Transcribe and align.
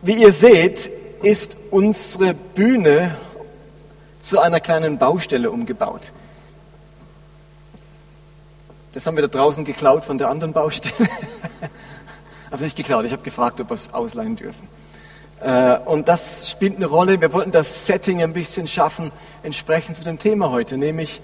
Wie 0.00 0.14
ihr 0.14 0.30
seht, 0.32 0.92
ist 1.22 1.56
unsere 1.70 2.32
Bühne 2.34 3.16
zu 4.20 4.38
einer 4.38 4.60
kleinen 4.60 4.98
Baustelle 4.98 5.50
umgebaut. 5.50 6.12
Das 8.92 9.06
haben 9.06 9.16
wir 9.16 9.26
da 9.26 9.28
draußen 9.28 9.64
geklaut 9.64 10.04
von 10.04 10.18
der 10.18 10.28
anderen 10.28 10.52
Baustelle. 10.52 11.08
Also 12.50 12.64
nicht 12.64 12.78
geklaut, 12.78 13.04
ich 13.04 13.12
habe 13.12 13.20
gefragt, 13.22 13.60
ob 13.60 13.68
wir 13.68 13.74
es 13.74 13.92
ausleihen 13.92 14.34
dürfen. 14.34 14.66
Äh, 15.42 15.76
und 15.84 16.08
das 16.08 16.48
spielt 16.50 16.76
eine 16.76 16.86
Rolle. 16.86 17.20
Wir 17.20 17.30
wollten 17.34 17.52
das 17.52 17.86
Setting 17.86 18.22
ein 18.22 18.32
bisschen 18.32 18.66
schaffen, 18.66 19.12
entsprechend 19.42 19.96
zu 19.96 20.02
dem 20.02 20.18
Thema 20.18 20.50
heute, 20.50 20.78
nämlich 20.78 21.20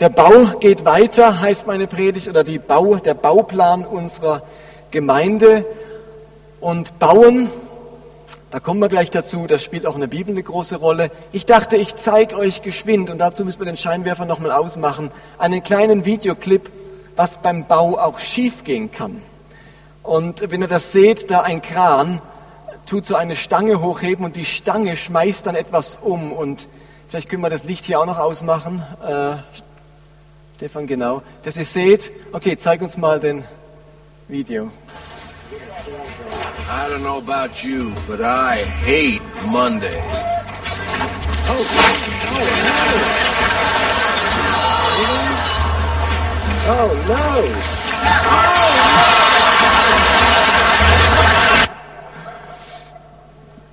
der 0.00 0.08
Bau 0.08 0.58
geht 0.58 0.84
weiter, 0.84 1.40
heißt 1.40 1.68
meine 1.68 1.86
Predigt, 1.86 2.26
oder 2.26 2.42
Bau, 2.58 2.96
der 2.96 3.14
Bauplan 3.14 3.86
unserer 3.86 4.42
Gemeinde. 4.90 5.64
Und 6.60 6.98
bauen, 6.98 7.48
da 8.52 8.60
kommen 8.60 8.80
wir 8.80 8.88
gleich 8.88 9.10
dazu, 9.10 9.46
das 9.46 9.64
spielt 9.64 9.86
auch 9.86 9.94
in 9.94 10.02
der 10.02 10.08
Bibel 10.08 10.30
eine 10.30 10.42
große 10.42 10.76
Rolle. 10.76 11.10
Ich 11.32 11.46
dachte, 11.46 11.78
ich 11.78 11.96
zeige 11.96 12.36
euch 12.36 12.60
geschwind, 12.60 13.08
und 13.08 13.16
dazu 13.16 13.46
müssen 13.46 13.60
wir 13.60 13.64
den 13.64 13.78
Scheinwerfer 13.78 14.26
nochmal 14.26 14.52
ausmachen, 14.52 15.10
einen 15.38 15.62
kleinen 15.62 16.04
Videoclip, 16.04 16.70
was 17.16 17.38
beim 17.38 17.66
Bau 17.66 17.96
auch 17.98 18.18
schiefgehen 18.18 18.92
kann. 18.92 19.22
Und 20.02 20.50
wenn 20.50 20.60
ihr 20.60 20.68
das 20.68 20.92
seht, 20.92 21.30
da 21.30 21.40
ein 21.40 21.62
Kran 21.62 22.20
tut 22.84 23.06
so 23.06 23.14
eine 23.14 23.36
Stange 23.36 23.80
hochheben 23.80 24.22
und 24.26 24.36
die 24.36 24.44
Stange 24.44 24.96
schmeißt 24.96 25.46
dann 25.46 25.54
etwas 25.54 25.98
um. 26.02 26.30
Und 26.30 26.68
vielleicht 27.08 27.30
können 27.30 27.42
wir 27.42 27.48
das 27.48 27.64
Licht 27.64 27.86
hier 27.86 28.00
auch 28.00 28.06
noch 28.06 28.18
ausmachen. 28.18 28.82
Äh, 29.02 29.36
Stefan, 30.56 30.86
genau. 30.86 31.22
Dass 31.42 31.56
ihr 31.56 31.64
seht, 31.64 32.12
okay, 32.32 32.58
zeig 32.58 32.82
uns 32.82 32.98
mal 32.98 33.18
den 33.18 33.44
Video. 34.28 34.70
I 36.74 36.88
don't 36.88 37.02
know 37.02 37.18
about 37.18 37.62
you, 37.62 37.92
but 38.08 38.22
I 38.22 38.64
hate 38.64 39.20
Mondays. 39.44 39.92
Oh, 41.48 41.64
oh 42.32 42.46
no! 42.64 42.88
Oh 46.72 46.90
no! 47.08 47.28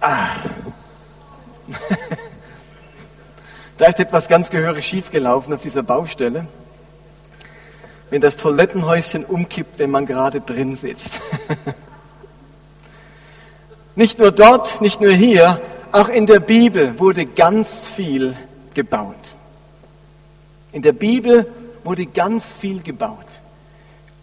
Ah. 0.02 0.35
da 3.77 3.85
ist 3.85 3.99
etwas 4.02 4.27
ganz 4.27 4.49
gehörig 4.49 4.85
schiefgelaufen 4.85 5.53
auf 5.53 5.61
dieser 5.61 5.83
Baustelle 5.83 6.47
wenn 8.09 8.21
das 8.21 8.37
Toilettenhäuschen 8.37 9.23
umkippt, 9.23 9.77
wenn 9.77 9.91
man 9.91 10.05
gerade 10.05 10.41
drin 10.41 10.75
sitzt. 10.75 11.21
nicht 14.00 14.17
nur 14.17 14.31
dort, 14.31 14.80
nicht 14.80 15.02
nur 15.02 15.11
hier, 15.11 15.59
auch 15.92 16.08
in 16.08 16.25
der 16.25 16.39
Bibel 16.39 16.97
wurde 17.00 17.25
ganz 17.25 17.86
viel 17.86 18.33
gebaut. 18.73 19.36
In 20.72 20.81
der 20.81 20.94
Bibel 20.94 21.45
wurde 21.83 22.05
ganz 22.05 22.53
viel 22.53 22.81
gebaut. 22.81 23.42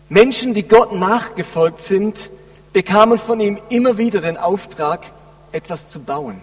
Menschen, 0.09 0.55
die 0.55 0.67
Gott 0.67 0.93
nachgefolgt 0.93 1.83
sind, 1.83 2.31
bekamen 2.73 3.19
von 3.19 3.39
ihm 3.39 3.59
immer 3.69 3.99
wieder 3.99 4.23
den 4.23 4.39
Auftrag, 4.39 5.13
etwas 5.53 5.91
zu 5.91 6.01
bauen. 6.01 6.41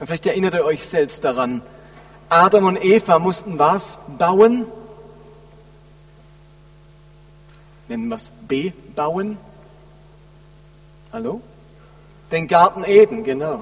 Und 0.00 0.06
vielleicht 0.06 0.24
erinnert 0.24 0.54
ihr 0.54 0.64
euch 0.64 0.86
selbst 0.86 1.24
daran, 1.24 1.60
Adam 2.30 2.64
und 2.64 2.82
Eva 2.82 3.18
mussten 3.18 3.58
was 3.58 3.98
bauen? 4.16 4.64
nennen 7.88 8.08
wir 8.08 8.16
es 8.16 8.32
bebauen. 8.48 9.36
Hallo? 11.12 11.42
Den 12.36 12.48
Garten 12.48 12.84
Eden, 12.84 13.24
genau. 13.24 13.60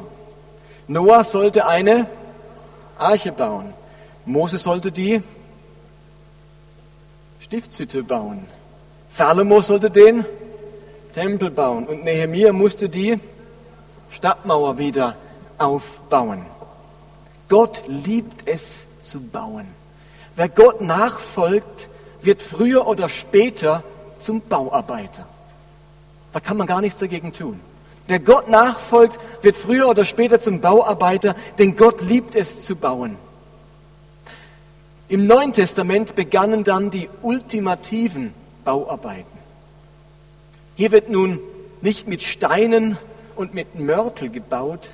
Noah 0.88 1.22
sollte 1.22 1.64
eine 1.64 2.08
Arche 2.98 3.30
bauen. 3.30 3.72
Mose 4.24 4.58
sollte 4.58 4.90
die 4.90 5.22
Stiftshütte 7.38 8.02
bauen. 8.02 8.44
Salomo 9.06 9.62
sollte 9.62 9.90
den 9.90 10.24
Tempel 11.12 11.52
bauen. 11.52 11.86
Und 11.86 12.02
Nehemiah 12.02 12.52
musste 12.52 12.88
die 12.88 13.20
Stadtmauer 14.10 14.76
wieder 14.76 15.14
aufbauen. 15.56 16.44
Gott 17.48 17.82
liebt 17.86 18.48
es 18.48 18.88
zu 19.00 19.20
bauen. 19.20 19.68
Wer 20.34 20.48
Gott 20.48 20.80
nachfolgt, 20.80 21.90
wird 22.22 22.42
früher 22.42 22.88
oder 22.88 23.08
später 23.08 23.84
zum 24.18 24.40
Bauarbeiter. 24.40 25.26
Da 26.32 26.40
kann 26.40 26.56
man 26.56 26.66
gar 26.66 26.80
nichts 26.80 26.98
dagegen 26.98 27.32
tun. 27.32 27.60
Wer 28.06 28.20
Gott 28.20 28.48
nachfolgt, 28.48 29.18
wird 29.42 29.56
früher 29.56 29.88
oder 29.88 30.04
später 30.04 30.38
zum 30.38 30.60
Bauarbeiter, 30.60 31.34
denn 31.58 31.76
Gott 31.76 32.02
liebt 32.02 32.34
es 32.34 32.60
zu 32.62 32.76
bauen. 32.76 33.16
Im 35.08 35.26
Neuen 35.26 35.52
Testament 35.52 36.14
begannen 36.14 36.64
dann 36.64 36.90
die 36.90 37.08
ultimativen 37.22 38.34
Bauarbeiten. 38.64 39.38
Hier 40.76 40.90
wird 40.90 41.08
nun 41.08 41.38
nicht 41.80 42.08
mit 42.08 42.22
Steinen 42.22 42.98
und 43.36 43.54
mit 43.54 43.78
Mörtel 43.78 44.28
gebaut, 44.28 44.90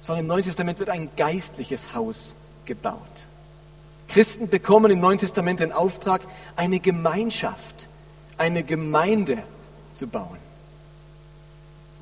sondern 0.00 0.24
im 0.24 0.28
Neuen 0.28 0.44
Testament 0.44 0.78
wird 0.78 0.90
ein 0.90 1.10
geistliches 1.16 1.94
Haus 1.94 2.36
gebaut. 2.64 2.98
Christen 4.08 4.48
bekommen 4.48 4.90
im 4.90 5.00
Neuen 5.00 5.18
Testament 5.18 5.60
den 5.60 5.72
Auftrag, 5.72 6.22
eine 6.56 6.78
Gemeinschaft 6.78 7.88
eine 8.36 8.62
Gemeinde 8.62 9.42
zu 9.92 10.06
bauen. 10.06 10.38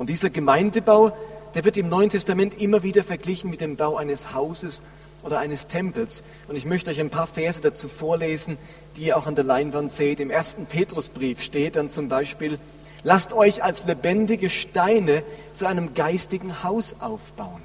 Und 0.02 0.08
dieser 0.08 0.30
Gemeindebau, 0.30 1.16
der 1.54 1.64
wird 1.64 1.76
im 1.76 1.88
Neuen 1.88 2.10
Testament 2.10 2.60
immer 2.60 2.82
wieder 2.82 3.04
verglichen 3.04 3.50
mit 3.50 3.60
dem 3.60 3.76
Bau 3.76 3.98
eines 3.98 4.34
Hauses 4.34 4.82
oder 5.22 5.38
eines 5.38 5.68
Tempels. 5.68 6.24
Und 6.48 6.56
ich 6.56 6.64
möchte 6.64 6.90
euch 6.90 6.98
ein 6.98 7.08
paar 7.08 7.28
Verse 7.28 7.60
dazu 7.60 7.86
vorlesen, 7.86 8.58
die 8.96 9.02
ihr 9.02 9.16
auch 9.16 9.28
an 9.28 9.36
der 9.36 9.44
Leinwand 9.44 9.92
seht. 9.92 10.18
Im 10.18 10.32
ersten 10.32 10.66
Petrusbrief 10.66 11.40
steht 11.40 11.76
dann 11.76 11.88
zum 11.88 12.08
Beispiel, 12.08 12.58
lasst 13.04 13.32
euch 13.32 13.62
als 13.62 13.84
lebendige 13.84 14.50
Steine 14.50 15.22
zu 15.54 15.68
einem 15.68 15.94
geistigen 15.94 16.64
Haus 16.64 16.96
aufbauen. 16.98 17.62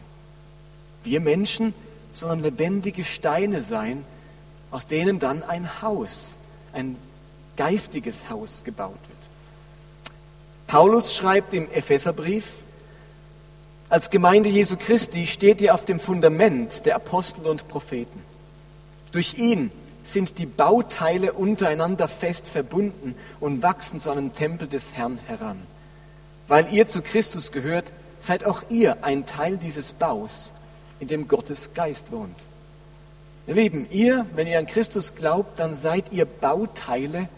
Wir 1.04 1.22
Menschen 1.22 1.74
sollen 2.12 2.44
lebendige 2.44 3.04
Steine 3.04 3.64
sein, 3.64 4.06
aus 4.69 4.86
denen 4.86 5.18
dann 5.18 5.42
ein 5.42 5.81
Haus, 5.81 6.38
ein 6.72 6.98
geistiges 7.56 8.30
Haus 8.30 8.64
gebaut 8.64 9.00
wird. 9.08 9.17
Paulus 10.68 11.16
schreibt 11.16 11.54
im 11.54 11.72
Epheserbrief, 11.72 12.58
als 13.90 14.10
Gemeinde 14.10 14.50
Jesu 14.50 14.76
Christi 14.76 15.26
steht 15.26 15.62
ihr 15.62 15.74
auf 15.74 15.86
dem 15.86 15.98
Fundament 15.98 16.86
der 16.86 16.98
Apostel 16.98 17.48
und 17.48 17.70
Propheten. 17.70 18.22
Durch 19.14 19.36
ihn 19.38 19.72
sind 20.04 20.40
die 20.40 20.46
Bauteile 20.46 21.32
untereinander 21.32 22.10
fest 22.10 22.48
verbunden 22.48 23.16
und 23.40 23.64
wachsen 23.64 23.98
zu 23.98 24.12
einem 24.12 24.34
Tempel 24.34 24.68
des 24.68 24.94
Herrn 24.94 25.20
heran. 25.26 25.58
Weil 26.50 26.74
ihr 26.74 26.90
zu 26.90 27.02
Christus 27.02 27.54
gehört, 27.54 27.94
seid 28.20 28.44
auch 28.44 28.64
ihr 28.70 29.06
ein 29.06 29.26
Teil 29.26 29.58
dieses 29.58 29.94
Baus, 29.94 30.52
in 31.00 31.08
dem 31.08 31.30
Gottes 31.30 31.74
Geist 31.74 32.12
wohnt. 32.12 32.46
Ihr 33.48 33.56
Lieben, 33.56 33.88
ihr, 33.90 34.26
wenn 34.36 34.48
ihr 34.48 34.60
an 34.60 34.68
Christus 34.68 35.16
glaubt, 35.16 35.60
dann 35.60 35.78
seid 35.78 36.12
ihr 36.12 36.26
Bauteile 36.26 37.30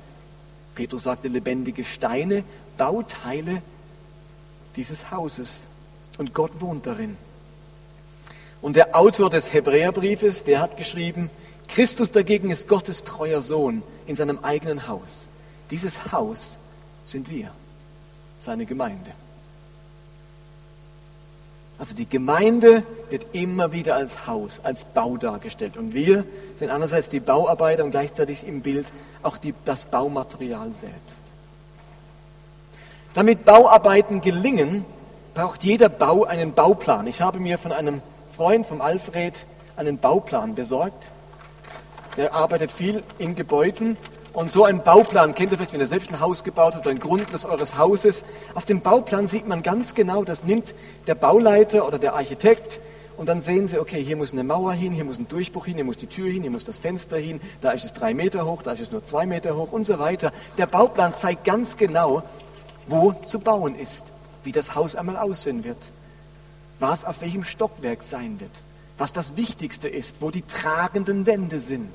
Petrus 0.79 1.03
sagte 1.03 1.27
lebendige 1.27 1.83
Steine, 1.83 2.45
Bauteile 2.79 3.61
dieses 4.75 5.11
Hauses. 5.11 5.67
Und 6.17 6.33
Gott 6.33 6.59
wohnt 6.61 6.87
darin. 6.87 7.17
Und 8.61 8.75
der 8.75 8.95
Autor 8.95 9.29
des 9.29 9.53
Hebräerbriefes, 9.53 10.43
der 10.43 10.61
hat 10.61 10.77
geschrieben, 10.77 11.29
Christus 11.67 12.11
dagegen 12.11 12.49
ist 12.49 12.67
Gottes 12.67 13.03
treuer 13.03 13.41
Sohn 13.41 13.83
in 14.07 14.15
seinem 14.15 14.39
eigenen 14.39 14.87
Haus. 14.87 15.29
Dieses 15.69 16.11
Haus 16.11 16.57
sind 17.03 17.29
wir, 17.29 17.51
seine 18.39 18.65
Gemeinde. 18.65 19.11
Also 21.77 21.95
die 21.95 22.09
Gemeinde 22.09 22.83
wird 23.09 23.27
immer 23.33 23.71
wieder 23.71 23.95
als 23.95 24.27
Haus, 24.27 24.59
als 24.63 24.83
Bau 24.83 25.15
dargestellt. 25.15 25.77
Und 25.77 25.93
wir 25.93 26.25
sind 26.55 26.71
einerseits 26.71 27.07
die 27.07 27.21
Bauarbeiter 27.21 27.85
und 27.85 27.91
gleichzeitig 27.91 28.45
im 28.45 28.61
Bild 28.61 28.87
auch 29.23 29.37
die, 29.37 29.53
das 29.63 29.85
Baumaterial 29.85 30.73
selbst. 30.73 31.28
Damit 33.15 33.43
Bauarbeiten 33.43 34.21
gelingen, 34.21 34.85
braucht 35.33 35.63
jeder 35.63 35.89
Bau 35.89 36.25
einen 36.25 36.53
Bauplan. 36.53 37.07
Ich 37.07 37.21
habe 37.21 37.39
mir 37.39 37.57
von 37.57 37.71
einem 37.71 38.01
Freund, 38.35 38.67
vom 38.67 38.81
Alfred, 38.81 39.47
einen 39.77 39.97
Bauplan 39.97 40.53
besorgt. 40.53 41.09
Der 42.17 42.35
arbeitet 42.35 42.71
viel 42.71 43.01
in 43.17 43.35
Gebäuden 43.35 43.97
und 44.31 44.51
so 44.51 44.63
ein 44.63 44.83
Bauplan 44.83 45.33
kennt 45.33 45.51
ihr 45.51 45.57
vielleicht, 45.57 45.73
wenn 45.73 45.79
ihr 45.79 45.87
selbst 45.87 46.11
ein 46.11 46.19
Haus 46.19 46.43
gebaut 46.43 46.75
habt 46.75 46.85
oder 46.85 46.91
ein 46.91 46.99
Grundriss 46.99 47.45
eures 47.45 47.79
Hauses. 47.79 48.25
Auf 48.53 48.65
dem 48.65 48.81
Bauplan 48.81 49.25
sieht 49.25 49.47
man 49.47 49.63
ganz 49.63 49.95
genau, 49.95 50.23
das 50.23 50.43
nimmt 50.43 50.75
der 51.07 51.15
Bauleiter 51.15 51.87
oder 51.87 51.97
der 51.97 52.13
Architekt 52.13 52.79
und 53.17 53.27
dann 53.27 53.41
sehen 53.41 53.67
sie, 53.67 53.79
okay, 53.79 54.03
hier 54.03 54.17
muss 54.17 54.33
eine 54.33 54.43
Mauer 54.43 54.73
hin, 54.73 54.93
hier 54.93 55.03
muss 55.03 55.17
ein 55.17 55.27
Durchbruch 55.27 55.65
hin, 55.65 55.75
hier 55.75 55.83
muss 55.83 55.97
die 55.97 56.07
Tür 56.07 56.29
hin, 56.29 56.43
hier 56.43 56.51
muss 56.51 56.63
das 56.63 56.77
Fenster 56.77 57.17
hin, 57.17 57.41
da 57.61 57.71
ist 57.71 57.85
es 57.85 57.93
drei 57.93 58.13
Meter 58.13 58.45
hoch, 58.45 58.61
da 58.61 58.73
ist 58.73 58.81
es 58.81 58.91
nur 58.91 59.03
zwei 59.03 59.25
Meter 59.25 59.55
hoch 59.55 59.71
und 59.71 59.85
so 59.85 59.97
weiter. 59.97 60.31
Der 60.59 60.67
Bauplan 60.67 61.15
zeigt 61.17 61.43
ganz 61.43 61.75
genau, 61.75 62.21
wo 62.89 63.13
zu 63.13 63.39
bauen 63.39 63.75
ist. 63.75 64.11
wie 64.43 64.51
das 64.51 64.75
Haus 64.75 64.95
einmal 64.95 65.17
aussehen 65.17 65.63
wird, 65.63 65.91
was 66.79 67.05
auf 67.05 67.21
welchem 67.21 67.43
Stockwerk 67.43 68.03
sein 68.03 68.39
wird, 68.39 68.51
was 68.97 69.13
das 69.13 69.35
Wichtigste 69.35 69.89
ist, 69.89 70.21
wo 70.21 70.31
die 70.31 70.41
tragenden 70.41 71.25
Wände 71.25 71.59
sind, 71.59 71.91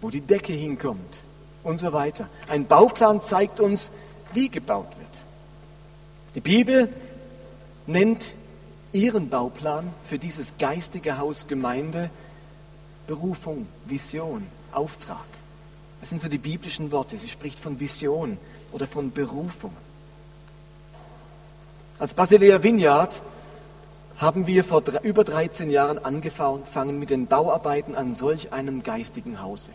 wo 0.00 0.10
die 0.10 0.20
Decke 0.20 0.52
hinkommt 0.52 1.24
und 1.62 1.78
so 1.78 1.92
weiter. 1.92 2.28
Ein 2.48 2.66
Bauplan 2.66 3.22
zeigt 3.22 3.60
uns, 3.60 3.90
wie 4.32 4.48
gebaut 4.48 4.88
wird. 4.98 5.10
Die 6.34 6.40
Bibel 6.40 6.92
nennt 7.86 8.34
ihren 8.92 9.28
Bauplan 9.28 9.92
für 10.04 10.18
dieses 10.18 10.54
geistige 10.58 11.18
Haus 11.18 11.48
Gemeinde 11.48 12.10
Berufung, 13.06 13.66
Vision, 13.84 14.46
Auftrag. 14.72 15.24
Das 16.00 16.10
sind 16.10 16.20
so 16.20 16.28
die 16.28 16.38
biblischen 16.38 16.90
Worte. 16.92 17.16
Sie 17.16 17.28
spricht 17.28 17.58
von 17.58 17.78
Vision 17.78 18.36
oder 18.72 18.86
von 18.86 19.12
Berufung. 19.12 19.72
Als 21.98 22.14
Basilea 22.14 22.62
Vineyard 22.62 23.22
haben 24.18 24.46
wir 24.46 24.64
vor 24.64 24.82
über 25.02 25.24
13 25.24 25.70
Jahren 25.70 25.98
angefangen 25.98 26.98
mit 26.98 27.10
den 27.10 27.26
Bauarbeiten 27.26 27.94
an 27.94 28.14
solch 28.14 28.52
einem 28.52 28.82
geistigen 28.82 29.42
Hause. 29.42 29.70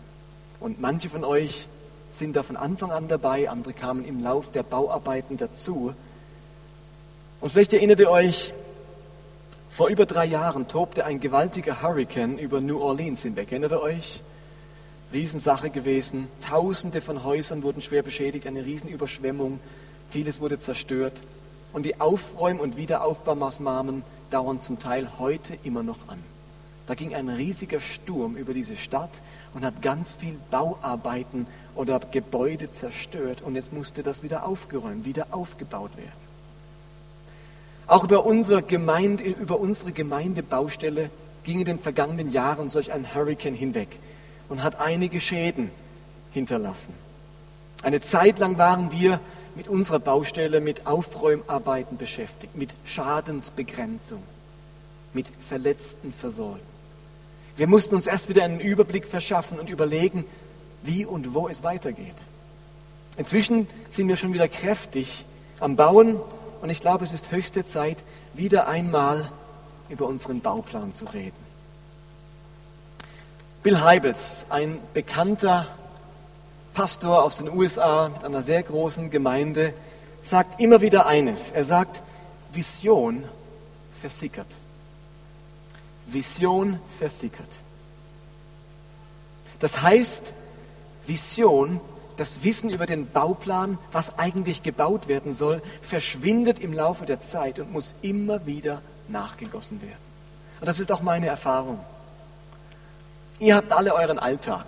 Und 0.60 0.80
manche 0.80 1.10
von 1.10 1.24
euch 1.24 1.68
sind 2.14 2.36
da 2.36 2.44
von 2.44 2.58
Anfang 2.58 2.92
an 2.92 3.08
dabei, 3.08 3.50
andere 3.50 3.74
kamen 3.74 4.06
im 4.06 4.22
Lauf 4.22 4.52
der 4.52 4.64
Bauarbeiten 4.64 5.38
dazu. 5.38 5.94
Und 7.40 7.50
vielleicht 7.50 7.74
erinnert 7.74 8.00
ihr 8.00 8.10
euch, 8.10 8.54
vor 9.70 9.88
über 9.88 10.06
drei 10.06 10.26
Jahren 10.26 10.68
tobte 10.68 11.06
ein 11.06 11.20
gewaltiger 11.20 11.82
Hurricane 11.82 12.38
über 12.38 12.62
New 12.62 12.80
Orleans 12.82 13.24
hinweg. 13.24 13.52
Erinnert 13.52 13.72
ihr 13.72 13.82
euch? 13.82 14.22
Riesensache 15.13 15.69
gewesen. 15.69 16.28
Tausende 16.48 17.02
von 17.02 17.24
Häusern 17.24 17.63
wurden 17.63 17.81
schwer 17.81 18.04
beschädigt, 18.04 18.48
eine 18.48 18.66
Riesenüberschwemmung. 18.66 19.60
Vieles 20.10 20.40
wurde 20.40 20.58
zerstört. 20.58 21.24
Und 21.74 21.86
die 21.86 22.00
Aufräum- 22.00 22.60
und 22.60 22.78
Wiederaufbaumaßnahmen 22.78 24.04
dauern 24.30 24.62
zum 24.62 24.80
Teil 24.80 25.10
heute 25.19 25.58
immer 25.63 25.84
noch 25.84 26.08
an. 26.08 26.19
Da 26.88 26.96
ging 26.96 27.13
ein 27.13 27.30
riesiger 27.30 27.80
Sturm 27.80 28.36
über 28.36 28.54
diese 28.54 28.75
Stadt 28.75 29.22
und 29.54 29.63
hat 29.63 29.81
ganz 29.81 30.16
viel 30.16 30.38
Bauarbeiten 30.50 31.48
oder 31.75 32.00
Gebäude 32.00 32.72
zerstört. 32.72 33.42
Und 33.42 33.56
jetzt 33.56 33.72
musste 33.72 34.04
das 34.04 34.24
wieder 34.24 34.46
aufgeräumt, 34.46 35.06
wieder 35.06 35.28
aufgebaut 35.31 35.96
werden. 35.96 36.31
Auch 37.88 38.04
über 38.06 38.25
unsere, 38.25 38.62
Gemeinde, 38.62 39.24
über 39.24 39.60
unsere 39.60 39.92
Gemeindebaustelle 39.92 41.10
ging 41.44 41.60
in 41.60 41.66
den 41.66 41.80
vergangenen 41.80 42.31
Jahren 42.31 42.69
solch 42.69 42.92
ein 42.92 43.13
Hurricane 43.13 43.56
hinweg 43.56 43.90
und 44.51 44.63
hat 44.63 44.81
einige 44.81 45.21
Schäden 45.21 45.71
hinterlassen. 46.31 46.94
Eine 47.83 48.01
Zeit 48.01 48.38
lang 48.38 48.57
waren 48.57 48.92
wir 48.92 49.21
mit 49.56 49.69
unserer 49.69 50.00
Baustelle 50.00 50.59
mit 50.59 50.88
Aufräumarbeiten 50.88 51.98
beschäftigt, 51.98 52.53
mit 52.57 52.74
Schadensbegrenzung, 52.83 54.21
mit 55.13 55.31
Verletztenversorgung. 55.48 56.59
Wir 57.56 57.68
mussten 57.68 57.95
uns 57.95 58.07
erst 58.07 58.27
wieder 58.27 58.44
einen 58.44 58.59
Überblick 58.59 59.07
verschaffen 59.07 59.57
und 59.57 59.69
überlegen, 59.69 60.25
wie 60.83 61.06
und 61.06 61.33
wo 61.33 61.48
es 61.48 61.63
weitergeht. 61.63 62.25
Inzwischen 63.15 63.68
sind 63.89 64.09
wir 64.09 64.18
schon 64.18 64.33
wieder 64.33 64.50
kräftig 64.50 65.25
am 65.62 65.77
Bauen 65.77 66.19
und 66.62 66.69
ich 66.69 66.81
glaube, 66.81 67.06
es 67.06 67.13
ist 67.13 67.31
höchste 67.31 67.65
Zeit, 67.65 68.03
wieder 68.33 68.68
einmal 68.68 69.31
über 69.88 70.07
unseren 70.07 70.42
Bauplan 70.42 70.94
zu 70.94 71.06
reden. 71.06 71.50
Bill 73.63 73.80
Heibels, 73.80 74.48
ein 74.50 74.80
bekannter 74.96 75.68
Pastor 76.74 77.24
aus 77.24 77.38
den 77.38 77.48
USA 77.48 78.10
mit 78.10 78.24
einer 78.24 78.42
sehr 78.42 78.63
großen 78.63 79.12
Gemeinde, 79.12 79.75
sagt 80.24 80.60
immer 80.60 80.81
wieder 80.81 81.06
eines. 81.06 81.52
Er 81.52 81.63
sagt, 81.63 82.02
Vision 82.54 83.24
versickert. 84.00 84.48
Vision 86.08 86.80
versickert. 86.98 87.60
Das 89.60 89.84
heißt, 89.84 90.34
Vision, 91.06 91.80
das 92.18 92.44
Wissen 92.44 92.72
über 92.72 92.88
den 92.88 93.12
Bauplan, 93.12 93.78
was 93.92 94.18
eigentlich 94.18 94.63
gebaut 94.63 95.08
werden 95.08 95.34
soll, 95.34 95.62
verschwindet 95.84 96.58
im 96.58 96.74
Laufe 96.74 97.06
der 97.06 97.22
Zeit 97.22 97.60
und 97.60 97.72
muss 97.72 97.94
immer 98.02 98.48
wieder 98.48 98.81
nachgegossen 99.08 99.84
werden. 99.84 100.02
Und 100.60 100.68
das 100.68 100.80
ist 100.80 100.92
auch 100.92 101.02
meine 101.02 101.28
Erfahrung. 101.28 101.80
Ihr 103.42 103.56
habt 103.56 103.72
alle 103.72 103.96
euren 103.96 104.20
Alltag. 104.20 104.68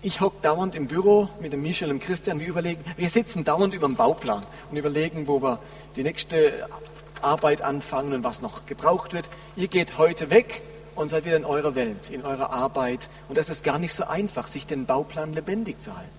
Ich 0.00 0.20
hocke 0.20 0.36
dauernd 0.42 0.76
im 0.76 0.86
Büro 0.86 1.28
mit 1.40 1.52
dem 1.52 1.62
Michel 1.62 1.90
und 1.90 1.98
Christian. 1.98 2.38
Wir 2.38 2.46
überlegen, 2.46 2.84
wir 2.96 3.10
sitzen 3.10 3.42
dauernd 3.42 3.74
über 3.74 3.88
dem 3.88 3.96
Bauplan 3.96 4.46
und 4.70 4.76
überlegen, 4.76 5.26
wo 5.26 5.42
wir 5.42 5.58
die 5.96 6.04
nächste 6.04 6.68
Arbeit 7.20 7.62
anfangen 7.62 8.12
und 8.12 8.22
was 8.22 8.42
noch 8.42 8.64
gebraucht 8.66 9.12
wird. 9.12 9.28
Ihr 9.56 9.66
geht 9.66 9.98
heute 9.98 10.30
weg 10.30 10.62
und 10.94 11.08
seid 11.08 11.24
wieder 11.24 11.36
in 11.36 11.44
eurer 11.44 11.74
Welt, 11.74 12.10
in 12.10 12.24
eurer 12.24 12.52
Arbeit. 12.52 13.08
Und 13.28 13.38
es 13.38 13.50
ist 13.50 13.64
gar 13.64 13.80
nicht 13.80 13.92
so 13.92 14.04
einfach, 14.04 14.46
sich 14.46 14.68
den 14.68 14.86
Bauplan 14.86 15.32
lebendig 15.32 15.82
zu 15.82 15.96
halten. 15.96 16.10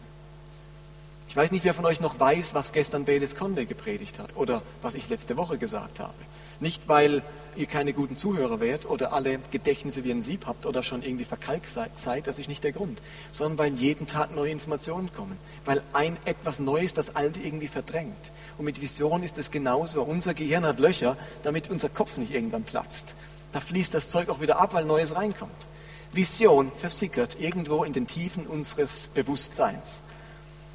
Ich 1.30 1.38
weiß 1.38 1.54
nicht, 1.54 1.64
wer 1.64 1.74
von 1.74 1.86
euch 1.86 2.02
noch 2.02 2.20
weiß, 2.20 2.54
was 2.54 2.74
gestern 2.74 3.06
Bedes 3.06 3.38
Conde 3.38 3.66
gepredigt 3.66 4.20
hat 4.20 4.36
oder 4.36 4.62
was 4.82 4.94
ich 4.94 5.08
letzte 5.08 5.38
Woche 5.38 5.58
gesagt 5.58 6.02
habe. 6.02 6.14
Nicht, 6.60 6.90
weil 6.90 7.24
ihr 7.56 7.66
keine 7.66 7.94
guten 7.94 8.18
Zuhörer 8.18 8.60
wärt 8.60 8.86
oder 8.86 9.14
alle 9.14 9.40
Gedächtnisse 9.52 10.04
wie 10.04 10.12
ein 10.12 10.22
Sieb 10.22 10.46
habt 10.46 10.66
oder 10.66 10.84
schon 10.84 11.04
irgendwie 11.04 11.26
verkalkt 11.26 11.70
seid, 11.70 12.28
das 12.28 12.40
ist 12.40 12.50
nicht 12.50 12.64
der 12.64 12.72
Grund, 12.72 13.02
sondern 13.32 13.58
weil 13.58 13.74
jeden 13.74 14.08
Tag 14.08 14.36
neue 14.36 14.52
Informationen 14.52 15.12
kommen, 15.14 15.38
weil 15.66 15.82
ein 15.94 16.18
etwas 16.26 16.60
Neues 16.60 16.94
das 16.94 17.16
Alte 17.16 17.40
irgendwie 17.40 17.68
verdrängt. 17.68 18.32
Und 18.58 18.66
mit 18.66 18.82
Vision 18.82 19.24
ist 19.24 19.38
es 19.38 19.52
genauso. 19.52 20.04
Unser 20.04 20.34
Gehirn 20.34 20.66
hat 20.66 20.80
Löcher, 20.80 21.18
damit 21.44 21.70
unser 21.70 21.90
Kopf 21.90 22.18
nicht 22.18 22.34
irgendwann 22.34 22.64
platzt. 22.64 23.16
Da 23.52 23.60
fließt 23.60 23.94
das 23.94 24.10
Zeug 24.10 24.30
auch 24.30 24.42
wieder 24.42 24.60
ab, 24.60 24.74
weil 24.74 24.86
Neues 24.86 25.16
reinkommt. 25.16 25.68
Vision 26.14 26.72
versickert 26.78 27.38
irgendwo 27.40 27.84
in 27.84 27.94
den 27.94 28.08
Tiefen 28.08 28.46
unseres 28.48 29.10
Bewusstseins. 29.14 30.04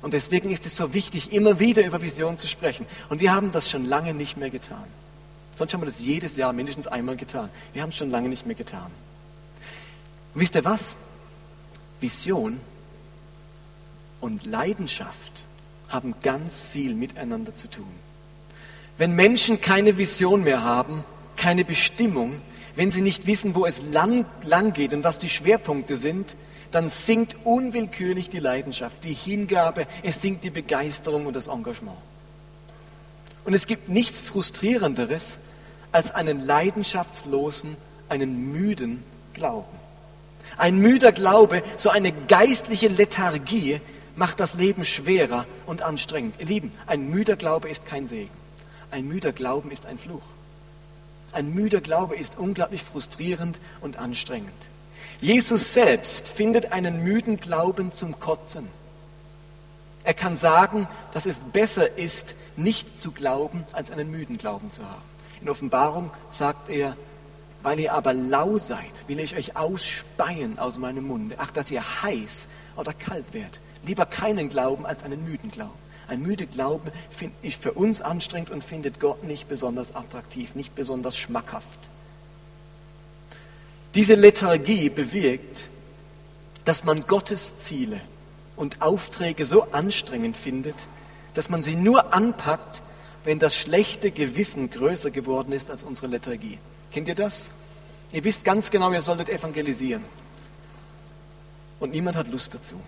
Und 0.02 0.12
deswegen 0.12 0.50
ist 0.50 0.66
es 0.66 0.76
so 0.76 0.94
wichtig, 0.94 1.32
immer 1.32 1.58
wieder 1.58 1.84
über 1.84 2.00
Vision 2.00 2.38
zu 2.38 2.48
sprechen. 2.48 2.86
Und 3.08 3.20
wir 3.20 3.32
haben 3.32 3.52
das 3.52 3.70
schon 3.70 3.84
lange 3.84 4.14
nicht 4.14 4.36
mehr 4.36 4.50
getan. 4.50 4.84
Sonst 5.56 5.72
haben 5.72 5.80
wir 5.80 5.86
das 5.86 6.00
jedes 6.00 6.36
Jahr 6.36 6.52
mindestens 6.52 6.86
einmal 6.86 7.16
getan. 7.16 7.48
Wir 7.72 7.82
haben 7.82 7.88
es 7.88 7.96
schon 7.96 8.10
lange 8.10 8.28
nicht 8.28 8.46
mehr 8.46 8.54
getan. 8.54 8.90
Und 10.34 10.40
wisst 10.40 10.54
ihr 10.54 10.64
was? 10.64 10.96
Vision 12.00 12.60
und 14.20 14.44
Leidenschaft 14.44 15.46
haben 15.88 16.14
ganz 16.22 16.62
viel 16.62 16.94
miteinander 16.94 17.54
zu 17.54 17.68
tun. 17.68 17.88
Wenn 18.98 19.12
Menschen 19.12 19.60
keine 19.60 19.98
Vision 19.98 20.44
mehr 20.44 20.62
haben, 20.62 21.04
keine 21.36 21.64
Bestimmung, 21.64 22.40
wenn 22.74 22.90
sie 22.90 23.00
nicht 23.00 23.26
wissen, 23.26 23.54
wo 23.54 23.64
es 23.64 23.82
lang, 23.82 24.26
lang 24.44 24.74
geht 24.74 24.92
und 24.92 25.04
was 25.04 25.16
die 25.16 25.30
Schwerpunkte 25.30 25.96
sind, 25.96 26.36
dann 26.70 26.90
sinkt 26.90 27.36
unwillkürlich 27.44 28.28
die 28.28 28.40
Leidenschaft, 28.40 29.04
die 29.04 29.14
Hingabe, 29.14 29.86
es 30.02 30.20
sinkt 30.20 30.44
die 30.44 30.50
Begeisterung 30.50 31.24
und 31.26 31.34
das 31.34 31.46
Engagement. 31.46 31.96
Und 33.44 33.54
es 33.54 33.66
gibt 33.66 33.88
nichts 33.88 34.18
Frustrierenderes 34.18 35.38
als 35.96 36.14
einen 36.14 36.42
leidenschaftslosen, 36.42 37.74
einen 38.10 38.52
müden 38.52 39.02
Glauben. 39.32 39.78
Ein 40.58 40.78
müder 40.78 41.10
Glaube, 41.10 41.62
so 41.78 41.88
eine 41.88 42.12
geistliche 42.12 42.88
Lethargie 42.88 43.80
macht 44.14 44.38
das 44.38 44.52
Leben 44.52 44.84
schwerer 44.84 45.46
und 45.64 45.80
anstrengend. 45.80 46.34
Ihr 46.38 46.44
Lieben, 46.44 46.70
ein 46.86 47.08
müder 47.08 47.36
Glaube 47.36 47.70
ist 47.70 47.86
kein 47.86 48.04
Segen. 48.04 48.30
Ein 48.90 49.08
müder 49.08 49.32
Glauben 49.32 49.70
ist 49.70 49.86
ein 49.86 49.98
Fluch. 49.98 50.20
Ein 51.32 51.54
müder 51.54 51.80
Glaube 51.80 52.14
ist 52.14 52.36
unglaublich 52.36 52.82
frustrierend 52.82 53.58
und 53.80 53.98
anstrengend. 53.98 54.52
Jesus 55.22 55.72
selbst 55.72 56.28
findet 56.28 56.72
einen 56.72 57.04
müden 57.04 57.38
Glauben 57.38 57.90
zum 57.90 58.20
Kotzen. 58.20 58.68
Er 60.04 60.12
kann 60.12 60.36
sagen, 60.36 60.88
dass 61.14 61.24
es 61.24 61.40
besser 61.40 61.96
ist, 61.96 62.34
nicht 62.54 63.00
zu 63.00 63.12
glauben, 63.12 63.64
als 63.72 63.90
einen 63.90 64.10
müden 64.10 64.36
Glauben 64.36 64.70
zu 64.70 64.82
haben. 64.82 65.15
In 65.40 65.48
Offenbarung 65.48 66.10
sagt 66.30 66.68
er, 66.68 66.96
weil 67.62 67.80
ihr 67.80 67.94
aber 67.94 68.12
lau 68.12 68.58
seid, 68.58 69.08
will 69.08 69.18
ich 69.18 69.36
euch 69.36 69.56
ausspeien 69.56 70.58
aus 70.58 70.78
meinem 70.78 71.06
Munde. 71.06 71.36
Ach, 71.38 71.50
dass 71.50 71.70
ihr 71.70 71.82
heiß 72.02 72.48
oder 72.76 72.92
kalt 72.92 73.32
werdet. 73.32 73.60
Lieber 73.84 74.06
keinen 74.06 74.48
Glauben 74.48 74.86
als 74.86 75.02
einen 75.02 75.24
müden 75.24 75.50
Glauben. 75.50 75.78
Ein 76.08 76.22
müde 76.22 76.46
Glauben 76.46 76.92
ist 77.42 77.60
für 77.60 77.72
uns 77.72 78.00
anstrengend 78.00 78.50
und 78.50 78.62
findet 78.62 79.00
Gott 79.00 79.24
nicht 79.24 79.48
besonders 79.48 79.94
attraktiv, 79.94 80.54
nicht 80.54 80.74
besonders 80.76 81.16
schmackhaft. 81.16 81.78
Diese 83.94 84.14
Lethargie 84.14 84.88
bewirkt, 84.88 85.68
dass 86.64 86.84
man 86.84 87.06
Gottes 87.06 87.58
Ziele 87.58 88.00
und 88.54 88.82
Aufträge 88.82 89.46
so 89.46 89.72
anstrengend 89.72 90.36
findet, 90.36 90.86
dass 91.34 91.48
man 91.48 91.62
sie 91.62 91.76
nur 91.76 92.14
anpackt, 92.14 92.82
wenn 93.26 93.40
das 93.40 93.56
schlechte 93.56 94.12
Gewissen 94.12 94.70
größer 94.70 95.10
geworden 95.10 95.50
ist 95.50 95.68
als 95.68 95.82
unsere 95.82 96.06
Lethargie. 96.06 96.58
Kennt 96.92 97.08
ihr 97.08 97.16
das? 97.16 97.50
Ihr 98.12 98.22
wisst 98.22 98.44
ganz 98.44 98.70
genau, 98.70 98.92
ihr 98.92 99.02
solltet 99.02 99.28
evangelisieren. 99.28 100.04
Und 101.80 101.90
niemand 101.90 102.16
hat 102.16 102.28
Lust 102.28 102.54
dazu. 102.54 102.80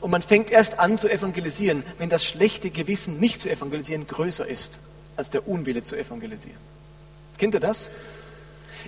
Und 0.00 0.12
man 0.12 0.22
fängt 0.22 0.52
erst 0.52 0.78
an 0.78 0.96
zu 0.96 1.10
evangelisieren, 1.10 1.82
wenn 1.98 2.08
das 2.08 2.24
schlechte 2.24 2.70
Gewissen, 2.70 3.18
nicht 3.18 3.40
zu 3.40 3.50
evangelisieren, 3.50 4.06
größer 4.06 4.46
ist 4.46 4.78
als 5.16 5.28
der 5.28 5.48
Unwille 5.48 5.82
zu 5.82 5.96
evangelisieren. 5.96 6.58
Kennt 7.36 7.54
ihr 7.54 7.60
das? 7.60 7.90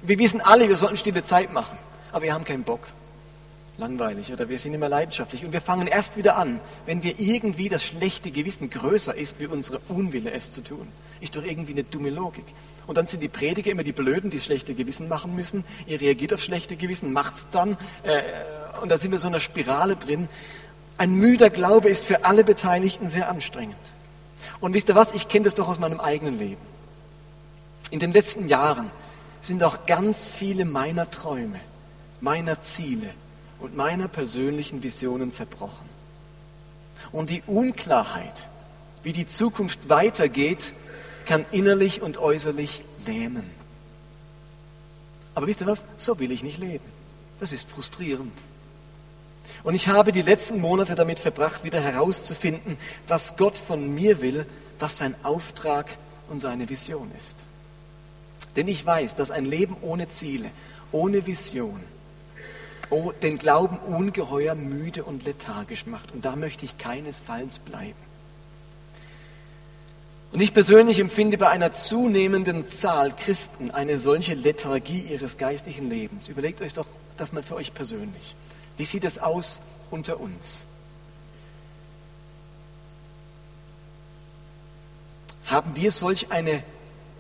Wir 0.03 0.21
wissen 0.21 0.41
alle, 0.41 0.69
wir 0.69 0.77
sollten 0.77 0.97
stille 0.97 1.25
Zeit 1.25 1.53
machen, 1.53 1.77
aber 2.13 2.23
wir 2.23 2.33
haben 2.33 2.45
keinen 2.45 2.63
Bock. 2.63 2.87
Langweilig 3.83 4.33
oder 4.33 4.49
wir 4.49 4.61
sind 4.61 4.75
immer 4.75 4.89
leidenschaftlich. 4.89 5.45
Und 5.45 5.53
wir 5.53 5.61
fangen 5.61 5.89
erst 5.89 6.17
wieder 6.17 6.37
an, 6.37 6.61
wenn 6.87 7.03
wir 7.03 7.19
irgendwie 7.19 7.69
das 7.69 7.83
schlechte 7.83 8.31
Gewissen 8.31 8.71
größer 8.71 9.13
ist, 9.13 9.41
wie 9.41 9.47
unsere 9.47 9.81
Unwille 9.89 10.31
es 10.31 10.53
zu 10.53 10.63
tun. 10.63 10.87
Ist 11.21 11.35
doch 11.35 11.43
irgendwie 11.43 11.73
eine 11.73 11.83
dumme 11.83 12.11
Logik. 12.11 12.45
Und 12.87 12.97
dann 12.97 13.09
sind 13.09 13.25
die 13.25 13.29
Prediger 13.29 13.73
immer 13.73 13.83
die 13.83 13.93
Blöden, 13.93 14.31
die 14.31 14.39
schlechte 14.39 14.75
Gewissen 14.75 15.09
machen 15.09 15.35
müssen. 15.35 15.65
Ihr 15.87 16.01
reagiert 16.01 16.33
auf 16.33 16.41
schlechte 16.41 16.77
Gewissen, 16.77 17.13
macht's 17.13 17.49
dann. 17.51 17.77
Äh, 18.05 18.23
und 18.83 18.89
da 18.89 18.99
sind 18.99 19.11
wir 19.11 19.19
so 19.19 19.27
in 19.27 19.35
einer 19.35 19.41
Spirale 19.41 19.97
drin. 19.97 20.29
Ein 20.97 21.15
müder 21.17 21.51
Glaube 21.51 21.89
ist 21.89 22.05
für 22.05 22.25
alle 22.25 22.45
Beteiligten 22.45 23.09
sehr 23.09 23.29
anstrengend. 23.29 23.95
Und 24.61 24.75
wisst 24.75 24.89
ihr 24.91 24.95
was? 24.95 25.11
Ich 25.11 25.27
kenne 25.27 25.45
das 25.45 25.57
doch 25.57 25.67
aus 25.67 25.81
meinem 25.81 25.99
eigenen 25.99 26.39
Leben. 26.39 26.63
In 27.91 27.99
den 27.99 28.13
letzten 28.13 28.47
Jahren 28.47 28.93
sind 29.41 29.65
auch 29.65 29.87
ganz 29.87 30.31
viele 30.31 30.65
meiner 30.65 31.11
Träume, 31.11 31.59
meiner 32.21 32.61
Ziele 32.61 33.11
und 33.63 33.77
meiner 33.77 34.09
persönlichen 34.09 34.83
Visionen 34.83 35.31
zerbrochen. 35.31 35.89
Und 37.13 37.31
die 37.31 37.43
Unklarheit, 37.47 38.49
wie 39.03 39.13
die 39.13 39.27
Zukunft 39.27 39.89
weitergeht, 39.89 40.75
kann 41.27 41.45
innerlich 41.53 42.03
und 42.03 42.19
äußerlich 42.19 42.83
lähmen. 43.07 43.49
Aber 45.35 45.47
wisst 45.47 45.61
ihr 45.61 45.67
was? 45.67 45.87
So 45.97 46.19
will 46.19 46.33
ich 46.33 46.43
nicht 46.43 46.59
leben. 46.59 46.85
Das 47.39 47.53
ist 47.53 47.71
frustrierend. 47.71 48.33
Und 49.63 49.75
ich 49.75 49.89
habe 49.89 50.13
die 50.13 50.23
letzten 50.23 50.61
Monate 50.61 50.95
damit 50.95 51.19
verbracht, 51.19 51.63
wieder 51.65 51.81
herauszufinden, 51.81 52.77
was 53.07 53.37
Gott 53.37 53.59
von 53.59 53.95
mir 53.95 54.21
will, 54.21 54.45
was 54.81 54.99
sein 54.99 55.15
Auftrag 55.23 55.87
und 56.29 56.41
seine 56.41 56.69
Vision 56.69 57.11
ist. 57.17 57.45
Denn 58.57 58.67
ich 58.67 58.85
weiß, 58.85 59.15
dass 59.15 59.31
ein 59.31 59.45
Leben 59.45 59.77
ohne 59.83 60.09
Ziele, 60.09 60.51
ohne 60.91 61.27
Vision, 61.27 61.81
den 63.23 63.39
Glauben 63.39 63.79
ungeheuer 63.79 64.55
müde 64.55 65.05
und 65.05 65.25
lethargisch 65.25 65.87
macht. 65.87 66.13
Und 66.13 66.25
da 66.25 66.37
möchte 66.37 66.65
ich 66.65 66.79
keinesfalls 66.79 67.59
bleiben. 67.59 68.13
Und 70.33 70.41
ich 70.41 70.55
persönlich 70.55 70.99
empfinde 70.99 71.37
bei 71.37 71.51
einer 71.51 71.73
zunehmenden 71.73 72.67
Zahl 72.67 73.15
Christen 73.15 73.71
eine 73.71 73.99
solche 73.99 74.35
Lethargie 74.35 75.01
ihres 75.01 75.37
geistlichen 75.37 75.91
Lebens. 75.91 76.29
Überlegt 76.29 76.63
euch 76.63 76.73
doch 76.73 76.87
das 77.19 77.33
mal 77.33 77.43
für 77.43 77.55
euch 77.55 77.75
persönlich. 77.75 78.35
Wie 78.79 78.87
sieht 78.87 79.05
es 79.05 79.19
aus 79.19 79.61
unter 79.91 80.21
uns? 80.21 80.65
Haben 85.47 85.77
wir 85.77 85.93
solch 85.93 86.33
eine 86.33 86.63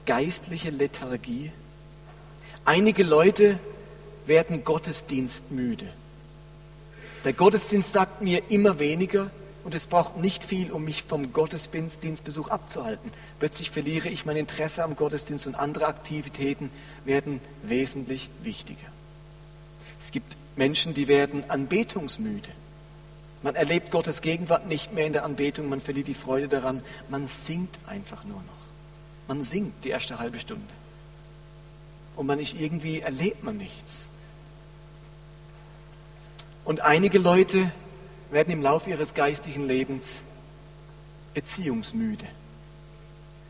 geistliche 0.06 0.70
Lethargie? 0.70 1.52
Einige 2.64 3.02
Leute 3.02 3.58
werden 4.26 4.64
Gottesdienst 4.64 5.50
müde. 5.50 5.86
Der 7.24 7.32
Gottesdienst 7.32 7.92
sagt 7.92 8.22
mir 8.22 8.50
immer 8.50 8.78
weniger 8.78 9.30
und 9.64 9.74
es 9.74 9.86
braucht 9.86 10.16
nicht 10.16 10.44
viel, 10.44 10.72
um 10.72 10.84
mich 10.84 11.04
vom 11.04 11.32
Gottesdienstbesuch 11.32 12.48
abzuhalten. 12.48 13.12
Plötzlich 13.38 13.70
verliere 13.70 14.08
ich 14.08 14.26
mein 14.26 14.36
Interesse 14.36 14.82
am 14.82 14.96
Gottesdienst 14.96 15.46
und 15.46 15.54
andere 15.54 15.86
Aktivitäten 15.86 16.70
werden 17.04 17.40
wesentlich 17.62 18.28
wichtiger. 18.42 18.88
Es 20.00 20.10
gibt 20.10 20.36
Menschen, 20.56 20.94
die 20.94 21.06
werden 21.06 21.48
anbetungsmüde. 21.48 22.50
Man 23.42 23.54
erlebt 23.54 23.90
Gottes 23.90 24.20
Gegenwart 24.20 24.66
nicht 24.66 24.92
mehr 24.92 25.06
in 25.06 25.12
der 25.12 25.24
Anbetung, 25.24 25.68
man 25.68 25.80
verliert 25.80 26.08
die 26.08 26.14
Freude 26.14 26.48
daran, 26.48 26.82
man 27.08 27.26
singt 27.26 27.78
einfach 27.86 28.24
nur 28.24 28.36
noch. 28.36 28.62
Man 29.28 29.42
singt 29.42 29.84
die 29.84 29.90
erste 29.90 30.18
halbe 30.18 30.38
Stunde. 30.38 30.72
Und 32.16 32.26
man 32.26 32.38
ist 32.38 32.54
irgendwie, 32.54 33.00
erlebt 33.00 33.42
man 33.42 33.56
nichts. 33.56 34.10
Und 36.64 36.80
einige 36.82 37.18
Leute 37.18 37.70
werden 38.30 38.52
im 38.52 38.62
Laufe 38.62 38.90
ihres 38.90 39.14
geistigen 39.14 39.66
Lebens 39.66 40.24
beziehungsmüde. 41.34 42.26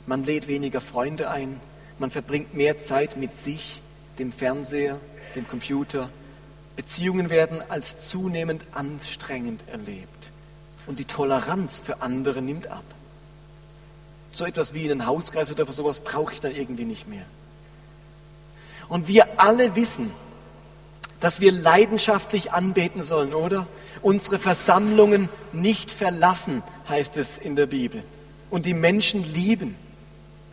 Man 0.06 0.24
lädt 0.24 0.48
weniger 0.48 0.80
Freunde 0.80 1.30
ein, 1.30 1.60
man 1.98 2.10
verbringt 2.10 2.54
mehr 2.54 2.82
Zeit 2.82 3.16
mit 3.16 3.36
sich, 3.36 3.80
dem 4.18 4.32
Fernseher, 4.32 4.98
dem 5.36 5.46
Computer, 5.46 6.08
Beziehungen 6.76 7.30
werden 7.30 7.62
als 7.68 8.08
zunehmend 8.08 8.64
anstrengend 8.72 9.64
erlebt 9.68 10.32
und 10.86 10.98
die 10.98 11.04
Toleranz 11.04 11.80
für 11.80 12.00
andere 12.00 12.40
nimmt 12.42 12.66
ab. 12.68 12.84
So 14.30 14.46
etwas 14.46 14.72
wie 14.72 14.90
einen 14.90 15.06
Hauskreis 15.06 15.52
oder 15.52 15.66
sowas 15.70 16.00
brauche 16.00 16.32
ich 16.32 16.40
dann 16.40 16.54
irgendwie 16.54 16.84
nicht 16.86 17.06
mehr. 17.06 17.24
Und 18.92 19.08
wir 19.08 19.40
alle 19.40 19.74
wissen, 19.74 20.10
dass 21.20 21.40
wir 21.40 21.50
leidenschaftlich 21.50 22.52
anbeten 22.52 23.02
sollen, 23.02 23.32
oder? 23.32 23.66
Unsere 24.02 24.38
Versammlungen 24.38 25.28
nicht 25.52 25.90
verlassen, 25.90 26.62
heißt 26.88 27.16
es 27.16 27.38
in 27.38 27.56
der 27.56 27.66
Bibel. 27.66 28.02
Und 28.50 28.66
die 28.66 28.74
Menschen 28.74 29.22
lieben. 29.32 29.76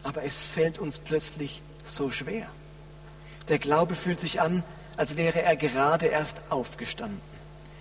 Aber 0.03 0.23
es 0.23 0.47
fällt 0.47 0.79
uns 0.79 0.99
plötzlich 0.99 1.61
so 1.83 2.11
schwer. 2.11 2.47
Der 3.49 3.59
Glaube 3.59 3.95
fühlt 3.95 4.21
sich 4.21 4.39
an 4.39 4.63
als 4.99 5.15
wäre 5.15 5.41
er 5.41 5.55
gerade 5.55 6.07
erst 6.07 6.41
aufgestanden. 6.49 7.21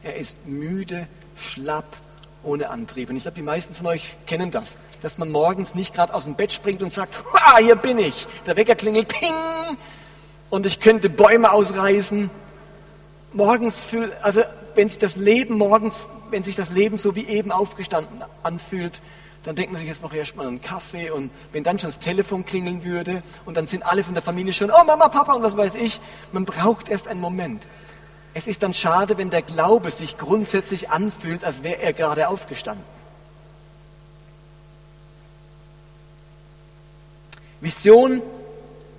Er 0.04 0.14
ist 0.14 0.46
müde, 0.46 1.08
schlapp, 1.36 1.96
ohne 2.44 2.70
Antrieb. 2.70 3.10
Und 3.10 3.16
ich 3.16 3.24
glaube, 3.24 3.34
die 3.34 3.42
meisten 3.42 3.74
von 3.74 3.88
euch 3.88 4.14
kennen 4.24 4.52
das, 4.52 4.76
dass 5.02 5.18
man 5.18 5.28
morgens 5.28 5.74
nicht 5.74 5.92
gerade 5.92 6.14
aus 6.14 6.24
dem 6.26 6.36
Bett 6.36 6.52
springt 6.52 6.80
und 6.80 6.92
sagt, 6.92 7.12
hier 7.58 7.74
bin 7.74 7.98
ich. 7.98 8.28
Der 8.46 8.56
Wecker 8.56 8.76
klingelt, 8.76 9.08
ping, 9.08 9.34
und 10.50 10.66
ich 10.66 10.80
könnte 10.80 11.10
Bäume 11.10 11.52
ausreißen. 11.52 12.30
Morgens 13.32 13.82
fühlt, 13.82 14.12
also 14.22 14.42
wenn 14.74 14.88
sich 14.88 14.98
das 14.98 15.16
Leben 15.16 15.58
morgens, 15.58 16.08
wenn 16.30 16.42
sich 16.42 16.56
das 16.56 16.70
Leben 16.70 16.98
so 16.98 17.14
wie 17.14 17.26
eben 17.26 17.52
aufgestanden 17.52 18.22
anfühlt, 18.42 19.02
dann 19.44 19.54
denkt 19.56 19.72
man 19.72 19.78
sich, 19.78 19.88
jetzt 19.88 20.02
brauche 20.02 20.14
ich 20.14 20.20
erstmal 20.20 20.46
einen 20.46 20.60
Kaffee 20.60 21.10
und 21.10 21.30
wenn 21.52 21.62
dann 21.62 21.78
schon 21.78 21.88
das 21.90 21.98
Telefon 21.98 22.44
klingeln 22.44 22.84
würde 22.84 23.22
und 23.46 23.56
dann 23.56 23.66
sind 23.66 23.84
alle 23.84 24.04
von 24.04 24.14
der 24.14 24.22
Familie 24.22 24.52
schon, 24.52 24.70
oh 24.70 24.84
Mama, 24.84 25.08
Papa 25.08 25.32
und 25.32 25.42
was 25.42 25.56
weiß 25.56 25.76
ich, 25.76 26.00
man 26.32 26.44
braucht 26.44 26.88
erst 26.88 27.08
einen 27.08 27.20
Moment. 27.20 27.66
Es 28.34 28.46
ist 28.46 28.62
dann 28.62 28.74
schade, 28.74 29.16
wenn 29.16 29.30
der 29.30 29.42
Glaube 29.42 29.90
sich 29.90 30.18
grundsätzlich 30.18 30.90
anfühlt, 30.90 31.44
als 31.44 31.62
wäre 31.62 31.80
er 31.80 31.92
gerade 31.92 32.28
aufgestanden. 32.28 32.84
Vision 37.60 38.22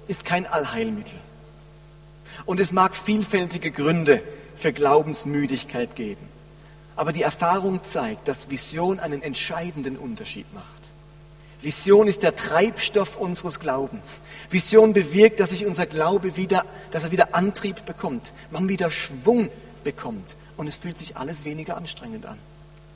ist 0.07 0.25
kein 0.25 0.45
Allheilmittel. 0.45 1.17
Und 2.49 2.59
es 2.59 2.71
mag 2.71 2.95
vielfältige 2.95 3.69
Gründe 3.69 4.23
für 4.55 4.73
Glaubensmüdigkeit 4.73 5.95
geben. 5.95 6.27
Aber 6.95 7.13
die 7.13 7.21
Erfahrung 7.21 7.83
zeigt, 7.83 8.27
dass 8.27 8.49
Vision 8.49 8.99
einen 8.99 9.21
entscheidenden 9.21 9.95
Unterschied 9.95 10.51
macht. 10.51 10.65
Vision 11.61 12.07
ist 12.07 12.23
der 12.23 12.35
Treibstoff 12.35 13.17
unseres 13.17 13.59
Glaubens. 13.59 14.23
Vision 14.49 14.93
bewirkt, 14.93 15.39
dass 15.39 15.51
sich 15.51 15.67
unser 15.67 15.85
Glaube 15.85 16.37
wieder, 16.37 16.65
dass 16.89 17.03
er 17.03 17.11
wieder 17.11 17.35
Antrieb 17.35 17.85
bekommt, 17.85 18.33
man 18.49 18.67
wieder 18.67 18.89
Schwung 18.89 19.49
bekommt 19.83 20.35
und 20.57 20.65
es 20.65 20.77
fühlt 20.77 20.97
sich 20.97 21.17
alles 21.17 21.45
weniger 21.45 21.77
anstrengend 21.77 22.25
an, 22.25 22.39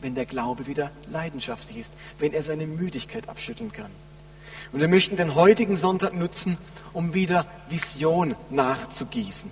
wenn 0.01 0.15
der 0.15 0.25
Glaube 0.25 0.65
wieder 0.65 0.89
leidenschaftlich 1.11 1.77
ist, 1.77 1.93
wenn 2.17 2.33
er 2.33 2.41
seine 2.41 2.65
Müdigkeit 2.65 3.29
abschütteln 3.29 3.71
kann. 3.71 3.91
Und 4.73 4.81
wir 4.81 4.89
möchten 4.89 5.15
den 5.15 5.35
heutigen 5.35 5.77
Sonntag 5.77 6.13
nutzen, 6.13 6.57
um 6.91 7.13
wieder 7.13 7.45
Vision 7.69 8.35
nachzugießen 8.49 9.49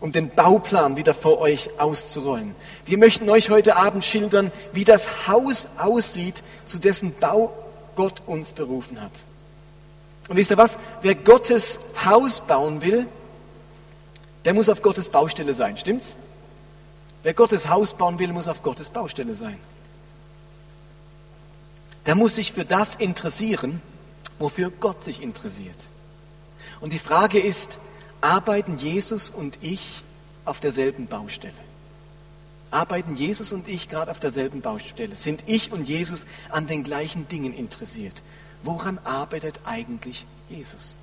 um 0.00 0.12
den 0.12 0.30
Bauplan 0.30 0.96
wieder 0.96 1.14
vor 1.14 1.38
euch 1.38 1.78
auszurollen. 1.78 2.54
Wir 2.86 2.98
möchten 2.98 3.28
euch 3.28 3.50
heute 3.50 3.76
Abend 3.76 4.04
schildern, 4.04 4.50
wie 4.72 4.84
das 4.84 5.28
Haus 5.28 5.68
aussieht, 5.78 6.42
zu 6.64 6.78
dessen 6.78 7.14
Bau 7.20 7.52
Gott 7.96 8.22
uns 8.26 8.54
berufen 8.54 9.00
hat. 9.00 9.12
Und 10.28 10.36
wisst 10.36 10.50
ihr 10.50 10.58
was? 10.58 10.78
Wer 11.02 11.14
Gottes 11.14 11.80
Haus 12.04 12.40
bauen 12.40 12.82
will, 12.82 13.06
der 14.44 14.54
muss 14.54 14.68
auf 14.68 14.80
Gottes 14.80 15.10
Baustelle 15.10 15.52
sein, 15.52 15.76
stimmt's? 15.76 16.16
Wer 17.22 17.34
Gottes 17.34 17.68
Haus 17.68 17.92
bauen 17.92 18.18
will, 18.18 18.32
muss 18.32 18.48
auf 18.48 18.62
Gottes 18.62 18.88
Baustelle 18.88 19.34
sein. 19.34 19.58
Der 22.06 22.14
muss 22.14 22.36
sich 22.36 22.52
für 22.52 22.64
das 22.64 22.96
interessieren, 22.96 23.82
wofür 24.38 24.70
Gott 24.70 25.04
sich 25.04 25.22
interessiert. 25.22 25.88
Und 26.80 26.92
die 26.92 26.98
Frage 26.98 27.38
ist, 27.38 27.78
arbeiten 28.20 28.76
Jesus 28.76 29.30
und 29.30 29.58
ich 29.60 30.02
auf 30.44 30.60
derselben 30.60 31.06
Baustelle? 31.06 31.52
Arbeiten 32.70 33.16
Jesus 33.16 33.52
und 33.52 33.68
ich 33.68 33.88
gerade 33.88 34.10
auf 34.10 34.20
derselben 34.20 34.60
Baustelle? 34.60 35.16
Sind 35.16 35.42
ich 35.46 35.72
und 35.72 35.88
Jesus 35.88 36.26
an 36.50 36.66
den 36.66 36.84
gleichen 36.84 37.28
Dingen 37.28 37.52
interessiert? 37.52 38.22
Woran 38.62 38.98
arbeitet 38.98 39.60
eigentlich 39.64 40.26
Jesus? 40.48 40.96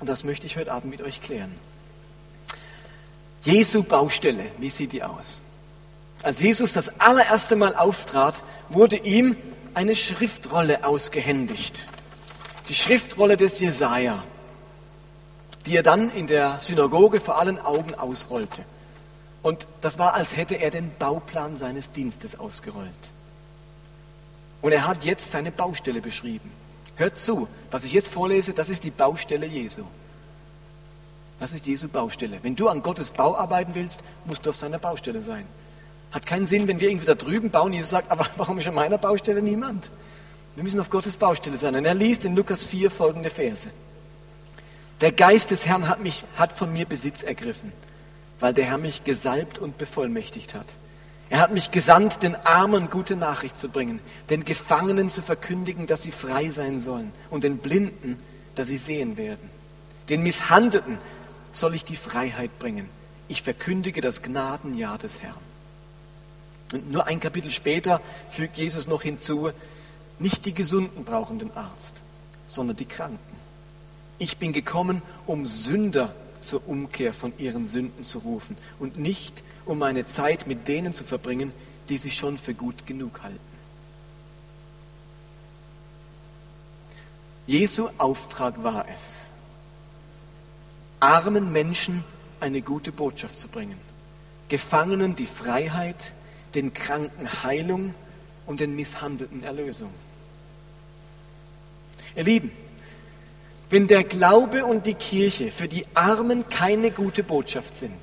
Und 0.00 0.08
das 0.08 0.24
möchte 0.24 0.46
ich 0.46 0.56
heute 0.56 0.72
Abend 0.72 0.90
mit 0.90 1.02
euch 1.02 1.20
klären. 1.20 1.52
Jesu 3.42 3.82
Baustelle, 3.82 4.44
wie 4.58 4.70
sieht 4.70 4.92
die 4.92 5.02
aus? 5.02 5.42
Als 6.22 6.40
Jesus 6.40 6.72
das 6.72 7.00
allererste 7.00 7.56
Mal 7.56 7.74
auftrat, 7.76 8.42
wurde 8.68 8.96
ihm 8.96 9.36
eine 9.74 9.94
Schriftrolle 9.94 10.84
ausgehändigt. 10.84 11.88
Die 12.68 12.74
Schriftrolle 12.74 13.36
des 13.36 13.60
Jesaja, 13.60 14.22
die 15.66 15.76
er 15.76 15.82
dann 15.82 16.10
in 16.10 16.26
der 16.26 16.58
Synagoge 16.60 17.20
vor 17.20 17.38
allen 17.38 17.60
Augen 17.60 17.94
ausrollte. 17.94 18.64
Und 19.42 19.68
das 19.80 19.98
war, 19.98 20.14
als 20.14 20.36
hätte 20.36 20.56
er 20.56 20.70
den 20.70 20.90
Bauplan 20.98 21.54
seines 21.54 21.92
Dienstes 21.92 22.38
ausgerollt. 22.38 22.92
Und 24.60 24.72
er 24.72 24.86
hat 24.86 25.04
jetzt 25.04 25.30
seine 25.30 25.52
Baustelle 25.52 26.00
beschrieben. 26.00 26.50
Hört 26.96 27.16
zu, 27.16 27.46
was 27.70 27.84
ich 27.84 27.92
jetzt 27.92 28.12
vorlese, 28.12 28.52
das 28.52 28.68
ist 28.68 28.82
die 28.82 28.90
Baustelle 28.90 29.46
Jesu. 29.46 29.84
Das 31.38 31.52
ist 31.52 31.66
Jesu 31.66 31.88
Baustelle. 31.88 32.40
Wenn 32.42 32.56
du 32.56 32.68
an 32.68 32.82
Gottes 32.82 33.12
Bau 33.12 33.36
arbeiten 33.36 33.74
willst, 33.76 34.02
musst 34.24 34.44
du 34.44 34.50
auf 34.50 34.56
seiner 34.56 34.80
Baustelle 34.80 35.20
sein. 35.20 35.46
Hat 36.10 36.26
keinen 36.26 36.46
Sinn, 36.46 36.68
wenn 36.68 36.80
wir 36.80 36.88
irgendwie 36.88 37.06
da 37.06 37.14
drüben 37.14 37.50
bauen. 37.50 37.72
Jesus 37.72 37.90
sagt, 37.90 38.10
aber 38.10 38.26
warum 38.36 38.58
ist 38.58 38.68
an 38.68 38.74
meiner 38.74 38.98
Baustelle 38.98 39.42
niemand? 39.42 39.90
Wir 40.54 40.64
müssen 40.64 40.80
auf 40.80 40.90
Gottes 40.90 41.16
Baustelle 41.16 41.58
sein. 41.58 41.74
Und 41.76 41.84
er 41.84 41.94
liest 41.94 42.24
in 42.24 42.34
Lukas 42.34 42.64
4 42.64 42.90
folgende 42.90 43.30
Verse. 43.30 43.70
Der 45.00 45.12
Geist 45.12 45.52
des 45.52 45.66
Herrn 45.66 45.88
hat, 45.88 46.02
mich, 46.02 46.24
hat 46.36 46.52
von 46.52 46.72
mir 46.72 46.84
Besitz 46.84 47.22
ergriffen, 47.22 47.72
weil 48.40 48.52
der 48.52 48.64
Herr 48.64 48.78
mich 48.78 49.04
gesalbt 49.04 49.58
und 49.58 49.78
bevollmächtigt 49.78 50.54
hat. 50.54 50.66
Er 51.30 51.40
hat 51.40 51.52
mich 51.52 51.70
gesandt, 51.70 52.22
den 52.22 52.34
Armen 52.34 52.90
gute 52.90 53.14
Nachricht 53.14 53.56
zu 53.56 53.68
bringen, 53.68 54.00
den 54.30 54.44
Gefangenen 54.44 55.10
zu 55.10 55.22
verkündigen, 55.22 55.86
dass 55.86 56.02
sie 56.02 56.10
frei 56.10 56.50
sein 56.50 56.80
sollen 56.80 57.12
und 57.30 57.44
den 57.44 57.58
Blinden, 57.58 58.18
dass 58.54 58.68
sie 58.68 58.78
sehen 58.78 59.16
werden. 59.16 59.50
Den 60.08 60.22
Misshandelten 60.22 60.98
soll 61.52 61.74
ich 61.74 61.84
die 61.84 61.96
Freiheit 61.96 62.58
bringen. 62.58 62.88
Ich 63.28 63.42
verkündige 63.42 64.00
das 64.00 64.22
Gnadenjahr 64.22 64.96
des 64.96 65.20
Herrn. 65.20 65.47
Und 66.72 66.90
nur 66.90 67.06
ein 67.06 67.20
Kapitel 67.20 67.50
später 67.50 68.00
fügt 68.30 68.56
Jesus 68.56 68.86
noch 68.88 69.02
hinzu, 69.02 69.50
nicht 70.18 70.44
die 70.44 70.54
Gesunden 70.54 71.04
brauchen 71.04 71.38
den 71.38 71.52
Arzt, 71.56 72.02
sondern 72.46 72.76
die 72.76 72.84
Kranken. 72.84 73.38
Ich 74.18 74.36
bin 74.36 74.52
gekommen, 74.52 75.02
um 75.26 75.46
Sünder 75.46 76.14
zur 76.40 76.66
Umkehr 76.68 77.14
von 77.14 77.32
ihren 77.38 77.66
Sünden 77.66 78.04
zu 78.04 78.18
rufen 78.18 78.56
und 78.78 78.98
nicht, 78.98 79.44
um 79.64 79.78
meine 79.78 80.06
Zeit 80.06 80.46
mit 80.46 80.66
denen 80.68 80.92
zu 80.92 81.04
verbringen, 81.04 81.52
die 81.88 81.98
sie 81.98 82.10
schon 82.10 82.36
für 82.38 82.54
gut 82.54 82.86
genug 82.86 83.22
halten. 83.22 83.38
Jesu 87.46 87.88
Auftrag 87.96 88.62
war 88.62 88.86
es, 88.92 89.30
armen 91.00 91.50
Menschen 91.52 92.04
eine 92.40 92.60
gute 92.60 92.92
Botschaft 92.92 93.38
zu 93.38 93.48
bringen, 93.48 93.78
Gefangenen 94.48 95.16
die 95.16 95.26
Freiheit, 95.26 96.12
den 96.54 96.72
Kranken 96.74 97.42
Heilung 97.42 97.94
und 98.46 98.60
den 98.60 98.74
Misshandelten 98.76 99.42
Erlösung. 99.42 99.92
Ihr 102.16 102.24
Lieben, 102.24 102.50
wenn 103.70 103.86
der 103.86 104.02
Glaube 104.02 104.64
und 104.64 104.86
die 104.86 104.94
Kirche 104.94 105.50
für 105.50 105.68
die 105.68 105.84
Armen 105.94 106.48
keine 106.48 106.90
gute 106.90 107.22
Botschaft 107.22 107.76
sind, 107.76 108.00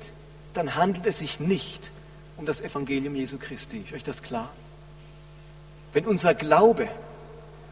dann 0.54 0.76
handelt 0.76 1.06
es 1.06 1.18
sich 1.18 1.40
nicht 1.40 1.90
um 2.36 2.46
das 2.46 2.60
Evangelium 2.60 3.14
Jesu 3.14 3.38
Christi. 3.38 3.78
Ist 3.78 3.92
euch 3.92 4.04
das 4.04 4.22
klar? 4.22 4.50
Wenn 5.92 6.06
unser 6.06 6.34
Glaube 6.34 6.88